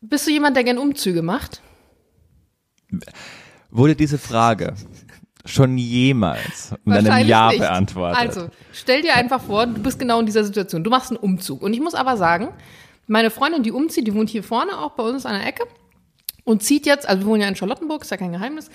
Bist 0.00 0.26
du 0.26 0.30
jemand, 0.30 0.56
der 0.56 0.64
gern 0.64 0.78
Umzüge 0.78 1.22
macht? 1.22 1.60
wurde 3.70 3.94
diese 3.94 4.18
Frage 4.18 4.74
schon 5.44 5.78
jemals 5.78 6.74
mit 6.84 6.98
einem 6.98 7.26
Ja 7.26 7.48
nicht. 7.48 7.60
beantwortet? 7.60 8.18
Also, 8.18 8.48
stell 8.72 9.02
dir 9.02 9.14
einfach 9.14 9.40
vor, 9.40 9.66
du 9.66 9.82
bist 9.82 9.98
genau 9.98 10.20
in 10.20 10.26
dieser 10.26 10.44
Situation. 10.44 10.84
Du 10.84 10.90
machst 10.90 11.10
einen 11.10 11.18
Umzug. 11.18 11.62
Und 11.62 11.72
ich 11.72 11.80
muss 11.80 11.94
aber 11.94 12.16
sagen, 12.16 12.48
meine 13.06 13.30
Freundin, 13.30 13.62
die 13.62 13.72
umzieht, 13.72 14.06
die 14.06 14.14
wohnt 14.14 14.30
hier 14.30 14.42
vorne 14.42 14.78
auch 14.78 14.92
bei 14.92 15.02
uns 15.02 15.26
an 15.26 15.38
der 15.38 15.46
Ecke 15.46 15.64
und 16.44 16.62
zieht 16.62 16.86
jetzt, 16.86 17.08
also 17.08 17.22
wir 17.22 17.26
wohnen 17.26 17.42
ja 17.42 17.48
in 17.48 17.56
Charlottenburg, 17.56 18.02
ist 18.02 18.10
ja 18.10 18.16
kein 18.16 18.32
Geheimnis, 18.32 18.70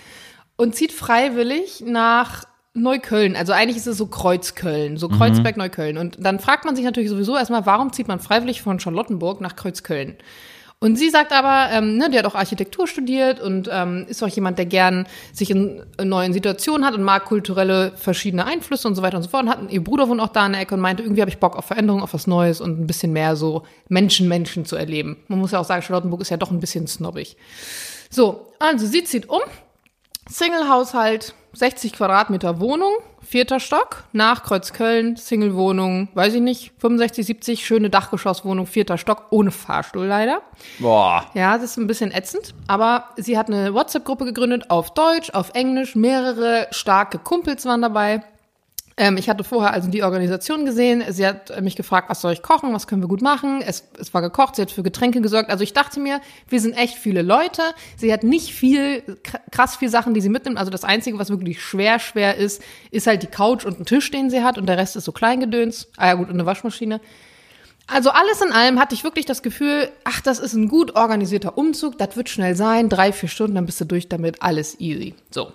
und 0.56 0.74
zieht 0.74 0.92
freiwillig 0.92 1.82
nach 1.86 2.44
Neukölln. 2.74 3.36
Also 3.36 3.52
eigentlich 3.52 3.76
ist 3.76 3.86
es 3.86 3.96
so 3.96 4.06
Kreuzköln, 4.06 4.96
so 4.98 5.08
Kreuzberg, 5.08 5.56
Neukölln. 5.56 5.96
Und 5.96 6.18
dann 6.20 6.38
fragt 6.38 6.64
man 6.64 6.76
sich 6.76 6.84
natürlich 6.84 7.10
sowieso 7.10 7.36
erstmal, 7.36 7.66
warum 7.66 7.92
zieht 7.92 8.08
man 8.08 8.20
freiwillig 8.20 8.62
von 8.62 8.78
Charlottenburg 8.78 9.40
nach 9.40 9.56
Kreuzköln? 9.56 10.16
Und 10.78 10.96
sie 10.96 11.08
sagt 11.08 11.32
aber, 11.32 11.70
ähm, 11.72 11.96
ne, 11.96 12.10
die 12.10 12.18
hat 12.18 12.26
auch 12.26 12.34
Architektur 12.34 12.86
studiert 12.86 13.40
und 13.40 13.68
ähm, 13.72 14.04
ist 14.08 14.22
auch 14.22 14.28
jemand, 14.28 14.58
der 14.58 14.66
gern 14.66 15.06
sich 15.32 15.50
in, 15.50 15.82
in 15.98 16.08
neuen 16.10 16.34
Situationen 16.34 16.86
hat 16.86 16.94
und 16.94 17.02
mag 17.02 17.24
kulturelle 17.24 17.92
verschiedene 17.96 18.44
Einflüsse 18.44 18.86
und 18.86 18.94
so 18.94 19.00
weiter 19.00 19.16
und 19.16 19.22
so 19.22 19.30
fort. 19.30 19.44
Und 19.44 19.48
hat, 19.48 19.70
ihr 19.70 19.82
Bruder 19.82 20.06
wohnt 20.06 20.20
auch 20.20 20.28
da 20.28 20.44
in 20.44 20.52
der 20.52 20.60
Ecke 20.60 20.74
und 20.74 20.82
meinte, 20.82 21.02
irgendwie 21.02 21.22
habe 21.22 21.30
ich 21.30 21.38
Bock 21.38 21.56
auf 21.56 21.64
Veränderung, 21.64 22.02
auf 22.02 22.12
was 22.12 22.26
Neues 22.26 22.60
und 22.60 22.78
ein 22.78 22.86
bisschen 22.86 23.12
mehr 23.14 23.36
so 23.36 23.62
Menschen, 23.88 24.28
Menschen 24.28 24.66
zu 24.66 24.76
erleben. 24.76 25.16
Man 25.28 25.38
muss 25.38 25.52
ja 25.52 25.60
auch 25.60 25.64
sagen, 25.64 25.80
Charlottenburg 25.80 26.20
ist 26.20 26.30
ja 26.30 26.36
doch 26.36 26.50
ein 26.50 26.60
bisschen 26.60 26.86
snobbig. 26.86 27.38
So, 28.10 28.52
also 28.58 28.86
sie 28.86 29.02
zieht 29.02 29.30
um, 29.30 29.40
Single-Haushalt, 30.28 31.34
60 31.56 31.94
Quadratmeter 31.94 32.60
Wohnung, 32.60 32.92
vierter 33.22 33.60
Stock, 33.60 34.04
nach 34.12 34.42
Kreuzköln, 34.42 35.16
Single-Wohnung, 35.16 36.08
weiß 36.14 36.34
ich 36.34 36.42
nicht, 36.42 36.72
65, 36.78 37.24
70, 37.24 37.66
schöne 37.66 37.88
Dachgeschosswohnung, 37.88 38.66
vierter 38.66 38.98
Stock, 38.98 39.28
ohne 39.30 39.50
Fahrstuhl 39.50 40.04
leider. 40.04 40.42
Boah. 40.78 41.24
Ja, 41.34 41.54
das 41.54 41.70
ist 41.70 41.76
ein 41.78 41.86
bisschen 41.86 42.12
ätzend, 42.12 42.54
aber 42.66 43.08
sie 43.16 43.38
hat 43.38 43.48
eine 43.48 43.72
WhatsApp-Gruppe 43.72 44.26
gegründet 44.26 44.70
auf 44.70 44.92
Deutsch, 44.92 45.30
auf 45.30 45.50
Englisch, 45.54 45.96
mehrere 45.96 46.66
starke 46.72 47.18
Kumpels 47.18 47.64
waren 47.64 47.80
dabei. 47.82 48.22
Ähm, 48.98 49.18
ich 49.18 49.28
hatte 49.28 49.44
vorher 49.44 49.72
also 49.72 49.90
die 49.90 50.02
Organisation 50.02 50.64
gesehen. 50.64 51.04
Sie 51.10 51.26
hat 51.26 51.50
äh, 51.50 51.60
mich 51.60 51.76
gefragt, 51.76 52.08
was 52.08 52.22
soll 52.22 52.32
ich 52.32 52.40
kochen, 52.40 52.72
was 52.72 52.86
können 52.86 53.02
wir 53.02 53.08
gut 53.08 53.20
machen. 53.20 53.60
Es, 53.60 53.84
es 54.00 54.14
war 54.14 54.22
gekocht, 54.22 54.56
sie 54.56 54.62
hat 54.62 54.70
für 54.70 54.82
Getränke 54.82 55.20
gesorgt. 55.20 55.50
Also 55.50 55.64
ich 55.64 55.74
dachte 55.74 56.00
mir, 56.00 56.20
wir 56.48 56.60
sind 56.60 56.72
echt 56.72 56.96
viele 56.96 57.20
Leute. 57.20 57.60
Sie 57.96 58.10
hat 58.10 58.22
nicht 58.22 58.54
viel, 58.54 59.02
kr- 59.22 59.40
krass 59.50 59.76
viel 59.76 59.90
Sachen, 59.90 60.14
die 60.14 60.22
sie 60.22 60.30
mitnimmt. 60.30 60.56
Also 60.56 60.70
das 60.70 60.82
Einzige, 60.84 61.18
was 61.18 61.28
wirklich 61.28 61.60
schwer, 61.60 61.98
schwer 61.98 62.36
ist, 62.36 62.62
ist 62.90 63.06
halt 63.06 63.22
die 63.22 63.26
Couch 63.26 63.66
und 63.66 63.80
ein 63.80 63.84
Tisch, 63.84 64.10
den 64.10 64.30
sie 64.30 64.42
hat. 64.42 64.56
Und 64.56 64.66
der 64.66 64.78
Rest 64.78 64.96
ist 64.96 65.04
so 65.04 65.12
Kleingedöns. 65.12 65.88
Ah 65.98 66.06
ja 66.06 66.14
gut, 66.14 66.28
und 66.28 66.34
eine 66.34 66.46
Waschmaschine. 66.46 67.00
Also 67.86 68.10
alles 68.10 68.40
in 68.40 68.50
allem 68.50 68.80
hatte 68.80 68.94
ich 68.94 69.04
wirklich 69.04 69.26
das 69.26 69.42
Gefühl, 69.42 69.90
ach, 70.04 70.20
das 70.22 70.38
ist 70.38 70.54
ein 70.54 70.68
gut 70.68 70.96
organisierter 70.96 71.56
Umzug, 71.56 71.98
das 71.98 72.16
wird 72.16 72.28
schnell 72.28 72.56
sein, 72.56 72.88
drei, 72.88 73.12
vier 73.12 73.28
Stunden, 73.28 73.54
dann 73.54 73.66
bist 73.66 73.80
du 73.80 73.84
durch 73.84 74.08
damit, 74.08 74.42
alles 74.42 74.80
easy. 74.80 75.14
So. 75.30 75.52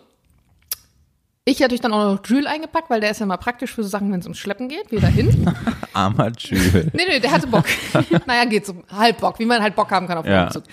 Ich 1.43 1.63
hatte 1.63 1.75
dann 1.77 1.91
auch 1.91 2.13
noch 2.13 2.25
Jules 2.25 2.45
eingepackt, 2.45 2.89
weil 2.91 3.01
der 3.01 3.12
ist 3.12 3.19
ja 3.19 3.25
mal 3.25 3.38
praktisch 3.38 3.73
für 3.73 3.82
so 3.84 3.89
Sachen, 3.89 4.12
wenn 4.12 4.19
es 4.19 4.25
ums 4.25 4.38
Schleppen 4.38 4.69
geht, 4.69 4.91
wieder 4.91 5.08
hin. 5.08 5.51
Armer 5.93 6.32
Jules. 6.38 6.93
nee, 6.93 7.04
nee, 7.08 7.19
der 7.19 7.32
hatte 7.32 7.47
Bock. 7.47 7.65
naja, 8.27 8.45
geht 8.45 8.65
so 8.67 8.75
halb 8.91 9.19
Bock, 9.19 9.39
wie 9.39 9.45
man 9.45 9.62
halt 9.62 9.75
Bock 9.75 9.89
haben 9.89 10.08
kann 10.08 10.19
auf 10.19 10.25
Ja. 10.27 10.45
Umzug. 10.45 10.63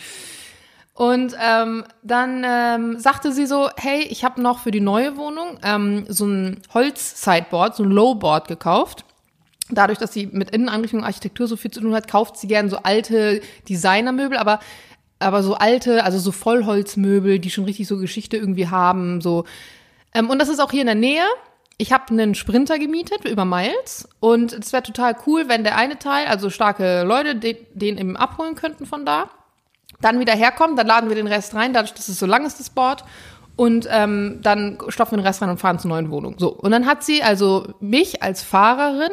Und 0.92 1.34
ähm, 1.42 1.84
dann 2.02 2.44
ähm, 2.44 2.98
sagte 2.98 3.32
sie 3.32 3.46
so, 3.46 3.70
hey, 3.76 4.02
ich 4.10 4.24
habe 4.24 4.42
noch 4.42 4.58
für 4.58 4.70
die 4.70 4.80
neue 4.80 5.16
Wohnung 5.16 5.58
ähm, 5.62 6.04
so 6.08 6.26
ein 6.26 6.60
Holz-Sideboard, 6.74 7.74
so 7.76 7.84
ein 7.84 7.90
Lowboard 7.90 8.48
gekauft. 8.48 9.04
Dadurch, 9.70 9.98
dass 9.98 10.12
sie 10.12 10.26
mit 10.26 10.50
Inneneinrichtung 10.50 11.00
und 11.00 11.06
Architektur 11.06 11.46
so 11.46 11.56
viel 11.56 11.70
zu 11.70 11.80
tun 11.80 11.94
hat, 11.94 12.08
kauft 12.08 12.36
sie 12.36 12.46
gern 12.48 12.68
so 12.68 12.78
alte 12.78 13.40
Designermöbel, 13.68 14.36
aber 14.36 14.60
aber 15.20 15.42
so 15.42 15.54
alte, 15.54 16.04
also 16.04 16.18
so 16.18 16.30
Vollholzmöbel, 16.30 17.38
die 17.38 17.50
schon 17.50 17.64
richtig 17.64 17.88
so 17.88 17.98
Geschichte 17.98 18.36
irgendwie 18.36 18.68
haben, 18.68 19.20
so 19.20 19.44
ähm, 20.14 20.30
und 20.30 20.38
das 20.38 20.48
ist 20.48 20.60
auch 20.60 20.70
hier 20.70 20.80
in 20.80 20.86
der 20.86 20.94
Nähe. 20.94 21.24
Ich 21.76 21.92
habe 21.92 22.10
einen 22.10 22.34
Sprinter 22.34 22.78
gemietet 22.78 23.24
über 23.24 23.44
Miles 23.44 24.08
und 24.18 24.52
es 24.52 24.72
wäre 24.72 24.82
total 24.82 25.16
cool, 25.26 25.48
wenn 25.48 25.62
der 25.62 25.76
eine 25.76 25.98
Teil, 25.98 26.26
also 26.26 26.50
starke 26.50 27.04
Leute, 27.04 27.36
den, 27.36 27.56
den 27.72 27.98
eben 27.98 28.16
abholen 28.16 28.56
könnten 28.56 28.84
von 28.84 29.06
da, 29.06 29.30
dann 30.00 30.18
wieder 30.18 30.34
herkommt, 30.34 30.78
dann 30.78 30.88
laden 30.88 31.08
wir 31.08 31.16
den 31.16 31.28
Rest 31.28 31.54
rein, 31.54 31.72
dadurch, 31.72 31.94
dass 31.94 32.08
es 32.08 32.18
so 32.18 32.26
lang 32.26 32.44
ist, 32.46 32.58
das 32.58 32.70
Board. 32.70 33.04
Und 33.54 33.88
ähm, 33.90 34.38
dann 34.42 34.78
stopfen 34.88 35.12
wir 35.12 35.18
den 35.18 35.26
Rest 35.26 35.42
rein 35.42 35.50
und 35.50 35.58
fahren 35.58 35.80
zur 35.80 35.88
neuen 35.88 36.10
Wohnung. 36.10 36.36
So, 36.38 36.52
und 36.52 36.70
dann 36.70 36.86
hat 36.86 37.02
sie 37.02 37.22
also 37.24 37.74
mich 37.80 38.22
als 38.22 38.42
Fahrerin, 38.42 39.10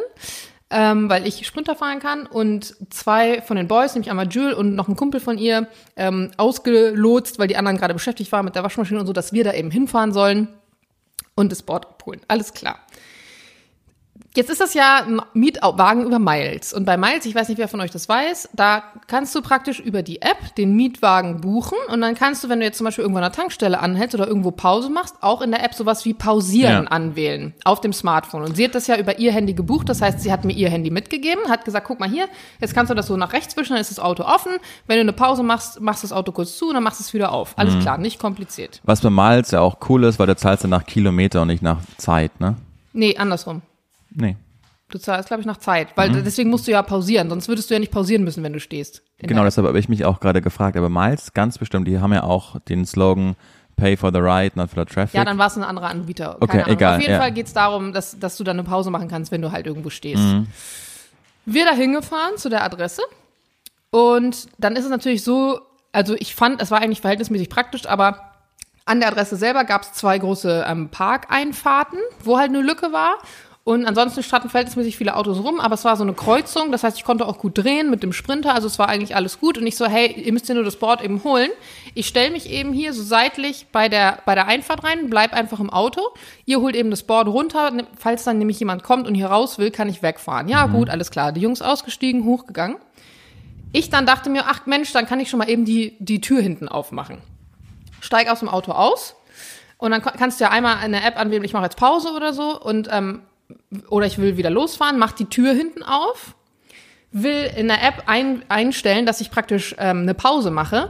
ähm, 0.70 1.10
weil 1.10 1.28
ich 1.28 1.48
Sprinter 1.48 1.76
fahren 1.76 2.00
kann, 2.00 2.28
und 2.28 2.76
zwei 2.92 3.42
von 3.42 3.58
den 3.58 3.68
Boys, 3.68 3.94
nämlich 3.96 4.10
einmal 4.10 4.28
Jules 4.28 4.56
und 4.56 4.76
noch 4.76 4.88
ein 4.88 4.96
Kumpel 4.96 5.20
von 5.20 5.38
ihr, 5.40 5.68
ähm, 5.96 6.32
ausgelotst, 6.38 7.40
weil 7.40 7.48
die 7.48 7.58
anderen 7.58 7.78
gerade 7.78 7.94
beschäftigt 7.94 8.32
waren 8.32 8.46
mit 8.46 8.56
der 8.56 8.64
Waschmaschine 8.64 9.00
und 9.00 9.08
so, 9.08 9.14
dass 9.14 9.34
wir 9.34 9.44
da 9.44 9.54
eben 9.54 9.72
hinfahren 9.72 10.14
sollen 10.14 10.48
und 11.36 11.52
das 11.52 11.64
Board 11.64 11.86
abholen. 11.86 12.22
Alles 12.28 12.54
klar. 12.54 12.85
Jetzt 14.36 14.50
ist 14.50 14.60
das 14.60 14.74
ja 14.74 15.04
ein 15.08 15.22
Mietwagen 15.34 16.06
über 16.06 16.20
Miles. 16.20 16.74
Und 16.74 16.86
bei 16.86 16.98
Miles, 16.98 17.26
ich 17.26 17.34
weiß 17.36 17.48
nicht, 17.50 17.58
wer 17.58 17.68
von 17.68 17.80
euch 17.82 17.92
das 17.92 18.10
weiß, 18.10 18.50
da 18.54 18.84
kannst 19.08 19.34
du 19.34 19.42
praktisch 19.42 19.80
über 19.80 20.04
die 20.04 20.22
App 20.22 20.56
den 20.58 20.76
Mietwagen 20.76 21.40
buchen. 21.42 21.78
Und 21.92 22.02
dann 22.02 22.16
kannst 22.16 22.44
du, 22.44 22.50
wenn 22.50 22.60
du 22.60 22.66
jetzt 22.66 22.78
zum 22.78 22.86
Beispiel 22.86 23.04
irgendwo 23.04 23.20
an 23.20 23.24
der 23.24 23.32
Tankstelle 23.32 23.80
anhältst 23.80 24.14
oder 24.14 24.28
irgendwo 24.28 24.52
Pause 24.52 24.90
machst, 24.90 25.16
auch 25.22 25.42
in 25.42 25.52
der 25.52 25.64
App 25.64 25.74
sowas 25.74 26.04
wie 26.06 26.14
Pausieren 26.14 26.84
Ja. 26.84 26.90
anwählen 26.92 27.54
auf 27.64 27.80
dem 27.82 27.94
Smartphone. 27.94 28.44
Und 28.44 28.56
sie 28.58 28.66
hat 28.66 28.76
das 28.76 28.88
ja 28.88 28.98
über 28.98 29.20
ihr 29.20 29.32
Handy 29.32 29.54
gebucht. 29.54 29.88
Das 29.88 30.02
heißt, 30.02 30.20
sie 30.20 30.32
hat 30.32 30.44
mir 30.44 30.54
ihr 30.54 30.70
Handy 30.70 30.90
mitgegeben, 30.92 31.50
hat 31.50 31.64
gesagt, 31.64 31.88
guck 31.88 32.00
mal 32.00 32.10
hier, 32.10 32.28
jetzt 32.60 32.74
kannst 32.74 32.90
du 32.90 32.94
das 32.96 33.08
so 33.08 33.16
nach 33.18 33.32
rechts 33.34 33.56
wischen, 33.56 33.74
dann 33.74 33.82
ist 33.82 33.92
das 33.92 34.00
Auto 34.00 34.24
offen. 34.24 34.52
Wenn 34.88 34.98
du 34.98 35.02
eine 35.02 35.14
Pause 35.14 35.44
machst, 35.44 35.80
machst 35.80 36.04
du 36.04 36.08
das 36.08 36.14
Auto 36.18 36.32
kurz 36.34 36.58
zu 36.58 36.68
und 36.68 36.74
dann 36.74 36.84
machst 36.84 37.00
du 37.00 37.04
es 37.04 37.14
wieder 37.14 37.32
auf. 37.32 37.54
Alles 37.58 37.80
klar, 37.80 37.98
nicht 37.98 38.20
kompliziert. 38.20 38.82
Was 38.84 39.00
bei 39.02 39.10
Miles 39.10 39.52
ja 39.52 39.62
auch 39.62 39.78
cool 39.90 40.04
ist, 40.04 40.20
weil 40.20 40.28
du 40.28 40.36
zahlst 40.36 40.64
ja 40.64 40.70
nach 40.70 40.86
Kilometer 40.86 41.42
und 41.44 41.48
nicht 41.48 41.64
nach 41.64 41.78
Zeit, 41.98 42.38
ne? 42.42 42.56
Nee, 42.92 43.16
andersrum. 43.18 43.62
Nee. 44.16 44.38
Du 44.90 45.00
zahlst, 45.00 45.28
glaube 45.28 45.42
ich, 45.42 45.48
nach 45.48 45.58
Zeit. 45.58 45.90
Weil 45.96 46.12
deswegen 46.22 46.50
musst 46.50 46.68
du 46.68 46.72
ja 46.72 46.82
pausieren, 46.84 47.30
sonst 47.30 47.48
würdest 47.48 47.70
du 47.70 47.74
ja 47.74 47.80
nicht 47.80 47.92
pausieren 47.92 48.24
müssen, 48.24 48.44
wenn 48.44 48.54
du 48.54 48.60
stehst. 48.60 49.02
Genau, 49.18 49.44
deshalb 49.44 49.68
habe 49.68 49.80
ich 49.80 49.90
mich 49.90 50.06
auch 50.06 50.20
gerade 50.20 50.42
gefragt. 50.42 50.78
Aber 50.78 50.90
Miles, 50.90 51.34
ganz 51.34 51.58
bestimmt, 51.58 51.88
die 51.88 52.00
haben 52.00 52.14
ja 52.14 52.24
auch 52.24 52.60
den 52.62 52.86
Slogan 52.86 53.36
Pay 53.76 53.98
for 53.98 54.12
the 54.12 54.20
ride, 54.20 54.52
not 54.56 54.70
for 54.70 54.86
the 54.86 54.94
traffic. 54.94 55.16
Ja, 55.16 55.26
dann 55.26 55.38
war 55.38 55.48
es 55.48 55.58
ein 55.58 55.64
anderer 55.64 55.90
Anbieter. 55.90 56.38
Okay, 56.40 56.62
Ahnung. 56.62 56.74
egal, 56.74 56.96
Auf 56.96 57.02
jeden 57.02 57.14
ja. 57.14 57.20
Fall 57.20 57.32
geht's 57.32 57.54
darum, 57.54 57.94
dass, 57.94 58.18
dass 58.20 58.38
du 58.38 58.44
dann 58.44 58.58
eine 58.58 58.68
Pause 58.68 58.90
machen 58.90 59.08
kannst, 59.08 59.32
wenn 59.32 59.42
du 59.42 59.52
halt 59.52 59.68
irgendwo 59.68 59.90
stehst. 59.90 60.22
Mhm. 60.22 60.48
Wir 61.46 61.66
da 61.66 61.74
hingefahren 61.74 62.38
zu 62.38 62.50
der 62.50 62.64
Adresse 62.64 63.02
und 63.92 64.48
dann 64.58 64.76
ist 64.76 64.86
es 64.86 64.90
natürlich 64.90 65.24
so, 65.24 65.60
also 65.92 66.16
ich 66.18 66.36
fand, 66.36 66.62
es 66.62 66.72
war 66.72 66.80
eigentlich 66.80 67.02
verhältnismäßig 67.02 67.50
praktisch, 67.50 67.86
aber 67.86 68.32
an 68.86 69.00
der 69.00 69.10
Adresse 69.10 69.36
selber 69.36 69.64
gab 69.64 69.82
es 69.82 69.94
zwei 69.94 70.18
große 70.18 70.66
ähm, 70.68 70.90
Parkeinfahrten, 70.90 72.00
wo 72.24 72.38
halt 72.38 72.50
eine 72.50 72.62
Lücke 72.62 72.94
war. 72.94 73.18
Und 73.68 73.88
ansonsten 73.88 74.22
standen 74.22 74.50
verhältnismäßig 74.50 74.96
viele 74.96 75.16
Autos 75.16 75.44
rum, 75.44 75.60
aber 75.60 75.74
es 75.74 75.84
war 75.84 75.98
so 75.98 76.04
eine 76.04 76.14
Kreuzung. 76.14 76.72
Das 76.72 76.84
heißt, 76.84 76.98
ich 76.98 77.04
konnte 77.04 77.26
auch 77.26 77.40
gut 77.40 77.58
drehen 77.58 77.90
mit 77.90 78.04
dem 78.04 78.14
Sprinter. 78.14 78.54
Also 78.54 78.68
es 78.68 78.78
war 78.78 78.90
eigentlich 78.90 79.16
alles 79.16 79.40
gut. 79.40 79.58
Und 79.58 79.66
ich 79.66 79.76
so, 79.76 79.88
hey, 79.88 80.12
ihr 80.12 80.32
müsst 80.34 80.48
ja 80.48 80.54
nur 80.54 80.64
das 80.64 80.76
Board 80.76 81.04
eben 81.04 81.24
holen. 81.24 81.50
Ich 81.96 82.06
stelle 82.06 82.30
mich 82.30 82.48
eben 82.48 82.74
hier 82.74 82.94
so 82.94 83.02
seitlich 83.02 83.66
bei 83.72 83.90
der, 83.90 84.20
bei 84.28 84.36
der 84.36 84.46
Einfahrt 84.46 84.84
rein, 84.84 85.10
bleib 85.10 85.34
einfach 85.34 85.60
im 85.60 85.72
Auto. 85.72 86.02
Ihr 86.46 86.62
holt 86.62 86.76
eben 86.76 86.92
das 86.92 87.02
Board 87.02 87.28
runter. 87.28 87.72
Falls 87.98 88.24
dann 88.24 88.38
nämlich 88.38 88.60
jemand 88.60 88.84
kommt 88.84 89.08
und 89.08 89.16
hier 89.16 89.28
raus 89.28 89.58
will, 89.58 89.72
kann 89.72 89.90
ich 89.90 90.04
wegfahren. 90.04 90.48
Ja, 90.48 90.68
gut, 90.68 90.92
alles 90.92 91.10
klar. 91.10 91.32
Die 91.32 91.42
Jungs 91.42 91.64
ausgestiegen, 91.64 92.24
hochgegangen. 92.24 92.78
Ich 93.72 93.90
dann 93.90 94.06
dachte 94.06 94.30
mir, 94.30 94.44
ach 94.46 94.68
Mensch, 94.68 94.94
dann 94.94 95.08
kann 95.08 95.20
ich 95.20 95.32
schon 95.32 95.40
mal 95.40 95.50
eben 95.50 95.66
die, 95.66 95.98
die 95.98 96.22
Tür 96.22 96.40
hinten 96.40 96.68
aufmachen. 96.68 97.18
Steig 98.00 98.30
aus 98.30 98.42
dem 98.42 98.50
Auto 98.50 98.74
aus 98.74 99.16
und 99.80 99.90
dann 99.90 100.04
kannst 100.04 100.40
du 100.40 100.44
ja 100.44 100.52
einmal 100.52 100.78
eine 100.78 101.04
App 101.04 101.20
anwählen, 101.20 101.44
ich 101.44 101.54
mache 101.54 101.64
jetzt 101.64 101.78
Pause 101.78 102.12
oder 102.16 102.32
so 102.32 102.62
und 102.62 102.88
ähm, 102.92 103.24
oder 103.90 104.06
ich 104.06 104.18
will 104.18 104.38
wieder 104.38 104.50
losfahren, 104.50 104.98
mach 105.00 105.12
die 105.12 105.26
Tür 105.26 105.54
hinten 105.54 105.84
auf, 105.84 106.36
will 107.12 107.50
in 107.56 107.68
der 107.68 107.84
App 107.84 108.04
ein, 108.08 108.44
einstellen, 108.50 109.06
dass 109.06 109.22
ich 109.22 109.32
praktisch 109.32 109.76
ähm, 109.78 110.02
eine 110.02 110.14
Pause 110.14 110.52
mache, 110.52 110.90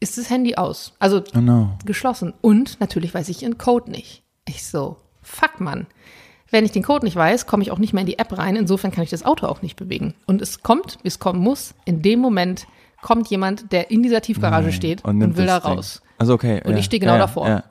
ist 0.00 0.18
das 0.18 0.30
Handy 0.30 0.56
aus. 0.56 0.94
Also 0.98 1.22
Oh 1.34 1.40
no. 1.40 1.78
geschlossen. 1.84 2.34
Und 2.40 2.80
natürlich 2.80 3.14
weiß 3.14 3.28
ich 3.28 3.42
ihren 3.42 3.58
Code 3.58 3.90
nicht. 3.90 4.22
Ich 4.46 4.66
so, 4.66 4.96
fuck 5.22 5.60
Mann. 5.60 5.86
Wenn 6.50 6.64
ich 6.64 6.72
den 6.72 6.82
Code 6.82 7.04
nicht 7.04 7.16
weiß, 7.16 7.46
komme 7.46 7.62
ich 7.62 7.70
auch 7.70 7.78
nicht 7.78 7.92
mehr 7.92 8.02
in 8.02 8.06
die 8.06 8.18
App 8.18 8.36
rein. 8.36 8.54
Insofern 8.56 8.92
kann 8.92 9.02
ich 9.02 9.10
das 9.10 9.24
Auto 9.24 9.46
auch 9.46 9.62
nicht 9.62 9.76
bewegen. 9.76 10.14
Und 10.26 10.42
es 10.42 10.62
kommt, 10.62 10.98
wie 11.02 11.08
es 11.08 11.18
kommen 11.18 11.40
muss. 11.40 11.74
In 11.84 12.02
dem 12.02 12.20
Moment 12.20 12.66
kommt 13.02 13.28
jemand, 13.28 13.72
der 13.72 13.90
in 13.90 14.02
dieser 14.02 14.20
Tiefgarage 14.20 14.72
steht 14.72 15.04
und, 15.04 15.18
nimmt 15.18 15.36
will 15.36 15.46
da 15.46 15.60
Ding. 15.60 15.72
raus. 15.72 16.02
Also 16.18 16.34
okay. 16.34 16.62
Und 16.64 16.72
ja, 16.72 16.78
ich 16.78 16.84
stehe 16.84 17.00
genau 17.00 17.14
ja, 17.14 17.18
davor. 17.18 17.48
Ja. 17.48 17.64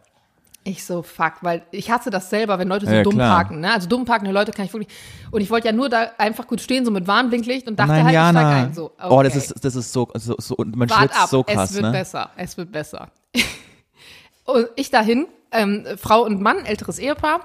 Ich 0.65 0.85
so, 0.85 1.03
fuck, 1.03 1.33
weil 1.41 1.63
ich 1.71 1.91
hasse 1.91 2.09
das 2.09 2.29
selber, 2.29 2.57
wenn 2.57 2.69
Leute 2.69 2.85
so 2.85 2.93
Ja, 2.93 3.03
dumm 3.03 3.15
klar. 3.15 3.35
parken. 3.35 3.59
Ne? 3.59 3.73
Also 3.73 3.89
dumm 3.89 4.05
parkende 4.05 4.31
Leute 4.31 4.51
kann 4.53 4.65
ich 4.65 4.73
wirklich. 4.73 4.93
Und 5.29 5.41
ich 5.41 5.49
wollte 5.49 5.67
ja 5.67 5.73
nur 5.73 5.89
da 5.89 6.11
einfach 6.17 6.47
gut 6.47 6.61
stehen, 6.61 6.85
so 6.85 6.91
mit 6.91 7.05
Warnblinklicht 7.05 7.67
und 7.67 7.77
dachte 7.77 7.91
Nein, 7.91 8.05
halt, 8.05 8.13
ich 8.13 8.19
steig 8.19 8.35
Jana. 8.35 8.55
ein. 8.55 8.73
So, 8.73 8.85
okay. 8.85 9.07
Oh, 9.09 9.21
das 9.23 9.35
ist, 9.35 9.53
das 9.61 9.75
ist 9.75 9.91
so, 9.91 10.07
so, 10.13 10.35
so 10.37 10.55
und 10.55 10.75
man 10.77 10.89
Wart 10.89 10.99
schwitzt 10.99 11.21
ab, 11.21 11.29
so 11.29 11.43
krass, 11.43 11.71
es 11.71 11.75
wird 11.75 11.85
ne? 11.85 11.91
besser, 11.91 12.29
es 12.37 12.55
wird 12.55 12.71
besser. 12.71 13.09
und 14.45 14.69
ich 14.77 14.89
dahin, 14.89 15.27
ähm, 15.51 15.85
Frau 15.97 16.23
und 16.23 16.41
Mann, 16.41 16.65
älteres 16.65 16.97
Ehepaar. 16.97 17.41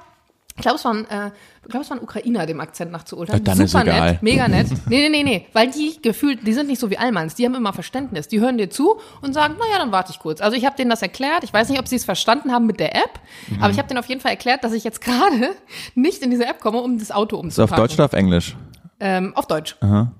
Ich 0.58 0.62
glaube, 0.62 0.76
es 0.76 0.84
waren, 0.84 1.04
äh, 1.08 1.30
ich 1.62 1.68
glaube, 1.70 1.84
es 1.84 1.90
waren 1.90 2.00
Ukrainer, 2.00 2.44
dem 2.46 2.60
Akzent 2.60 2.90
nachzuurteilen. 2.92 3.44
Ja, 3.44 3.54
dann 3.54 3.64
ist 3.64 3.70
Super 3.70 3.84
nett, 3.84 4.22
mega 4.22 4.48
nett. 4.48 4.66
Nee, 4.88 5.08
nee, 5.08 5.08
nee, 5.08 5.22
nee, 5.22 5.46
weil 5.52 5.70
die 5.70 6.00
gefühlt, 6.02 6.46
die 6.46 6.52
sind 6.52 6.66
nicht 6.66 6.80
so 6.80 6.90
wie 6.90 6.98
Allmanns, 6.98 7.34
die 7.36 7.44
haben 7.44 7.54
immer 7.54 7.72
Verständnis. 7.72 8.28
Die 8.28 8.40
hören 8.40 8.58
dir 8.58 8.68
zu 8.68 8.98
und 9.22 9.32
sagen, 9.34 9.54
naja, 9.58 9.78
dann 9.78 9.92
warte 9.92 10.10
ich 10.12 10.18
kurz. 10.18 10.40
Also 10.40 10.56
ich 10.56 10.66
habe 10.66 10.76
denen 10.76 10.90
das 10.90 11.00
erklärt. 11.02 11.44
Ich 11.44 11.52
weiß 11.52 11.68
nicht, 11.68 11.78
ob 11.78 11.86
sie 11.88 11.96
es 11.96 12.04
verstanden 12.04 12.52
haben 12.52 12.66
mit 12.66 12.80
der 12.80 12.94
App, 12.96 13.20
Mhm. 13.48 13.62
aber 13.62 13.70
ich 13.70 13.78
habe 13.78 13.88
denen 13.88 13.98
auf 13.98 14.06
jeden 14.06 14.20
Fall 14.20 14.32
erklärt, 14.32 14.64
dass 14.64 14.72
ich 14.72 14.84
jetzt 14.84 15.00
gerade 15.00 15.50
nicht 15.94 16.22
in 16.22 16.30
diese 16.30 16.46
App 16.46 16.60
komme, 16.60 16.78
um 16.80 16.98
das 16.98 17.10
Auto 17.12 17.36
Ist 17.36 17.42
umzupacken. 17.44 17.72
auf 17.74 17.78
Deutsch 17.80 17.94
oder 17.94 18.04
auf 18.06 18.12
Englisch? 18.12 18.56
Ähm, 19.00 19.32
auf 19.36 19.46
Deutsch. 19.46 19.76
Aha. 19.80 20.12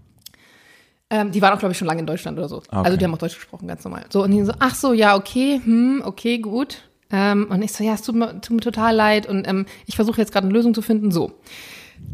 Ähm, 1.11 1.32
die 1.32 1.41
waren 1.41 1.55
auch, 1.55 1.59
glaube 1.59 1.72
ich, 1.72 1.78
schon 1.78 1.89
lange 1.89 2.01
in 2.01 2.07
Deutschland 2.07 2.39
oder 2.39 2.49
so. 2.49 2.59
Okay. 2.59 2.66
Also 2.70 2.97
die 2.99 3.05
haben 3.05 3.14
auch 3.14 3.18
Deutsch 3.18 3.34
gesprochen, 3.34 3.66
ganz 3.66 3.82
normal. 3.82 4.05
So, 4.11 4.22
und 4.24 4.30
die 4.30 4.45
so, 4.45 4.53
ach 4.59 4.74
so, 4.74 4.93
ja, 4.93 5.16
okay, 5.16 5.61
hm, 5.64 6.03
okay, 6.05 6.39
gut. 6.39 6.82
Ähm, 7.11 7.46
und 7.50 7.62
ich 7.62 7.72
so, 7.72 7.82
ja, 7.84 7.94
es 7.94 8.02
tut 8.02 8.14
mir, 8.16 8.40
tut 8.40 8.50
mir 8.50 8.61
total 8.61 8.94
leid 8.94 9.26
und 9.26 9.48
ähm, 9.48 9.66
ich 9.86 9.96
versuche 9.96 10.20
jetzt 10.20 10.32
gerade 10.32 10.46
eine 10.46 10.54
Lösung 10.54 10.74
zu 10.74 10.82
finden. 10.82 11.11
So. 11.11 11.32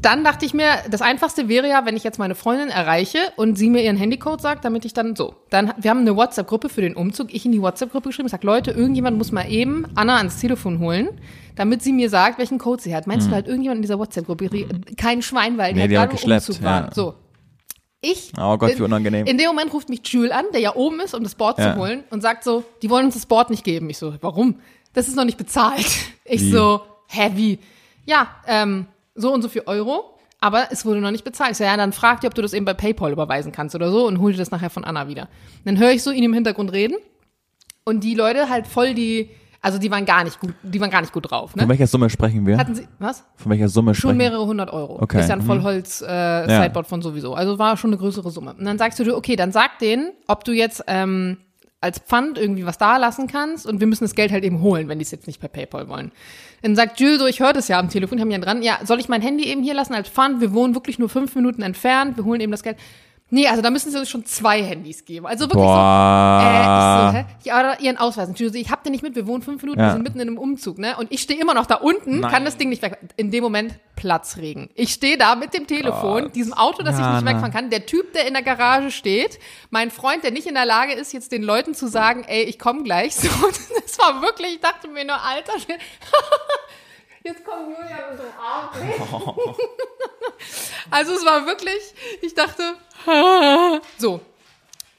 Dann 0.00 0.24
dachte 0.24 0.46
ich 0.46 0.54
mir, 0.54 0.66
das 0.90 1.02
Einfachste 1.02 1.48
wäre 1.48 1.68
ja, 1.68 1.84
wenn 1.84 1.96
ich 1.96 2.04
jetzt 2.04 2.18
meine 2.18 2.34
Freundin 2.34 2.68
erreiche 2.70 3.18
und 3.36 3.56
sie 3.58 3.68
mir 3.68 3.82
ihren 3.82 3.96
Handycode 3.98 4.40
sagt, 4.40 4.64
damit 4.64 4.84
ich 4.84 4.94
dann 4.94 5.14
so. 5.14 5.34
Dann, 5.50 5.72
wir 5.76 5.90
haben 5.90 6.00
eine 6.00 6.16
WhatsApp-Gruppe 6.16 6.68
für 6.70 6.80
den 6.80 6.94
Umzug. 6.96 7.34
Ich 7.34 7.44
in 7.44 7.52
die 7.52 7.60
WhatsApp-Gruppe 7.60 8.08
geschrieben, 8.08 8.26
ich 8.26 8.32
sag, 8.32 8.44
Leute, 8.44 8.70
irgendjemand 8.70 9.18
muss 9.18 9.30
mal 9.32 9.50
eben 9.50 9.84
Anna 9.94 10.16
ans 10.16 10.38
Telefon 10.40 10.78
holen, 10.78 11.08
damit 11.56 11.82
sie 11.82 11.92
mir 11.92 12.08
sagt, 12.08 12.38
welchen 12.38 12.58
Code 12.58 12.80
sie 12.82 12.94
hat. 12.94 13.06
Meinst 13.06 13.28
du 13.28 13.32
halt 13.32 13.46
irgendjemand 13.46 13.78
in 13.78 13.82
dieser 13.82 13.98
WhatsApp-Gruppe? 13.98 14.48
Kein 14.96 15.20
Schwein, 15.22 15.58
weil 15.58 15.74
die 15.74 15.80
Nee, 15.80 15.88
die 15.88 15.94
gerade 15.94 16.12
geschleppt, 16.12 16.48
Umzug 16.48 16.64
waren. 16.64 16.84
ja. 16.86 16.94
So. 16.94 17.14
Ich. 18.00 18.32
Oh 18.38 18.56
Gott, 18.58 18.78
wie 18.78 18.82
unangenehm. 18.82 19.26
In 19.26 19.38
dem 19.38 19.46
Moment 19.48 19.72
ruft 19.72 19.88
mich 19.88 20.00
Jules 20.04 20.30
an, 20.30 20.44
der 20.52 20.60
ja 20.60 20.76
oben 20.76 21.00
ist, 21.00 21.14
um 21.14 21.22
das 21.22 21.34
Board 21.34 21.58
Ja. 21.58 21.72
zu 21.74 21.78
holen 21.80 22.04
und 22.10 22.20
sagt 22.22 22.44
so, 22.44 22.62
die 22.82 22.90
wollen 22.90 23.06
uns 23.06 23.14
das 23.14 23.24
Board 23.26 23.48
nicht 23.50 23.64
geben. 23.64 23.88
Ich 23.90 23.96
so, 23.98 24.14
warum? 24.20 24.60
Das 24.94 25.08
ist 25.08 25.16
noch 25.16 25.24
nicht 25.24 25.38
bezahlt. 25.38 25.86
Ich 26.26 26.40
Wie? 26.40 26.52
so, 26.52 26.80
hä, 27.08 27.32
wie? 27.34 27.58
Ja, 28.06 28.28
ähm, 28.46 28.86
so 29.14 29.30
und 29.30 29.42
so 29.42 29.50
viel 29.50 29.64
Euro, 29.66 30.16
aber 30.40 30.68
es 30.70 30.86
wurde 30.86 31.00
noch 31.02 31.10
nicht 31.10 31.22
bezahlt. 31.22 31.50
Ich 31.50 31.58
so, 31.58 31.64
ja, 31.64 31.76
dann 31.76 31.92
frag 31.92 32.22
dir, 32.22 32.28
ob 32.28 32.34
du 32.34 32.40
das 32.40 32.54
eben 32.54 32.64
bei 32.64 32.72
PayPal 32.72 33.12
überweisen 33.12 33.52
kannst 33.52 33.74
oder 33.74 33.90
so 33.90 34.06
und 34.06 34.20
hol 34.20 34.32
dir 34.32 34.38
das 34.38 34.50
nachher 34.50 34.70
von 34.70 34.84
Anna 34.84 35.06
wieder. 35.06 35.28
Dann 35.66 35.78
höre 35.78 35.90
ich 35.90 36.02
so 36.02 36.10
ihn 36.10 36.24
im 36.24 36.32
Hintergrund 36.32 36.72
reden 36.72 36.96
und 37.84 38.04
die 38.04 38.14
Leute 38.14 38.48
halt 38.48 38.66
voll 38.66 38.94
die, 38.94 39.28
also 39.60 39.76
die 39.78 39.90
waren 39.90 40.06
gar 40.06 40.24
nicht 40.24 40.40
gut, 40.40 40.54
die 40.62 40.80
waren 40.80 40.88
gar 40.88 41.02
nicht 41.02 41.12
gut 41.12 41.30
drauf, 41.30 41.50
Von 41.50 41.60
ne? 41.60 41.68
welcher 41.68 41.86
Summe 41.86 42.08
sprechen 42.08 42.46
wir? 42.46 42.56
Hatten 42.56 42.74
sie, 42.74 42.88
was? 42.98 43.22
Von 43.36 43.52
welcher 43.52 43.68
Summe 43.68 43.94
Schon 43.94 44.12
sprechen 44.12 44.16
mehrere 44.16 44.46
hundert 44.46 44.70
Euro. 44.72 45.02
Okay, 45.02 45.20
Ist 45.20 45.28
ja 45.28 45.36
ein 45.36 45.42
mhm. 45.42 45.46
Vollholz-Sideboard 45.46 46.86
von 46.86 47.02
sowieso. 47.02 47.34
Also 47.34 47.58
war 47.58 47.76
schon 47.76 47.90
eine 47.90 47.98
größere 47.98 48.30
Summe. 48.30 48.54
Und 48.54 48.64
dann 48.64 48.78
sagst 48.78 48.98
du 48.98 49.04
dir, 49.04 49.14
okay, 49.14 49.36
dann 49.36 49.52
sag 49.52 49.78
denen, 49.78 50.12
ob 50.26 50.44
du 50.44 50.52
jetzt 50.52 50.84
ähm, 50.86 51.36
als 51.84 51.98
Pfand 52.00 52.38
irgendwie 52.38 52.66
was 52.66 52.78
da 52.78 52.96
lassen 52.96 53.26
kannst 53.28 53.66
und 53.66 53.78
wir 53.78 53.86
müssen 53.86 54.04
das 54.04 54.14
Geld 54.14 54.32
halt 54.32 54.42
eben 54.42 54.60
holen, 54.60 54.88
wenn 54.88 54.98
die 54.98 55.04
es 55.04 55.10
jetzt 55.10 55.26
nicht 55.26 55.40
per 55.40 55.48
PayPal 55.48 55.88
wollen. 55.88 56.10
Dann 56.62 56.74
sagt 56.74 56.98
Jules 56.98 57.18
so, 57.18 57.26
ich 57.26 57.40
höre 57.40 57.52
das 57.52 57.68
ja 57.68 57.78
am 57.78 57.90
Telefon, 57.90 58.16
die 58.18 58.22
haben 58.22 58.30
ja 58.30 58.38
dran, 58.38 58.62
ja, 58.62 58.78
soll 58.84 58.98
ich 58.98 59.08
mein 59.08 59.22
Handy 59.22 59.44
eben 59.44 59.62
hier 59.62 59.74
lassen 59.74 59.94
als 59.94 60.08
Pfand? 60.08 60.40
Wir 60.40 60.52
wohnen 60.54 60.74
wirklich 60.74 60.98
nur 60.98 61.08
fünf 61.08 61.34
Minuten 61.34 61.62
entfernt, 61.62 62.16
wir 62.16 62.24
holen 62.24 62.40
eben 62.40 62.50
das 62.50 62.62
Geld. 62.62 62.78
Nee, 63.34 63.48
also 63.48 63.62
da 63.62 63.70
müssen 63.70 63.90
sie 63.90 63.98
uns 63.98 64.08
schon 64.08 64.24
zwei 64.24 64.62
Handys 64.62 65.04
geben. 65.04 65.26
Also 65.26 65.46
wirklich 65.46 65.56
Boah. 65.64 67.10
so, 67.10 67.16
äh, 67.18 67.18
ich 67.18 67.24
so, 67.24 67.28
hä? 67.30 67.36
Ja, 67.42 67.76
ihren 67.80 67.96
Ausweis. 67.96 68.28
Julie, 68.36 68.60
ich 68.60 68.70
hab 68.70 68.84
den 68.84 68.92
nicht 68.92 69.02
mit, 69.02 69.16
wir 69.16 69.26
wohnen 69.26 69.42
fünf 69.42 69.60
Minuten, 69.60 69.80
Ja. 69.80 69.86
wir 69.86 69.92
sind 69.94 70.02
mitten 70.04 70.20
in 70.20 70.28
einem 70.28 70.38
Umzug, 70.38 70.78
ne? 70.78 70.96
Und 70.96 71.10
ich 71.10 71.20
stehe 71.20 71.40
immer 71.40 71.52
noch 71.52 71.66
da 71.66 71.74
unten, 71.74 72.20
Nein. 72.20 72.30
kann 72.30 72.44
das 72.44 72.56
Ding 72.58 72.68
nicht 72.68 72.80
weg. 72.82 72.96
In 73.16 73.32
dem 73.32 73.42
Moment 73.42 73.74
Platzregen. 73.96 74.70
Ich 74.76 74.92
stehe 74.92 75.18
da 75.18 75.34
mit 75.34 75.52
dem 75.52 75.66
Telefon, 75.66 76.30
diesem 76.30 76.52
Auto, 76.52 76.84
das 76.84 76.94
ich 76.94 77.00
Jana. 77.00 77.16
nicht 77.22 77.26
wegfahren 77.28 77.52
kann. 77.52 77.70
Der 77.70 77.86
Typ, 77.86 78.12
der 78.12 78.28
in 78.28 78.34
der 78.34 78.44
Garage 78.44 78.92
steht, 78.92 79.40
mein 79.70 79.90
Freund, 79.90 80.22
der 80.22 80.30
nicht 80.30 80.46
in 80.46 80.54
der 80.54 80.64
Lage 80.66 80.92
ist, 80.92 81.12
jetzt 81.12 81.32
den 81.32 81.42
Leuten 81.42 81.74
zu 81.74 81.88
sagen, 81.88 82.22
ey, 82.28 82.44
ich 82.44 82.58
komme 82.60 82.84
gleich. 82.84 83.14
So, 83.24 83.28
das 83.84 83.98
war 83.98 84.22
wirklich, 84.22 84.54
ich 84.54 84.60
dachte 84.60 84.86
mir 84.86 85.04
nur, 85.04 85.20
Alter, 85.20 85.54
jetzt 87.24 87.44
kommt 87.44 87.68
Julian 87.68 88.10
und 88.12 88.20
umarmt 88.20 88.84
mich. 88.84 89.56
Also 90.90 91.14
es 91.14 91.24
war 91.24 91.46
wirklich, 91.46 91.94
ich 92.22 92.34
dachte, 92.34 92.74
so. 93.98 94.20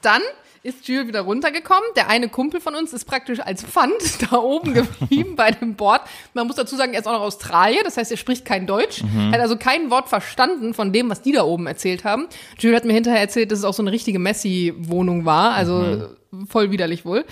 Dann 0.01 0.21
ist 0.63 0.87
Jules 0.87 1.07
wieder 1.07 1.21
runtergekommen. 1.21 1.83
Der 1.95 2.09
eine 2.09 2.27
Kumpel 2.27 2.59
von 2.59 2.73
uns 2.73 2.91
ist 2.91 3.05
praktisch 3.05 3.39
als 3.39 3.63
Pfand 3.63 3.93
da 4.31 4.37
oben 4.37 4.73
geblieben 4.73 5.35
bei 5.35 5.51
dem 5.51 5.75
Board. 5.75 6.01
Man 6.33 6.47
muss 6.47 6.55
dazu 6.55 6.75
sagen, 6.75 6.93
er 6.93 7.01
ist 7.01 7.07
auch 7.07 7.13
noch 7.13 7.21
Australier, 7.21 7.83
das 7.83 7.97
heißt, 7.97 8.11
er 8.11 8.17
spricht 8.17 8.45
kein 8.45 8.65
Deutsch. 8.65 9.03
Hat 9.31 9.39
also 9.39 9.57
kein 9.57 9.91
Wort 9.91 10.09
verstanden 10.09 10.73
von 10.73 10.91
dem, 10.91 11.09
was 11.09 11.21
die 11.21 11.31
da 11.31 11.43
oben 11.43 11.67
erzählt 11.67 12.03
haben. 12.03 12.27
Jules 12.57 12.77
hat 12.77 12.85
mir 12.85 12.93
hinterher 12.93 13.21
erzählt, 13.21 13.51
dass 13.51 13.59
es 13.59 13.65
auch 13.65 13.73
so 13.73 13.83
eine 13.83 13.91
richtige 13.91 14.17
Messi-Wohnung 14.17 15.25
war, 15.25 15.53
also 15.53 16.09
voll 16.49 16.71
widerlich 16.71 17.05
wohl. 17.05 17.25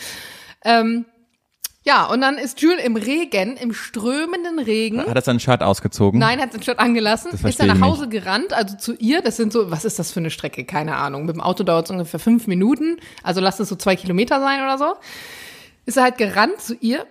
Ähm, 0.63 1.05
ja, 1.83 2.05
und 2.05 2.21
dann 2.21 2.37
ist 2.37 2.61
Jules 2.61 2.83
im 2.83 2.95
Regen, 2.95 3.57
im 3.57 3.73
strömenden 3.73 4.59
Regen. 4.59 4.99
Hat 4.99 5.15
er 5.15 5.21
sein 5.21 5.39
Shirt 5.39 5.61
ausgezogen? 5.61 6.19
Nein, 6.19 6.41
hat 6.41 6.53
den 6.53 6.63
Shirt 6.63 6.79
angelassen, 6.79 7.31
ist 7.31 7.59
er 7.59 7.65
nach 7.65 7.81
Hause 7.81 8.07
gerannt, 8.07 8.53
also 8.53 8.77
zu 8.77 8.93
ihr, 8.95 9.21
das 9.21 9.37
sind 9.37 9.51
so, 9.51 9.69
was 9.69 9.83
ist 9.83 9.99
das 9.99 10.11
für 10.11 10.19
eine 10.19 10.29
Strecke? 10.29 10.63
Keine 10.63 10.95
Ahnung. 10.95 11.25
Mit 11.25 11.35
dem 11.35 11.41
Auto 11.41 11.63
dauert 11.63 11.85
es 11.85 11.91
ungefähr 11.91 12.19
fünf 12.19 12.47
Minuten, 12.47 12.97
also 13.21 13.41
lass 13.41 13.59
es 13.59 13.69
so 13.69 13.75
zwei 13.75 13.95
Kilometer 13.95 14.39
sein 14.39 14.61
oder 14.61 14.77
so. 14.77 14.95
Ist 15.85 15.97
er 15.97 16.03
halt 16.03 16.17
gerannt 16.17 16.61
zu 16.61 16.75
ihr 16.79 17.05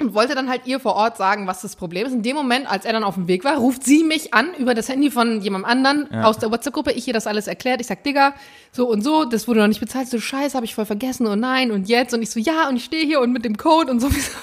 und 0.00 0.14
wollte 0.14 0.34
dann 0.34 0.48
halt 0.48 0.66
ihr 0.66 0.78
vor 0.78 0.94
Ort 0.94 1.16
sagen, 1.16 1.46
was 1.46 1.60
das 1.60 1.74
Problem 1.74 2.06
ist. 2.06 2.12
In 2.12 2.22
dem 2.22 2.36
Moment, 2.36 2.70
als 2.70 2.84
er 2.84 2.92
dann 2.92 3.02
auf 3.02 3.14
dem 3.14 3.26
Weg 3.26 3.44
war, 3.44 3.56
ruft 3.56 3.82
sie 3.82 4.04
mich 4.04 4.32
an 4.32 4.54
über 4.54 4.74
das 4.74 4.88
Handy 4.88 5.10
von 5.10 5.40
jemandem 5.40 5.68
anderen 5.68 6.14
aus 6.24 6.38
der 6.38 6.50
WhatsApp-Gruppe. 6.50 6.92
Ich 6.92 7.06
ihr 7.08 7.14
das 7.14 7.26
alles 7.26 7.48
erklärt. 7.48 7.80
Ich 7.80 7.88
sag, 7.88 8.04
Digga, 8.04 8.34
so 8.70 8.88
und 8.88 9.02
so, 9.02 9.24
das 9.24 9.48
wurde 9.48 9.60
noch 9.60 9.66
nicht 9.66 9.80
bezahlt. 9.80 10.08
So, 10.08 10.20
scheiße, 10.20 10.54
habe 10.54 10.66
ich 10.66 10.74
voll 10.74 10.86
vergessen. 10.86 11.26
Und 11.26 11.40
nein, 11.40 11.72
und 11.72 11.88
jetzt. 11.88 12.14
Und 12.14 12.22
ich 12.22 12.30
so, 12.30 12.38
ja, 12.38 12.68
und 12.68 12.76
ich 12.76 12.84
stehe 12.84 13.04
hier 13.04 13.20
und 13.20 13.32
mit 13.32 13.44
dem 13.44 13.56
Code 13.56 13.90
und 13.90 14.00
sowieso. 14.00 14.32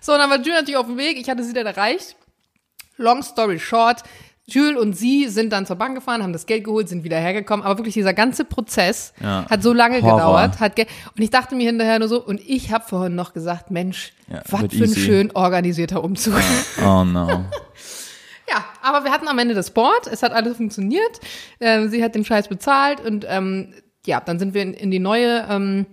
So, 0.00 0.14
und 0.14 0.20
dann 0.20 0.30
war 0.30 0.38
Jules 0.38 0.60
natürlich 0.60 0.78
auf 0.78 0.86
dem 0.86 0.96
Weg. 0.96 1.18
Ich 1.18 1.28
hatte 1.28 1.44
sie 1.44 1.52
dann 1.52 1.66
erreicht. 1.66 2.16
Long 2.96 3.22
story 3.22 3.58
short, 3.58 4.04
Jules 4.48 4.80
und 4.80 4.94
sie 4.96 5.28
sind 5.28 5.52
dann 5.52 5.66
zur 5.66 5.76
Bank 5.76 5.94
gefahren, 5.94 6.22
haben 6.22 6.32
das 6.32 6.46
Geld 6.46 6.64
geholt, 6.64 6.88
sind 6.88 7.04
wieder 7.04 7.18
hergekommen. 7.18 7.64
Aber 7.66 7.78
wirklich 7.78 7.94
dieser 7.94 8.14
ganze 8.14 8.44
Prozess 8.44 9.12
Ja. 9.22 9.44
hat 9.50 9.62
so 9.62 9.72
lange 9.72 10.00
Horror. 10.02 10.16
gedauert. 10.16 10.60
Hat 10.60 10.74
ge 10.76 10.86
und 11.16 11.22
ich 11.22 11.30
dachte 11.30 11.54
mir 11.54 11.66
hinterher 11.66 11.98
nur 11.98 12.08
so, 12.08 12.24
und 12.24 12.40
ich 12.40 12.72
habe 12.72 12.84
vorhin 12.88 13.14
noch 13.14 13.32
gesagt, 13.34 13.70
Mensch, 13.70 14.12
Ja, 14.32 14.42
was 14.48 14.60
für 14.60 14.66
ein 14.66 14.90
easy. 14.90 15.00
schön 15.00 15.30
organisierter 15.34 16.02
Umzug. 16.02 16.34
Oh 16.84 17.04
no. 17.04 17.44
Ja, 18.50 18.64
aber 18.80 19.04
wir 19.04 19.10
hatten 19.12 19.28
am 19.28 19.38
Ende 19.38 19.52
das 19.54 19.70
Board, 19.72 20.06
es 20.10 20.22
hat 20.22 20.32
alles 20.32 20.56
funktioniert, 20.56 21.20
ähm, 21.60 21.90
sie 21.90 22.02
hat 22.02 22.14
den 22.14 22.24
Scheiß 22.24 22.48
bezahlt 22.48 22.98
und 22.98 23.26
ähm, 23.28 23.74
ja, 24.06 24.20
dann 24.22 24.38
sind 24.38 24.54
wir 24.54 24.62
in, 24.62 24.72
in 24.72 24.90
die 24.90 25.00
neue 25.00 25.46
ähm, 25.50 25.84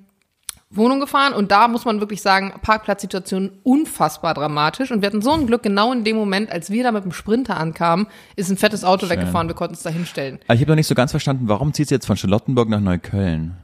Wohnung 0.77 0.99
gefahren 0.99 1.33
und 1.33 1.51
da 1.51 1.67
muss 1.67 1.85
man 1.85 1.99
wirklich 1.99 2.21
sagen, 2.21 2.53
Parkplatzsituation 2.61 3.51
unfassbar 3.63 4.33
dramatisch 4.33 4.91
und 4.91 5.01
wir 5.01 5.07
hatten 5.07 5.21
so 5.21 5.31
ein 5.31 5.47
Glück, 5.47 5.63
genau 5.63 5.91
in 5.91 6.03
dem 6.03 6.15
Moment, 6.15 6.51
als 6.51 6.69
wir 6.69 6.83
da 6.83 6.91
mit 6.91 7.03
dem 7.03 7.11
Sprinter 7.11 7.57
ankamen, 7.57 8.07
ist 8.35 8.49
ein 8.49 8.57
fettes 8.57 8.83
Auto 8.83 9.09
weggefahren, 9.09 9.47
wir 9.47 9.55
konnten 9.55 9.75
es 9.75 9.83
da 9.83 9.89
hinstellen. 9.89 10.39
Ich 10.51 10.59
habe 10.61 10.71
noch 10.71 10.75
nicht 10.75 10.87
so 10.87 10.95
ganz 10.95 11.11
verstanden, 11.11 11.47
warum 11.47 11.73
zieht 11.73 11.87
sie 11.89 11.95
jetzt 11.95 12.05
von 12.07 12.17
Charlottenburg 12.17 12.69
nach 12.69 12.79
Neukölln? 12.79 13.55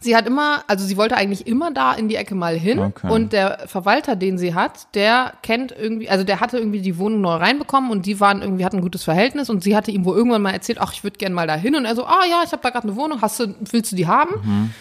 Sie 0.00 0.16
hat 0.16 0.26
immer, 0.26 0.64
also 0.66 0.84
sie 0.84 0.96
wollte 0.96 1.16
eigentlich 1.16 1.46
immer 1.46 1.70
da 1.72 1.92
in 1.92 2.08
die 2.08 2.16
Ecke 2.16 2.34
mal 2.34 2.58
hin 2.58 2.80
Okay. 2.80 3.08
und 3.08 3.32
der 3.32 3.60
Verwalter, 3.66 4.16
den 4.16 4.36
sie 4.36 4.52
hat, 4.52 4.88
der 4.96 5.34
kennt 5.42 5.70
irgendwie, 5.70 6.08
also 6.10 6.24
der 6.24 6.40
hatte 6.40 6.58
irgendwie 6.58 6.80
die 6.80 6.98
Wohnung 6.98 7.20
neu 7.20 7.34
reinbekommen 7.36 7.88
und 7.92 8.04
die 8.04 8.18
waren 8.18 8.42
irgendwie 8.42 8.64
hatten 8.64 8.78
ein 8.78 8.82
gutes 8.82 9.04
Verhältnis 9.04 9.48
und 9.48 9.62
sie 9.62 9.76
hatte 9.76 9.92
ihm 9.92 10.04
wohl 10.04 10.16
irgendwann 10.16 10.42
mal 10.42 10.50
erzählt, 10.50 10.78
ach, 10.80 10.92
ich 10.92 11.04
würde 11.04 11.18
gerne 11.18 11.36
mal 11.36 11.46
da 11.46 11.54
hin 11.54 11.76
und 11.76 11.84
er 11.84 11.94
so, 11.94 12.04
ah 12.04 12.24
ja, 12.28 12.42
ich 12.44 12.50
habe 12.50 12.62
da 12.62 12.70
gerade 12.70 12.88
eine 12.88 12.96
Wohnung, 12.96 13.22
hast 13.22 13.38
du, 13.38 13.54
willst 13.70 13.92
du 13.92 13.96
die 13.96 14.08
haben? 14.08 14.72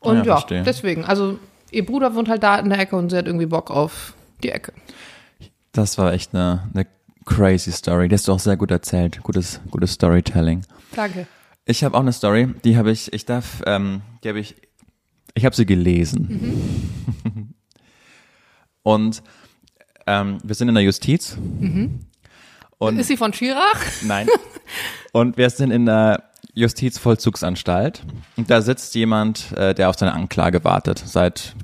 Und 0.00 0.24
Ja, 0.24 0.44
ja, 0.48 0.62
deswegen, 0.62 1.04
also 1.04 1.38
ihr 1.70 1.84
Bruder 1.84 2.14
wohnt 2.14 2.28
halt 2.28 2.42
da 2.42 2.56
in 2.58 2.68
der 2.70 2.78
Ecke 2.78 2.96
und 2.96 3.10
sie 3.10 3.16
hat 3.16 3.26
irgendwie 3.26 3.46
Bock 3.46 3.70
auf 3.70 4.14
die 4.42 4.50
Ecke. 4.50 4.72
Das 5.72 5.98
war 5.98 6.12
echt 6.12 6.34
eine, 6.34 6.68
eine 6.74 6.86
crazy 7.24 7.72
Story. 7.72 8.08
Die 8.08 8.14
hast 8.14 8.28
du 8.28 8.32
auch 8.32 8.38
sehr 8.38 8.56
gut 8.56 8.70
erzählt. 8.70 9.22
Gutes, 9.22 9.60
gutes 9.70 9.92
Storytelling. 9.92 10.64
Danke. 10.94 11.26
Ich 11.64 11.84
habe 11.84 11.96
auch 11.96 12.00
eine 12.00 12.12
Story, 12.12 12.48
die 12.64 12.76
habe 12.76 12.90
ich, 12.90 13.12
ich 13.12 13.26
darf, 13.26 13.62
ähm, 13.66 14.00
die 14.24 14.28
habe 14.30 14.40
ich, 14.40 14.56
ich 15.34 15.44
habe 15.44 15.54
sie 15.54 15.66
gelesen. 15.66 16.64
Und 18.82 19.22
ähm, 20.06 20.38
wir 20.42 20.54
sind 20.54 20.68
in 20.68 20.74
der 20.74 20.84
Justiz. 20.84 21.36
Und 22.78 22.98
Ist 22.98 23.08
sie 23.08 23.18
von 23.18 23.34
Schirach? 23.34 23.84
Nein. 24.02 24.28
Und 25.12 25.36
wir 25.36 25.50
sind 25.50 25.70
in 25.70 25.84
der 25.84 26.27
Justizvollzugsanstalt. 26.58 28.02
Und 28.36 28.50
da 28.50 28.60
sitzt 28.62 28.94
jemand, 28.94 29.52
äh, 29.52 29.74
der 29.74 29.88
auf 29.90 29.96
seine 29.98 30.12
Anklage 30.12 30.64
wartet, 30.64 30.98
seit 31.04 31.54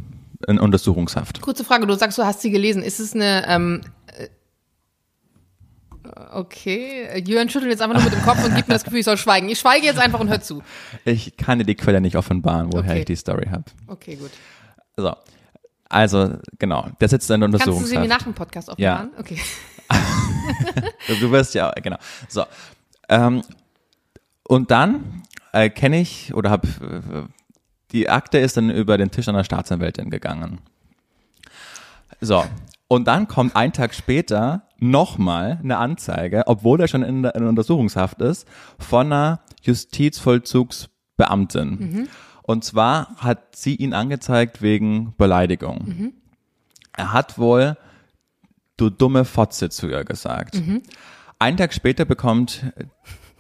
in 0.47 0.59
Untersuchungshaft. 0.59 1.40
Kurze 1.40 1.64
Frage, 1.64 1.86
du 1.86 1.95
sagst, 1.95 2.18
du 2.18 2.24
hast 2.24 2.40
sie 2.42 2.51
gelesen. 2.51 2.82
Ist 2.82 3.01
es 3.01 3.14
eine, 3.14 3.47
ähm, 3.49 3.80
äh, 4.09 4.28
okay, 6.32 7.22
Jörn 7.26 7.49
schüttelt 7.49 7.70
jetzt 7.72 7.80
einfach 7.82 7.97
nur 7.97 8.05
mit 8.05 8.12
dem 8.12 8.22
Kopf 8.22 8.45
und 8.45 8.55
gibt 8.55 8.68
mir 8.68 8.74
das 8.74 8.84
Gefühl, 8.84 9.01
ich 9.01 9.05
soll 9.05 9.16
schweigen. 9.16 9.49
Ich 9.49 9.59
schweige 9.59 9.86
jetzt 9.86 9.99
einfach 9.99 10.20
und 10.20 10.28
hör 10.28 10.40
zu. 10.40 10.62
Ich 11.05 11.36
kann 11.36 11.59
dir 11.59 11.64
die 11.64 11.74
Quelle 11.74 12.01
nicht 12.01 12.16
offenbaren, 12.16 12.72
woher 12.72 12.90
Okay. 12.90 12.99
ich 13.01 13.05
die 13.07 13.16
Story 13.16 13.47
habe. 13.51 13.64
Okay, 13.86 14.16
gut. 14.16 14.30
So. 14.97 15.14
Also, 15.88 16.38
genau. 16.59 16.88
Der 17.01 17.09
sitzt 17.09 17.30
in 17.30 17.40
der 17.40 17.49
Kannst 17.51 17.66
du 17.66 17.70
sie 17.72 17.76
Untersuchungshaft. 17.76 18.03
mir 18.03 18.09
nach 18.09 18.22
dem 18.22 18.34
Podcast 18.34 18.68
offenbaren? 18.68 19.11
Okay. 19.18 19.38
Du 21.20 21.30
wirst 21.30 21.55
ja, 21.55 21.70
genau. 21.82 21.99
So. 22.28 22.45
Ähm, 23.09 23.42
und 24.47 24.70
dann 24.70 25.22
äh, 25.53 25.70
kenne 25.70 26.01
ich 26.01 26.34
oder 26.34 26.51
habe 26.51 26.68
äh, 26.68 27.22
die 27.92 28.11
Akte 28.11 28.38
ist 28.38 28.57
dann 28.57 28.70
über 28.70 28.99
den 28.99 29.11
Tisch 29.11 29.28
einer 29.28 29.45
Staatsanwältin 29.45 30.11
gegangen. 30.11 30.61
So. 32.20 32.45
Und 32.88 33.07
dann 33.07 33.28
kommt 33.28 33.55
ein 33.57 33.72
Tag 33.72 33.95
später 33.95 34.68
nochmal 34.78 35.59
eine 35.62 35.78
Anzeige, 35.78 36.42
obwohl 36.47 36.80
er 36.80 36.88
schon 36.88 37.03
in 37.03 37.22
der, 37.22 37.34
in 37.34 37.47
Untersuchungshaft 37.47 38.20
ist, 38.20 38.47
von 38.78 39.07
einer 39.07 39.40
Justizvollzugsbeamtin. 39.62 42.09
Und 42.42 42.64
zwar 42.64 43.16
hat 43.16 43.57
sie 43.57 43.74
ihn 43.76 43.95
angezeigt 43.95 44.61
wegen 44.61 45.14
Beleidigung. 45.16 46.12
Er 46.97 47.12
hat 47.12 47.38
wohl 47.38 47.76
du 48.76 48.90
dumme 48.90 49.24
Fotze 49.24 49.70
zu 49.70 49.88
ihr 49.88 50.05
gesagt. 50.05 50.61
Einen 51.38 51.57
Tag 51.57 51.72
später 51.72 52.05
bekommt 52.05 52.64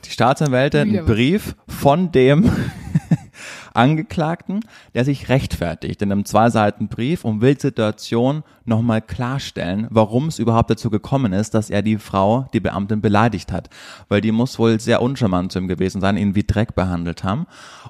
die 0.04 0.10
Staatsanwältin 0.10 0.90
Wieder 0.90 1.00
einen. 1.00 1.06
Brief 1.06 1.56
von 1.68 2.12
dem 2.12 2.50
Angeklagten, 3.74 4.60
der 4.94 5.04
sich 5.04 5.28
rechtfertigt 5.28 6.00
in 6.00 6.12
einem 6.12 6.24
zwei 6.24 6.48
Seiten 6.50 6.88
Brief 6.88 7.24
und 7.24 7.40
will 7.40 7.54
die 7.54 7.62
Situation 7.62 8.44
nochmal 8.64 9.02
klarstellen, 9.02 9.88
warum 9.90 10.28
es 10.28 10.38
überhaupt 10.38 10.70
dazu 10.70 10.90
gekommen 10.90 11.32
ist, 11.32 11.54
dass 11.54 11.70
er 11.70 11.82
die 11.82 11.98
Frau, 11.98 12.46
die 12.52 12.60
Beamtin, 12.60 13.00
beleidigt 13.00 13.50
hat. 13.50 13.70
Weil 14.08 14.20
die 14.20 14.32
muss 14.32 14.58
wohl 14.58 14.78
sehr 14.78 15.02
uncharmant 15.02 15.52
zu 15.52 15.58
ihm 15.58 15.68
gewesen 15.68 16.00
sein, 16.00 16.16
ihn 16.16 16.34
wie 16.34 16.44
Dreck 16.44 16.74
behandelt 16.74 17.24
haben. 17.24 17.46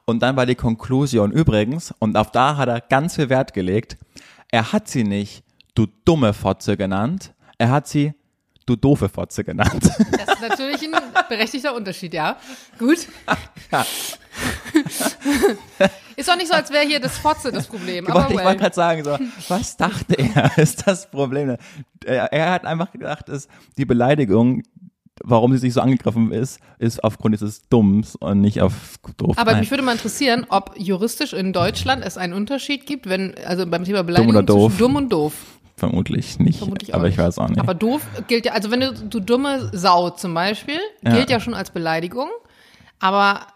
Und 0.07 0.23
dann 0.23 0.37
war 0.37 0.47
die 0.47 0.55
Konklusion 0.55 1.33
übrigens, 1.33 1.95
und 1.99 2.17
auf 2.17 2.31
da 2.31 2.57
hat 2.57 2.69
er 2.69 2.81
ganz 2.81 3.17
viel 3.17 3.29
Wert 3.29 3.53
gelegt, 3.53 3.99
er 4.51 4.73
hat 4.73 4.89
sie 4.89 5.05
nicht 5.05 5.45
du 5.75 5.87
dumme 6.05 6.33
Fotze 6.33 6.77
genannt, 6.77 7.35
er 7.59 7.71
hat 7.71 7.87
sie 7.89 8.15
du 8.67 8.77
doofe 8.77 9.09
Fotze 9.09 9.45
genannt. 9.45 9.83
Das 9.83 10.35
ist 10.35 10.41
natürlich 10.41 10.83
ein 10.83 10.95
berechtigter 11.29 11.75
Unterschied, 11.75 12.15
ja. 12.15 12.37
Gut. 12.79 13.07
Ja. 13.71 13.87
Ist 16.17 16.29
doch 16.29 16.37
nicht 16.37 16.49
so, 16.49 16.55
als 16.55 16.71
wäre 16.71 16.87
hier 16.87 17.01
das 17.01 17.19
Fotze 17.19 17.51
das 17.51 17.67
Problem. 17.67 18.05
Ich 18.05 18.11
Aber 18.11 18.21
wollte, 18.21 18.33
ich 18.33 18.39
well. 18.39 18.47
wollte 18.47 18.61
gerade 18.61 18.75
sagen, 18.75 19.05
so, 19.05 19.19
was 19.49 19.77
dachte 19.77 20.17
er, 20.17 20.57
ist 20.62 20.87
das 20.87 21.11
Problem? 21.11 21.57
Er, 22.05 22.33
er 22.33 22.51
hat 22.53 22.65
einfach 22.65 22.93
gedacht, 22.93 23.29
ist 23.29 23.49
die 23.77 23.85
Beleidigung, 23.85 24.62
warum 25.23 25.53
sie 25.53 25.59
sich 25.59 25.75
so 25.75 25.81
angegriffen 25.81 26.33
ist, 26.33 26.61
ist 26.79 27.03
aufgrund 27.03 27.35
dieses 27.35 27.69
Dumms 27.69 28.17
und 28.17 28.41
nicht 28.41 28.61
auf 28.61 28.99
doof. 29.17 29.39
Aber 29.39 29.53
Nein. 29.53 29.61
mich 29.61 29.71
würde 29.71 29.83
mal 29.83 29.93
interessieren, 29.93 30.47
ob 30.49 30.75
juristisch 30.77 31.33
in 31.33 31.53
Deutschland 31.53 32.05
es 32.05 32.17
einen 32.17 32.33
Unterschied 32.33 32.87
gibt, 32.87 33.09
wenn, 33.09 33.35
also 33.45 33.67
beim 33.67 33.85
Thema 33.85 34.03
Beleidigung 34.03 34.35
oder 34.35 34.43
doof? 34.43 34.73
zwischen 34.73 34.79
dumm 34.79 34.97
und 34.97 35.12
doof. 35.12 35.33
Vermutlich 35.77 36.39
nicht, 36.39 36.59
Vermutlich 36.59 36.93
auch 36.95 36.99
aber 36.99 37.09
ich 37.09 37.16
nicht. 37.16 37.27
weiß 37.27 37.39
auch 37.39 37.49
nicht. 37.49 37.59
Aber 37.61 37.75
doof 37.75 38.03
gilt 38.29 38.47
ja, 38.47 38.53
also 38.53 38.70
wenn 38.70 38.81
du, 38.81 38.93
du 38.93 39.20
dumme 39.20 39.70
Sau 39.72 40.11
zum 40.11 40.33
Beispiel, 40.35 40.79
Ja. 41.03 41.14
gilt 41.14 41.31
ja 41.31 41.41
schon 41.41 41.55
als 41.55 41.70
Beleidigung, 41.70 42.29
aber 43.01 43.47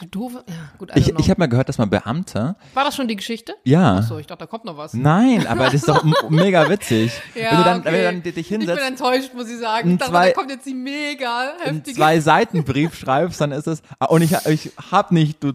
Du 0.00 0.06
doofe. 0.06 0.42
Ja, 0.48 0.54
gut, 0.76 0.90
I 0.96 0.98
Ich, 0.98 1.08
ich 1.20 1.30
habe 1.30 1.38
mal 1.38 1.46
gehört, 1.46 1.68
dass 1.68 1.78
man 1.78 1.88
Beamte, 1.88 2.56
War 2.74 2.82
das 2.84 2.96
schon 2.96 3.06
die 3.06 3.14
Geschichte? 3.14 3.54
Ja. 3.62 3.98
Achso, 3.98 4.18
ich 4.18 4.26
dachte, 4.26 4.40
da 4.40 4.46
kommt 4.46 4.64
noch 4.64 4.76
was. 4.76 4.92
nein, 4.92 5.46
aber 5.46 5.66
das 5.66 5.74
ist 5.74 5.88
doch 5.88 6.02
mega 6.30 6.68
witzig. 6.68 7.12
Ja, 7.36 7.50
wenn 7.52 7.58
du 7.58 7.62
dann, 7.64 7.80
okay. 7.80 7.92
wenn 7.92 7.98
du 7.98 8.04
dann 8.04 8.22
dich 8.24 8.36
Ich 8.36 8.48
bin 8.48 8.60
hinsetzt, 8.62 8.82
enttäuscht, 8.82 9.30
muss 9.34 9.48
ich 9.48 9.58
sagen. 9.60 9.92
Ich 9.92 9.98
dachte, 9.98 10.10
zwei- 10.10 10.28
da 10.30 10.34
kommt 10.34 10.50
jetzt 10.50 10.66
die 10.66 10.74
mega 10.74 11.52
heftige. 11.62 11.96
zwei 11.96 12.18
Seiten 12.18 12.64
Brief 12.64 12.96
schreibst, 12.96 13.40
dann 13.40 13.52
ist 13.52 13.68
es, 13.68 13.82
ah, 14.00 14.06
und 14.06 14.22
ich, 14.22 14.32
ich 14.48 14.72
hab 14.90 15.12
nicht, 15.12 15.42
du, 15.44 15.52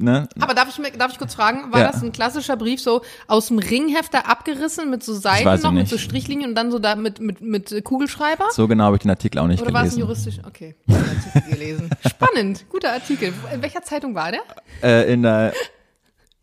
ne, 0.00 0.28
Aber 0.40 0.54
darf 0.54 0.68
ich, 0.68 0.78
mir- 0.78 0.90
darf 0.92 1.12
ich 1.12 1.18
kurz 1.18 1.34
fragen, 1.34 1.72
war 1.72 1.80
Ja. 1.80 1.92
das 1.92 2.02
ein 2.02 2.12
klassischer 2.12 2.56
Brief 2.56 2.80
so 2.80 3.02
aus 3.28 3.48
dem 3.48 3.58
Ringhefter 3.58 4.28
abgerissen 4.28 4.90
mit 4.90 5.02
so 5.04 5.14
Seiten 5.14 5.44
noch, 5.62 5.72
mit 5.72 5.82
nicht. 5.82 5.90
so 5.90 5.98
Strichlinien 5.98 6.50
und 6.50 6.54
dann 6.56 6.70
so 6.70 6.78
da 6.78 6.96
mit, 6.96 7.20
mit, 7.20 7.40
mit 7.40 7.84
Kugelschreiber? 7.84 8.46
so 8.52 8.66
genau 8.68 8.84
habe 8.84 8.96
ich 8.96 9.02
den 9.02 9.10
Artikel 9.10 9.38
auch 9.38 9.46
nicht 9.46 9.62
Oder 9.62 9.72
war 9.72 9.84
es 9.84 9.92
ein 9.94 10.00
gelesen. 10.00 10.24
juristisch? 10.24 10.38
Okay, 10.46 10.74
ich 10.86 10.94
hab 10.94 11.02
den 11.04 11.16
Artikel 11.16 11.50
gelesen. 11.50 11.90
Spannend, 12.08 12.64
guter 12.70 12.92
Artikel. 12.92 13.32
In 13.52 13.62
welcher 13.62 13.82
Zeitung 13.82 14.14
war 14.14 14.32
der? 14.32 14.40
Äh, 14.82 15.12
in 15.12 15.22
der, 15.22 15.52
in 15.52 15.52
der 15.52 15.52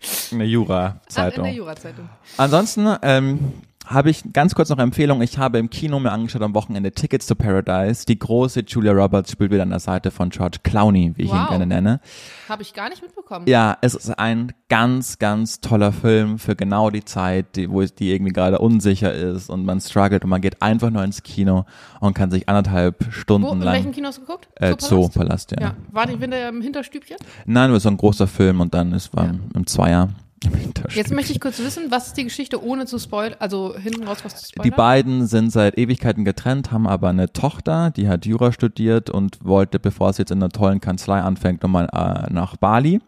Ach, 0.03 0.31
in 0.31 0.41
Jura-Zeitung. 0.41 1.43
der 1.43 1.53
Jura-Zeitung. 1.53 2.09
Ansonsten 2.37 2.95
ähm, 3.01 3.53
habe 3.87 4.09
ich 4.09 4.23
ganz 4.31 4.55
kurz 4.55 4.69
noch 4.69 4.77
Empfehlung. 4.77 5.21
Ich 5.21 5.37
habe 5.37 5.57
im 5.57 5.69
Kino 5.69 5.99
mir 5.99 6.11
angeschaut 6.11 6.41
am 6.41 6.53
Wochenende 6.53 6.91
Tickets 6.91 7.25
to 7.27 7.35
Paradise. 7.35 8.05
Die 8.05 8.17
große 8.17 8.61
Julia 8.67 8.91
Roberts 8.93 9.31
spielt 9.31 9.51
wieder 9.51 9.63
an 9.63 9.69
der 9.71 9.79
Seite 9.79 10.11
von 10.11 10.29
George 10.29 10.59
Clooney, 10.63 11.13
wie 11.17 11.23
ich 11.23 11.29
ihn 11.31 11.35
Wow. 11.37 11.49
gerne 11.49 11.65
nenne. 11.65 11.99
Habe 12.47 12.61
ich 12.61 12.73
gar 12.73 12.89
nicht 12.89 13.01
mitbekommen. 13.01 13.47
Ja, 13.47 13.77
es 13.81 13.93
ist 13.95 14.17
ein 14.17 14.53
ganz, 14.69 15.19
ganz 15.19 15.59
toller 15.61 15.91
Film 15.91 16.39
für 16.39 16.55
genau 16.55 16.89
die 16.89 17.03
Zeit, 17.03 17.55
die, 17.55 17.69
wo 17.69 17.81
die 17.83 18.11
irgendwie 18.11 18.31
gerade 18.31 18.59
unsicher 18.59 19.13
ist 19.13 19.49
und 19.49 19.65
man 19.65 19.81
struggelt 19.81 20.23
und 20.23 20.29
man 20.29 20.41
geht 20.41 20.61
einfach 20.61 20.89
nur 20.89 21.03
ins 21.03 21.23
Kino 21.23 21.65
und 21.99 22.13
kann 22.13 22.31
sich 22.31 22.47
anderthalb 22.47 23.11
Stunden 23.11 23.47
Wo, 23.47 23.51
in 23.53 23.61
lang 23.61 23.73
welchem 23.73 23.91
Kino 23.91 24.07
hast 24.07 24.17
du 24.19 24.21
geguckt? 24.21 24.47
äh, 24.55 24.77
Zoopalast? 24.77 25.49
Zoopalast, 25.49 25.51
ja. 25.51 25.61
Ja. 25.61 25.75
War 25.91 26.07
die 26.07 26.19
Winter 26.21 26.47
im 26.49 26.61
Hinterstübchen? 26.61 27.17
Nein, 27.45 27.69
nur 27.71 27.79
so 27.79 27.89
ein 27.89 27.97
großer 27.97 28.27
Film 28.27 28.61
und 28.61 28.73
dann 28.73 28.93
ist 28.93 29.13
war 29.15 29.25
Ja. 29.25 29.33
im 29.53 29.67
Zweier. 29.67 30.09
Jetzt 30.95 31.11
möchte 31.11 31.31
ich 31.31 31.39
kurz 31.39 31.59
wissen, 31.59 31.85
was 31.89 32.07
ist 32.07 32.17
die 32.17 32.23
Geschichte, 32.23 32.63
ohne 32.63 32.85
zu 32.85 32.97
spoilern, 32.97 33.35
also 33.39 33.75
hinten 33.77 34.03
raus 34.03 34.19
was 34.23 34.35
zu 34.41 34.49
spoilern? 34.49 34.63
Die 34.63 34.75
beiden 34.75 35.27
sind 35.27 35.51
seit 35.51 35.77
Ewigkeiten 35.77 36.25
getrennt, 36.25 36.71
haben 36.71 36.87
aber 36.87 37.09
eine 37.09 37.31
Tochter, 37.31 37.91
die 37.91 38.07
hat 38.07 38.25
Jura 38.25 38.51
studiert 38.51 39.09
und 39.09 39.43
wollte, 39.43 39.79
bevor 39.79 40.11
sie 40.13 40.23
jetzt 40.23 40.31
in 40.31 40.39
einer 40.39 40.49
tollen 40.49 40.81
Kanzlei 40.81 41.21
anfängt, 41.21 41.63
nochmal 41.63 41.87
äh, 41.93 42.33
nach 42.33 42.57
Bali 42.57 43.01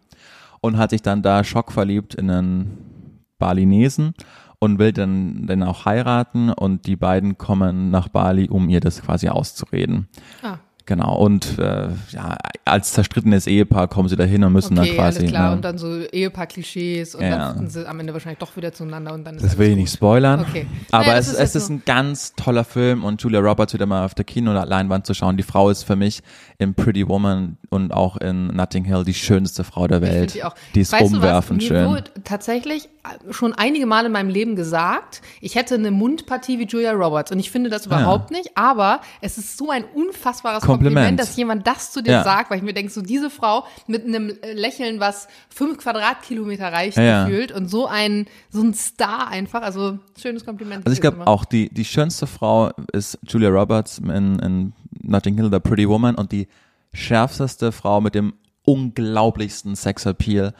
und 0.60 0.78
hat 0.78 0.90
sich 0.90 1.02
dann 1.02 1.22
da 1.22 1.44
schockverliebt 1.44 2.14
in 2.14 2.30
einen 2.30 3.24
Balinesen 3.38 4.14
und 4.60 4.78
will 4.78 4.92
dann, 4.92 5.46
dann 5.46 5.62
auch 5.62 5.84
heiraten 5.84 6.50
und 6.50 6.86
die 6.86 6.96
beiden 6.96 7.36
kommen 7.36 7.90
nach 7.90 8.08
Bali, 8.08 8.48
um 8.48 8.68
ihr 8.68 8.80
das 8.80 9.02
quasi 9.02 9.28
auszureden. 9.28 10.08
Ah, 10.42 10.58
Genau, 10.86 11.16
und 11.16 11.58
äh, 11.58 11.88
ja, 12.10 12.36
als 12.66 12.92
zerstrittenes 12.92 13.46
Ehepaar 13.46 13.88
kommen 13.88 14.08
sie 14.10 14.16
dahin 14.16 14.44
und 14.44 14.52
müssen 14.52 14.78
okay, 14.78 14.88
dann 14.88 14.96
quasi. 14.96 15.18
alles 15.20 15.30
klar. 15.30 15.48
ne, 15.50 15.56
Und 15.56 15.64
dann 15.64 15.78
so 15.78 16.00
Ehepaar-Klischees 16.00 17.14
und 17.14 17.22
Ja. 17.22 17.38
dann 17.38 17.56
sind 17.56 17.72
sie 17.72 17.88
am 17.88 18.00
Ende 18.00 18.12
wahrscheinlich 18.12 18.38
doch 18.38 18.54
wieder 18.56 18.72
zueinander 18.72 19.14
und 19.14 19.24
dann 19.24 19.36
ist 19.36 19.44
Das 19.44 19.56
will 19.56 19.70
ich 19.70 19.76
nicht 19.76 19.92
spoilern. 19.94 20.40
Okay. 20.40 20.66
Aber 20.90 21.06
Naja, 21.06 21.18
es, 21.18 21.28
ist 21.28 21.38
es 21.40 21.54
ist 21.54 21.70
ein 21.70 21.82
ganz 21.86 22.34
toller 22.34 22.64
Film 22.64 23.02
und 23.02 23.22
Julia 23.22 23.40
Roberts 23.40 23.72
wieder 23.72 23.86
mal 23.86 24.04
auf 24.04 24.14
der 24.14 24.26
Kino- 24.26 24.50
oder 24.50 24.66
Leinwand 24.66 25.06
zu 25.06 25.14
schauen. 25.14 25.38
Die 25.38 25.42
Frau 25.42 25.70
ist 25.70 25.84
für 25.84 25.96
mich 25.96 26.22
in 26.58 26.74
Pretty 26.74 27.08
Woman 27.08 27.56
und 27.70 27.92
auch 27.92 28.18
in 28.18 28.48
Notting 28.48 28.84
Hill 28.84 29.04
die 29.04 29.14
schönste 29.14 29.64
Frau 29.64 29.86
der 29.86 30.02
Ich 30.02 30.08
Welt. 30.08 30.34
die 30.34 30.44
auch. 30.44 30.54
Die 30.74 30.80
ist 30.82 30.92
weißt 30.92 31.12
du 31.12 31.16
umwerfend 31.16 31.62
was? 31.62 31.70
Mir 31.70 31.76
schön. 31.78 31.88
wurde 31.90 32.04
tatsächlich 32.24 32.88
schon 33.30 33.52
einige 33.52 33.84
Male 33.86 34.06
in 34.06 34.12
meinem 34.12 34.30
Leben 34.30 34.56
gesagt, 34.56 35.20
ich 35.40 35.54
hätte 35.56 35.74
eine 35.74 35.90
Mundpartie 35.90 36.58
wie 36.58 36.64
Julia 36.66 36.92
Roberts 36.92 37.30
und 37.30 37.38
ich 37.38 37.50
finde 37.50 37.68
das 37.68 37.84
überhaupt 37.86 38.30
nicht, 38.30 38.56
aber 38.56 39.00
es 39.20 39.36
ist 39.36 39.58
so 39.58 39.70
ein 39.70 39.84
unfassbares 39.84 40.62
Kompliment, 40.64 40.94
Kompliment. 40.96 41.20
dass 41.20 41.36
jemand 41.36 41.66
das 41.66 41.92
zu 41.92 42.02
dir 42.02 42.12
Ja. 42.12 42.24
sagt, 42.24 42.50
weil 42.50 42.58
ich 42.58 42.64
mir 42.64 42.72
denke, 42.72 42.90
so 42.90 43.02
diese 43.02 43.28
Frau 43.28 43.64
mit 43.86 44.04
einem 44.06 44.30
äh, 44.42 44.52
Lächeln, 44.54 45.00
was 45.00 45.28
fünf 45.50 45.78
Quadratkilometer 45.78 46.72
reicht, 46.72 46.96
Ja, 46.96 47.02
ja. 47.02 47.24
gefühlt 47.24 47.52
und 47.52 47.68
so 47.68 47.86
ein, 47.86 48.26
so 48.50 48.62
ein 48.62 48.72
Star 48.74 49.28
einfach, 49.28 49.62
also 49.62 49.98
schönes 50.20 50.44
Kompliment. 50.46 50.86
Also 50.86 50.94
ich 50.94 51.00
glaube 51.02 51.26
auch 51.26 51.44
die, 51.44 51.68
die 51.68 51.84
schönste 51.84 52.26
Frau 52.26 52.70
ist 52.92 53.18
Julia 53.28 53.50
Roberts 53.50 53.98
in, 53.98 54.38
in 54.38 54.72
Notting 55.02 55.34
Hill, 55.36 55.50
The 55.52 55.60
Pretty 55.60 55.86
Woman 55.88 56.14
und 56.14 56.32
die 56.32 56.48
schärfste 56.94 57.70
Frau 57.72 58.00
mit 58.00 58.14
dem 58.14 58.32
unglaublichsten 58.66 59.76
Sexappeal 59.76 60.54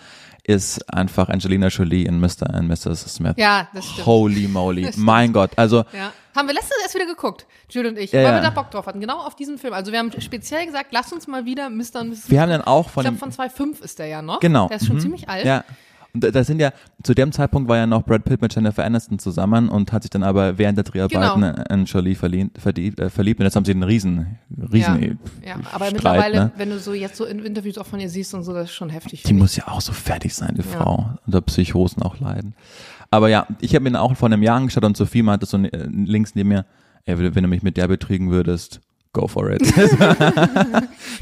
ist 0.47 0.93
einfach 0.93 1.29
Angelina 1.31 1.69
Jolie 1.69 2.05
in 2.05 2.21
Mr. 2.21 2.53
and 2.53 2.69
Mrs. 2.69 3.01
Smith. 3.15 3.35
Ja, 3.37 3.69
das 3.75 3.87
stimmt. 3.87 4.07
Holy 4.07 4.47
moly. 4.47 4.91
Mein 4.97 5.33
Gott. 5.33 5.51
Also 5.57 5.85
Ja. 5.93 6.13
Haben 6.37 6.49
wir 6.49 6.55
letztens 6.55 6.75
erst 6.83 6.95
wieder 6.97 7.07
geguckt, 7.07 7.47
Jules 7.71 7.93
und 7.93 7.99
ich, 7.99 8.11
Ja, 8.11 8.19
weil 8.19 8.27
ja. 8.27 8.35
wir 8.35 8.41
da 8.43 8.51
Bock 8.51 8.69
drauf 8.73 8.87
hatten, 8.87 9.01
genau 9.01 9.21
auf 9.21 9.37
diesen 9.37 9.57
Film. 9.57 9.73
Also 9.73 9.93
wir 9.93 10.01
haben 10.01 10.11
speziell 10.21 10.67
gesagt, 10.67 10.89
lass 10.91 11.13
uns 11.13 11.29
mal 11.29 11.45
wieder 11.45 11.71
Mr. 11.71 12.01
und 12.01 12.09
Mrs. 12.11 12.29
wir 12.31 12.41
haben 12.41 12.51
dann 12.51 12.63
auch 12.63 12.87
Ich 12.87 12.93
von 12.93 13.03
glaube, 13.05 13.17
dem, 13.17 13.21
von 13.21 13.31
2005 13.33 13.81
ist 13.83 13.99
der 14.01 14.07
ja 14.09 14.21
noch. 14.21 14.41
Genau. 14.41 14.67
Der 14.67 14.79
ist 14.79 14.87
schon 14.87 14.97
Mhm. 14.97 15.01
ziemlich 15.01 15.29
alt. 15.29 15.45
Ja. 15.47 15.65
Und 16.15 16.23
da, 16.23 16.31
da 16.31 16.45
sind 16.45 16.61
ja, 16.61 16.73
zu 17.03 17.13
dem 17.13 17.33
Zeitpunkt 17.33 17.69
war 17.69 17.77
ja 17.77 17.87
noch 17.87 18.05
Brad 18.05 18.25
Pitt 18.25 18.41
mit 18.41 18.55
Jennifer 18.55 18.85
Aniston 18.85 19.19
zusammen 19.19 19.69
und 19.69 19.93
hat 19.93 20.05
sich 20.05 20.11
dann 20.11 20.23
aber 20.23 20.59
während 20.59 20.79
der 20.79 20.85
Dreharbeiten 20.85 21.41
Genau. 21.41 21.65
in 21.71 21.85
Jolie 21.87 22.15
verliebt, 22.15 22.61
verliebt, 22.61 23.01
äh, 23.01 23.11
verliebt 23.11 23.41
und 23.41 23.45
jetzt 23.47 23.57
haben 23.57 23.65
sie 23.65 23.73
einen 23.73 23.83
riesen, 23.83 24.39
riesen 24.73 25.19
Ja, 25.43 25.49
ja, 25.49 25.55
aber 25.73 25.87
Streit, 25.87 25.93
mittlerweile, 25.95 26.37
ne? 26.37 26.53
wenn 26.57 26.71
du 26.71 26.79
so 26.79 26.93
jetzt 26.95 27.17
so 27.17 27.25
in 27.25 27.41
Interviews 27.41 27.79
auch 27.79 27.87
von 27.87 27.99
ihr 27.99 28.09
siehst 28.09 28.33
und 28.33 28.45
so, 28.45 28.53
das 28.55 28.67
ist 28.71 28.75
schon 28.75 28.91
heftig. 28.91 29.25
Die 29.25 29.33
muss 29.35 29.57
ja 29.57 29.67
auch 29.69 29.81
so 29.81 29.93
fertig 29.93 30.35
sein, 30.35 30.55
die 30.55 30.63
Ja. 30.63 30.79
Frau. 30.79 31.11
Unter 31.27 31.41
Psychosen 31.41 32.03
auch 32.03 32.21
leiden. 32.21 32.55
Aber 33.11 33.29
ja, 33.29 33.47
ich 33.61 33.75
habe 33.75 33.89
mir 33.91 34.01
auch 34.01 34.17
vor 34.17 34.27
einem 34.29 34.43
Jahr 34.43 34.57
angeschaut 34.57 34.85
und 34.85 34.97
Sophie 34.97 35.23
meinte 35.23 35.47
so 35.47 35.57
äh, 35.59 35.87
links 35.91 36.35
neben 36.37 36.49
mir, 36.51 36.65
ey, 37.07 37.19
wenn 37.35 37.43
du 37.43 37.49
mich 37.49 37.63
mit 37.63 37.77
der 37.77 37.89
betrügen 37.89 38.31
würdest, 38.31 38.81
go 39.15 39.27
for 39.27 39.51
it. 39.51 39.63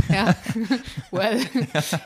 Ja, 0.08 0.34
well, 1.10 1.38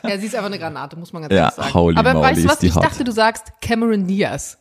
ja, 0.03 0.17
sie 0.19 0.27
ist 0.27 0.35
einfach 0.35 0.45
eine 0.45 0.59
Granate, 0.59 0.95
muss 0.97 1.11
man 1.13 1.23
ganz 1.23 1.33
Ja, 1.33 1.39
ehrlich 1.45 1.55
sagen. 1.55 1.73
holy 1.73 1.97
aber 1.97 2.13
weißt 2.21 2.37
du 2.37 2.43
ist 2.45 2.49
was? 2.49 2.59
die 2.59 2.67
Ich 2.67 2.75
hot. 2.75 2.83
dachte, 2.83 3.03
du 3.03 3.11
sagst 3.11 3.51
Cameron 3.61 4.05
Diaz. 4.07 4.57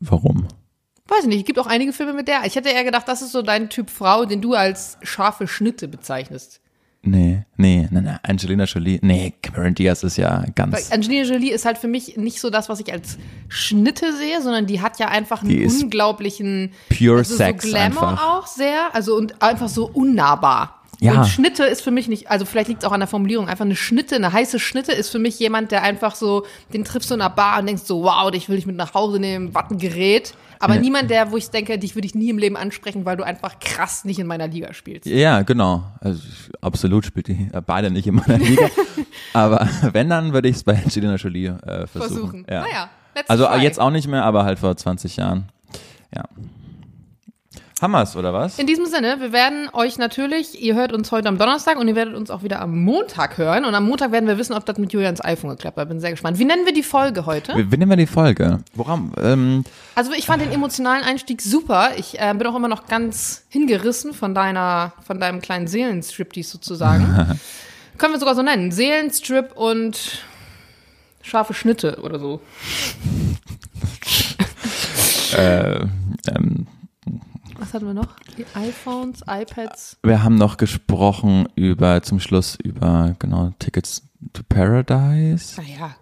Warum? 0.00 0.48
Weiß 1.06 1.20
ich 1.22 1.26
nicht, 1.28 1.40
es 1.40 1.44
gibt 1.46 1.58
auch 1.58 1.66
einige 1.66 1.92
Filme 1.92 2.12
mit 2.14 2.28
der. 2.28 2.44
Ich 2.44 2.56
hätte 2.56 2.68
eher 2.70 2.84
gedacht, 2.84 3.06
das 3.08 3.22
ist 3.22 3.32
so 3.32 3.42
dein 3.42 3.68
Typ 3.70 3.88
Frau, 3.90 4.24
den 4.24 4.40
du 4.40 4.54
als 4.54 4.98
scharfe 5.02 5.46
Schnitte 5.48 5.88
bezeichnest. 5.88 6.60
Nee, 7.02 7.44
nee, 7.56 7.88
nee, 7.90 8.00
nee, 8.00 8.10
Angelina 8.22 8.64
Jolie, 8.64 8.98
nee, 9.02 9.32
Cameron 9.40 9.74
Diaz 9.74 10.02
ist 10.02 10.16
ja 10.16 10.42
Weil 10.42 10.52
ganz, 10.54 10.90
Angelina 10.90 11.24
Jolie 11.24 11.52
ist 11.52 11.64
halt 11.64 11.78
für 11.78 11.86
mich 11.86 12.16
nicht 12.16 12.40
so 12.40 12.50
das, 12.50 12.68
was 12.68 12.80
ich 12.80 12.92
als 12.92 13.18
Schnitte 13.48 14.12
sehe, 14.16 14.42
sondern 14.42 14.66
die 14.66 14.80
hat 14.80 14.98
ja 14.98 15.08
einfach 15.08 15.42
einen 15.42 15.50
Die 15.50 15.62
ist 15.62 15.82
unglaublichen 15.82 16.72
pure 16.88 17.18
also 17.18 17.36
Sex 17.36 17.64
so 17.64 17.70
Glamour 17.70 18.08
einfach. 18.08 18.28
auch 18.28 18.46
sehr, 18.46 18.94
also 18.94 19.16
und 19.16 19.40
einfach 19.40 19.68
so 19.68 19.86
unnahbar. 19.86 20.74
Ja. 21.00 21.12
Und 21.12 21.26
Schnitte 21.26 21.64
ist 21.64 21.82
für 21.82 21.92
mich 21.92 22.08
nicht, 22.08 22.28
also 22.30 22.44
vielleicht 22.44 22.68
liegt 22.68 22.82
es 22.82 22.88
auch 22.88 22.92
an 22.92 23.00
der 23.00 23.06
Formulierung, 23.06 23.48
einfach 23.48 23.64
eine 23.64 23.76
Schnitte, 23.76 24.16
eine 24.16 24.32
heiße 24.32 24.58
Schnitte 24.58 24.90
ist 24.92 25.10
für 25.10 25.20
mich 25.20 25.38
jemand, 25.38 25.70
der 25.70 25.82
einfach 25.82 26.16
so, 26.16 26.44
den 26.72 26.84
triffst 26.84 27.10
du 27.10 27.14
in 27.14 27.20
einer 27.20 27.30
Bar 27.30 27.60
und 27.60 27.66
denkst 27.66 27.84
so, 27.84 28.02
wow, 28.02 28.30
dich 28.32 28.48
will 28.48 28.58
ich 28.58 28.66
mit 28.66 28.76
nach 28.76 28.94
Hause 28.94 29.20
nehmen, 29.20 29.54
was 29.54 29.70
ein 29.70 29.78
Gerät. 29.78 30.34
Aber 30.60 30.74
Ja. 30.74 30.80
niemand, 30.80 31.10
der, 31.10 31.30
wo 31.30 31.36
ich 31.36 31.50
denke, 31.50 31.78
dich 31.78 31.94
würde 31.94 32.06
ich 32.06 32.14
nie 32.14 32.30
im 32.30 32.38
Leben 32.38 32.56
ansprechen, 32.56 33.04
weil 33.04 33.16
du 33.16 33.24
einfach 33.24 33.58
krass 33.60 34.04
nicht 34.04 34.18
in 34.18 34.26
meiner 34.26 34.48
Liga 34.48 34.72
spielst. 34.74 35.06
Ja, 35.06 35.42
genau. 35.42 35.84
Also 36.00 36.20
absolut 36.60 37.04
spielt 37.06 37.28
die 37.28 37.48
äh, 37.52 37.60
beide 37.64 37.90
nicht 37.90 38.06
in 38.06 38.16
meiner 38.16 38.38
Liga. 38.38 38.68
aber 39.32 39.68
wenn, 39.92 40.08
dann 40.10 40.32
würde 40.32 40.48
ich 40.48 40.56
es 40.56 40.64
bei 40.64 40.76
Angelina 40.76 41.14
Jolie 41.16 41.46
äh, 41.46 41.86
versuchen. 41.86 41.88
Versuchen. 41.88 42.46
Ja. 42.50 42.60
Naja, 42.62 42.90
Also 43.28 43.46
try. 43.46 43.62
jetzt 43.62 43.78
auch 43.80 43.90
nicht 43.90 44.08
mehr, 44.08 44.24
aber 44.24 44.44
halt 44.44 44.58
vor 44.58 44.76
20 44.76 45.16
Jahren. 45.16 45.48
Ja. 46.14 46.24
Hammers, 47.80 48.16
oder 48.16 48.32
was? 48.32 48.58
In 48.58 48.66
diesem 48.66 48.86
Sinne, 48.86 49.20
wir 49.20 49.32
werden 49.32 49.68
euch 49.72 49.98
natürlich, 49.98 50.60
ihr 50.60 50.74
hört 50.74 50.92
uns 50.92 51.12
heute 51.12 51.28
am 51.28 51.38
Donnerstag 51.38 51.78
und 51.78 51.86
ihr 51.86 51.94
werdet 51.94 52.14
uns 52.14 52.30
auch 52.30 52.42
wieder 52.42 52.60
am 52.60 52.82
Montag 52.82 53.38
hören. 53.38 53.64
Und 53.64 53.74
am 53.74 53.86
Montag 53.86 54.10
werden 54.10 54.26
wir 54.26 54.36
wissen, 54.38 54.52
ob 54.54 54.66
das 54.66 54.78
mit 54.78 54.92
Julians 54.92 55.24
iPhone 55.24 55.50
geklappt 55.50 55.76
hat. 55.78 55.88
Bin 55.88 56.00
sehr 56.00 56.10
gespannt. 56.10 56.38
Wie 56.38 56.44
nennen 56.44 56.66
wir 56.66 56.72
die 56.72 56.82
Folge 56.82 57.26
heute? 57.26 57.54
Wie, 57.56 57.70
wie 57.70 57.76
nehmen 57.76 57.90
wir 57.90 57.96
die 57.96 58.06
Folge? 58.06 58.58
Woran? 58.74 59.12
Ähm, 59.22 59.64
Also 59.94 60.12
ich 60.12 60.26
fand 60.26 60.42
den 60.42 60.50
emotionalen 60.50 61.04
Einstieg 61.04 61.40
super. 61.40 61.90
Ich 61.96 62.18
äh, 62.18 62.34
bin 62.36 62.46
auch 62.46 62.56
immer 62.56 62.68
noch 62.68 62.86
ganz 62.86 63.44
hingerissen 63.48 64.12
von 64.12 64.34
deiner, 64.34 64.92
von 65.06 65.20
deinem 65.20 65.40
kleinen 65.40 65.68
Seelenstriptease 65.68 66.50
sozusagen. 66.50 67.38
Können 67.98 68.12
wir 68.12 68.20
sogar 68.20 68.34
so 68.34 68.42
nennen. 68.42 68.72
Seelenstrip 68.72 69.56
und 69.56 70.24
scharfe 71.22 71.54
Schnitte 71.54 72.00
oder 72.02 72.18
so. 72.18 72.40
äh, 75.36 75.80
ähm, 76.28 76.66
Was 77.58 77.74
hatten 77.74 77.86
wir 77.86 77.94
noch? 77.94 78.16
Die 78.36 78.46
iPhones, 78.54 79.22
iPads. 79.26 79.98
wir 80.04 80.22
haben 80.22 80.36
noch 80.36 80.56
gesprochen 80.56 81.48
über, 81.56 82.02
zum 82.02 82.20
Schluss 82.20 82.56
über, 82.62 83.16
genau, 83.18 83.52
Tickets 83.58 84.02
to 84.32 84.42
Paradise, 84.48 85.60
Naja, 85.60 85.96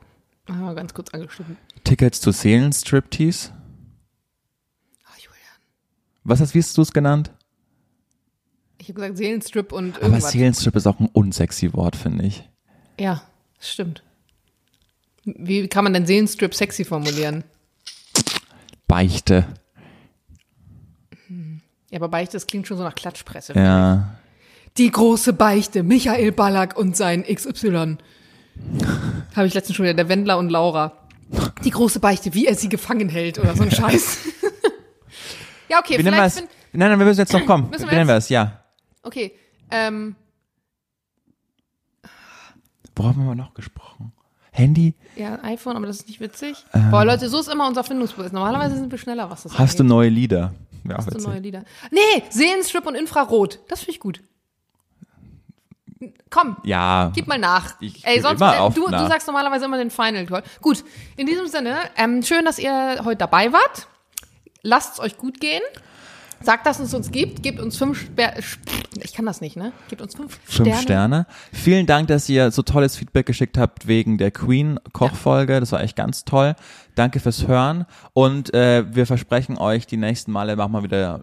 haben 0.49 0.61
wir 0.61 0.75
ganz 0.75 0.93
kurz 0.93 1.11
angeschnitten. 1.15 1.57
Tickets 1.85 2.21
to 2.21 2.31
Seelenstriptease. 2.31 3.53
Ah, 5.05 5.15
Julian. 5.17 5.41
Was 6.25 6.41
hast, 6.41 6.55
wie 6.55 6.59
hast 6.59 6.77
du 6.77 6.83
es 6.83 6.93
genannt? 6.93 7.31
Ich 8.79 8.89
habe 8.89 8.95
gesagt 9.01 9.17
Seelenstrip 9.17 9.73
und 9.73 9.97
Aber 9.97 10.05
irgendwas. 10.07 10.33
Seelenstrip 10.33 10.77
ist 10.77 10.87
auch 10.87 11.01
ein 11.01 11.09
unsexy 11.13 11.73
Wort, 11.73 11.97
finde 11.97 12.25
ich. 12.27 12.49
Ja, 13.01 13.23
das 13.59 13.73
stimmt. 13.73 14.03
Wie 15.25 15.67
kann 15.69 15.85
man 15.85 15.93
denn 15.95 16.07
Seelenstrip 16.07 16.55
sexy 16.55 16.85
formulieren? 16.85 17.45
Beichte. 18.87 19.47
Ja, 21.91 21.99
aber 21.99 22.09
Beichte, 22.09 22.33
das 22.37 22.47
klingt 22.47 22.67
schon 22.67 22.77
so 22.77 22.83
nach 22.83 22.95
Klatschpresse. 22.95 23.55
Ja. 23.55 24.17
Die 24.77 24.91
große 24.91 25.33
Beichte, 25.33 25.83
Michael 25.83 26.33
Ballack 26.33 26.77
und 26.77 26.97
sein 26.97 27.23
XY. 27.25 27.97
Habe 29.35 29.47
ich 29.47 29.55
letztens 29.55 29.77
schon 29.77 29.85
wieder, 29.85 29.95
der 29.95 30.09
Wendler 30.09 30.39
und 30.39 30.51
Laura. 30.51 30.93
Die 31.65 31.71
große 31.71 32.01
Beichte, 32.01 32.35
wie 32.35 32.47
er 32.47 32.55
sie 32.55 32.69
gefangen 32.69 33.09
hält 33.09 33.39
oder 33.39 33.55
so 33.57 33.63
ein 33.63 33.71
Scheiß. 33.73 34.19
ja, 35.69 35.79
okay, 35.79 35.99
wir 35.99 36.05
vielleicht 36.05 36.37
find, 36.37 36.49
Nein, 36.73 36.91
nein, 36.91 36.99
wir 36.99 37.07
müssen 37.07 37.21
jetzt 37.21 37.33
noch 37.33 37.47
kommen. 37.47 37.71
Müssen 37.71 37.87
wir 37.87 37.93
nennen 37.95 38.09
wir 38.09 38.17
es? 38.17 38.29
Ja. 38.29 38.61
Okay, 39.03 39.33
ähm, 39.71 40.15
Worauf 42.95 43.15
haben 43.15 43.27
wir 43.27 43.35
noch 43.35 43.53
gesprochen? 43.55 44.13
Handy? 44.51 44.95
ja, 45.17 45.39
iPhone, 45.43 45.77
aber 45.77 45.87
das 45.87 45.97
ist 45.97 46.09
nicht 46.09 46.19
witzig. 46.21 46.65
Boah, 46.91 47.05
Leute, 47.05 47.29
so 47.29 47.39
ist 47.39 47.49
immer 47.49 47.69
unser 47.69 47.85
Findungsprozess. 47.85 48.33
Normalerweise 48.33 48.77
sind 48.77 48.91
wir 48.91 48.97
schneller, 48.99 49.29
was 49.29 49.43
das. 49.43 49.59
Hast 49.59 49.79
du 49.79 49.83
angeht. 49.83 49.91
neue 49.91 50.09
Lieder? 50.09 50.55
Hast 50.95 51.09
du 51.11 51.15
witzig. 51.15 51.29
neue 51.29 51.39
Lieder? 51.41 51.65
Nee, 51.91 52.23
Sehensstrip 52.31 52.87
und 52.87 52.95
Infrarot. 52.95 53.61
Das 53.69 53.81
finde 53.81 53.93
ich 53.93 54.01
gut. 54.01 54.21
Komm, 56.29 56.57
Ja. 56.65 57.11
gib 57.15 57.27
mal 57.27 57.39
nach. 57.39 57.75
Ich 57.81 58.05
Ey, 58.07 58.21
sonst, 58.21 58.41
äh, 58.43 58.71
du, 58.75 58.89
nach. 58.89 59.03
du 59.03 59.09
sagst 59.09 59.27
normalerweise 59.27 59.65
immer 59.65 59.79
den 59.79 59.91
Final 59.91 60.27
Call. 60.27 60.43
Gut, 60.61 60.85
in 61.17 61.27
diesem 61.27 61.47
Sinne, 61.47 61.79
ähm, 61.97 62.23
schön, 62.23 62.45
dass 62.45 62.59
ihr 62.59 63.01
heute 63.05 63.17
dabei 63.17 63.53
wart. 63.53 63.89
Lasst 64.63 64.95
es 64.95 65.01
euch 65.01 65.17
gut 65.17 65.41
gehen. 65.41 65.63
Sagt, 66.43 66.67
dass 66.67 66.79
es 66.79 66.95
uns 66.95 67.11
gibt. 67.11 67.43
Gebt 67.43 67.61
uns 67.61 67.77
fünf 67.77 68.01
Sper 68.01 68.35
Ich 69.03 69.15
kann 69.15 69.27
das 69.27 69.41
nicht, 69.41 69.57
ne? 69.57 69.73
Gebt 69.89 70.03
uns 70.03 70.15
fünf, 70.15 70.39
Fünf 70.45 70.81
Sterne. 70.81 71.27
Vielen 71.53 71.87
Dank, 71.87 72.09
dass 72.09 72.29
ihr 72.29 72.51
so 72.51 72.63
tolles 72.63 72.97
Feedback 72.97 73.27
geschickt 73.27 73.59
habt 73.59 73.87
wegen 73.87 74.19
der 74.19 74.31
Queen-Kochfolge. 74.31 75.61
Das 75.61 75.73
war 75.73 75.83
echt 75.83 75.97
ganz 75.97 76.25
toll. 76.25 76.55
Danke 76.95 77.21
fürs 77.21 77.47
Hören. 77.47 77.87
Und 78.13 78.55
äh, 78.55 78.85
wir 78.95 79.07
versprechen 79.07 79.59
euch, 79.59 79.87
die 79.87 79.97
nächsten 79.97 80.33
Male 80.33 80.57
machen 80.57 80.73
wir 80.73 80.83
wieder 80.83 81.23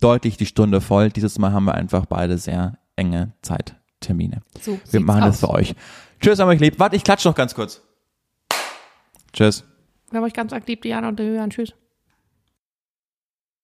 deutlich 0.00 0.36
die 0.36 0.46
Stunde 0.46 0.80
voll. 0.80 1.10
Dieses 1.10 1.38
Mal 1.38 1.52
haben 1.52 1.64
wir 1.64 1.74
einfach 1.74 2.06
beide 2.06 2.38
sehr 2.38 2.78
enge 2.96 3.32
Zeittermine. 3.42 4.42
So 4.60 4.78
wir 4.90 5.00
machen 5.00 5.22
das 5.22 5.42
aus. 5.44 5.50
für 5.50 5.50
euch. 5.50 5.74
Tschüss, 6.20 6.38
haben 6.38 6.48
euch 6.48 6.60
lieb. 6.60 6.78
Warte, 6.78 6.96
ich 6.96 7.04
klatsche 7.04 7.28
noch 7.28 7.34
ganz 7.34 7.54
kurz. 7.54 7.82
Tschüss. 9.32 9.64
Wir 10.10 10.18
haben 10.18 10.24
euch 10.24 10.32
ganz 10.32 10.52
aktiv, 10.52 10.80
Diana 10.80 11.08
und 11.08 11.18
der 11.18 11.26
Julian. 11.26 11.50
Tschüss. 11.50 11.74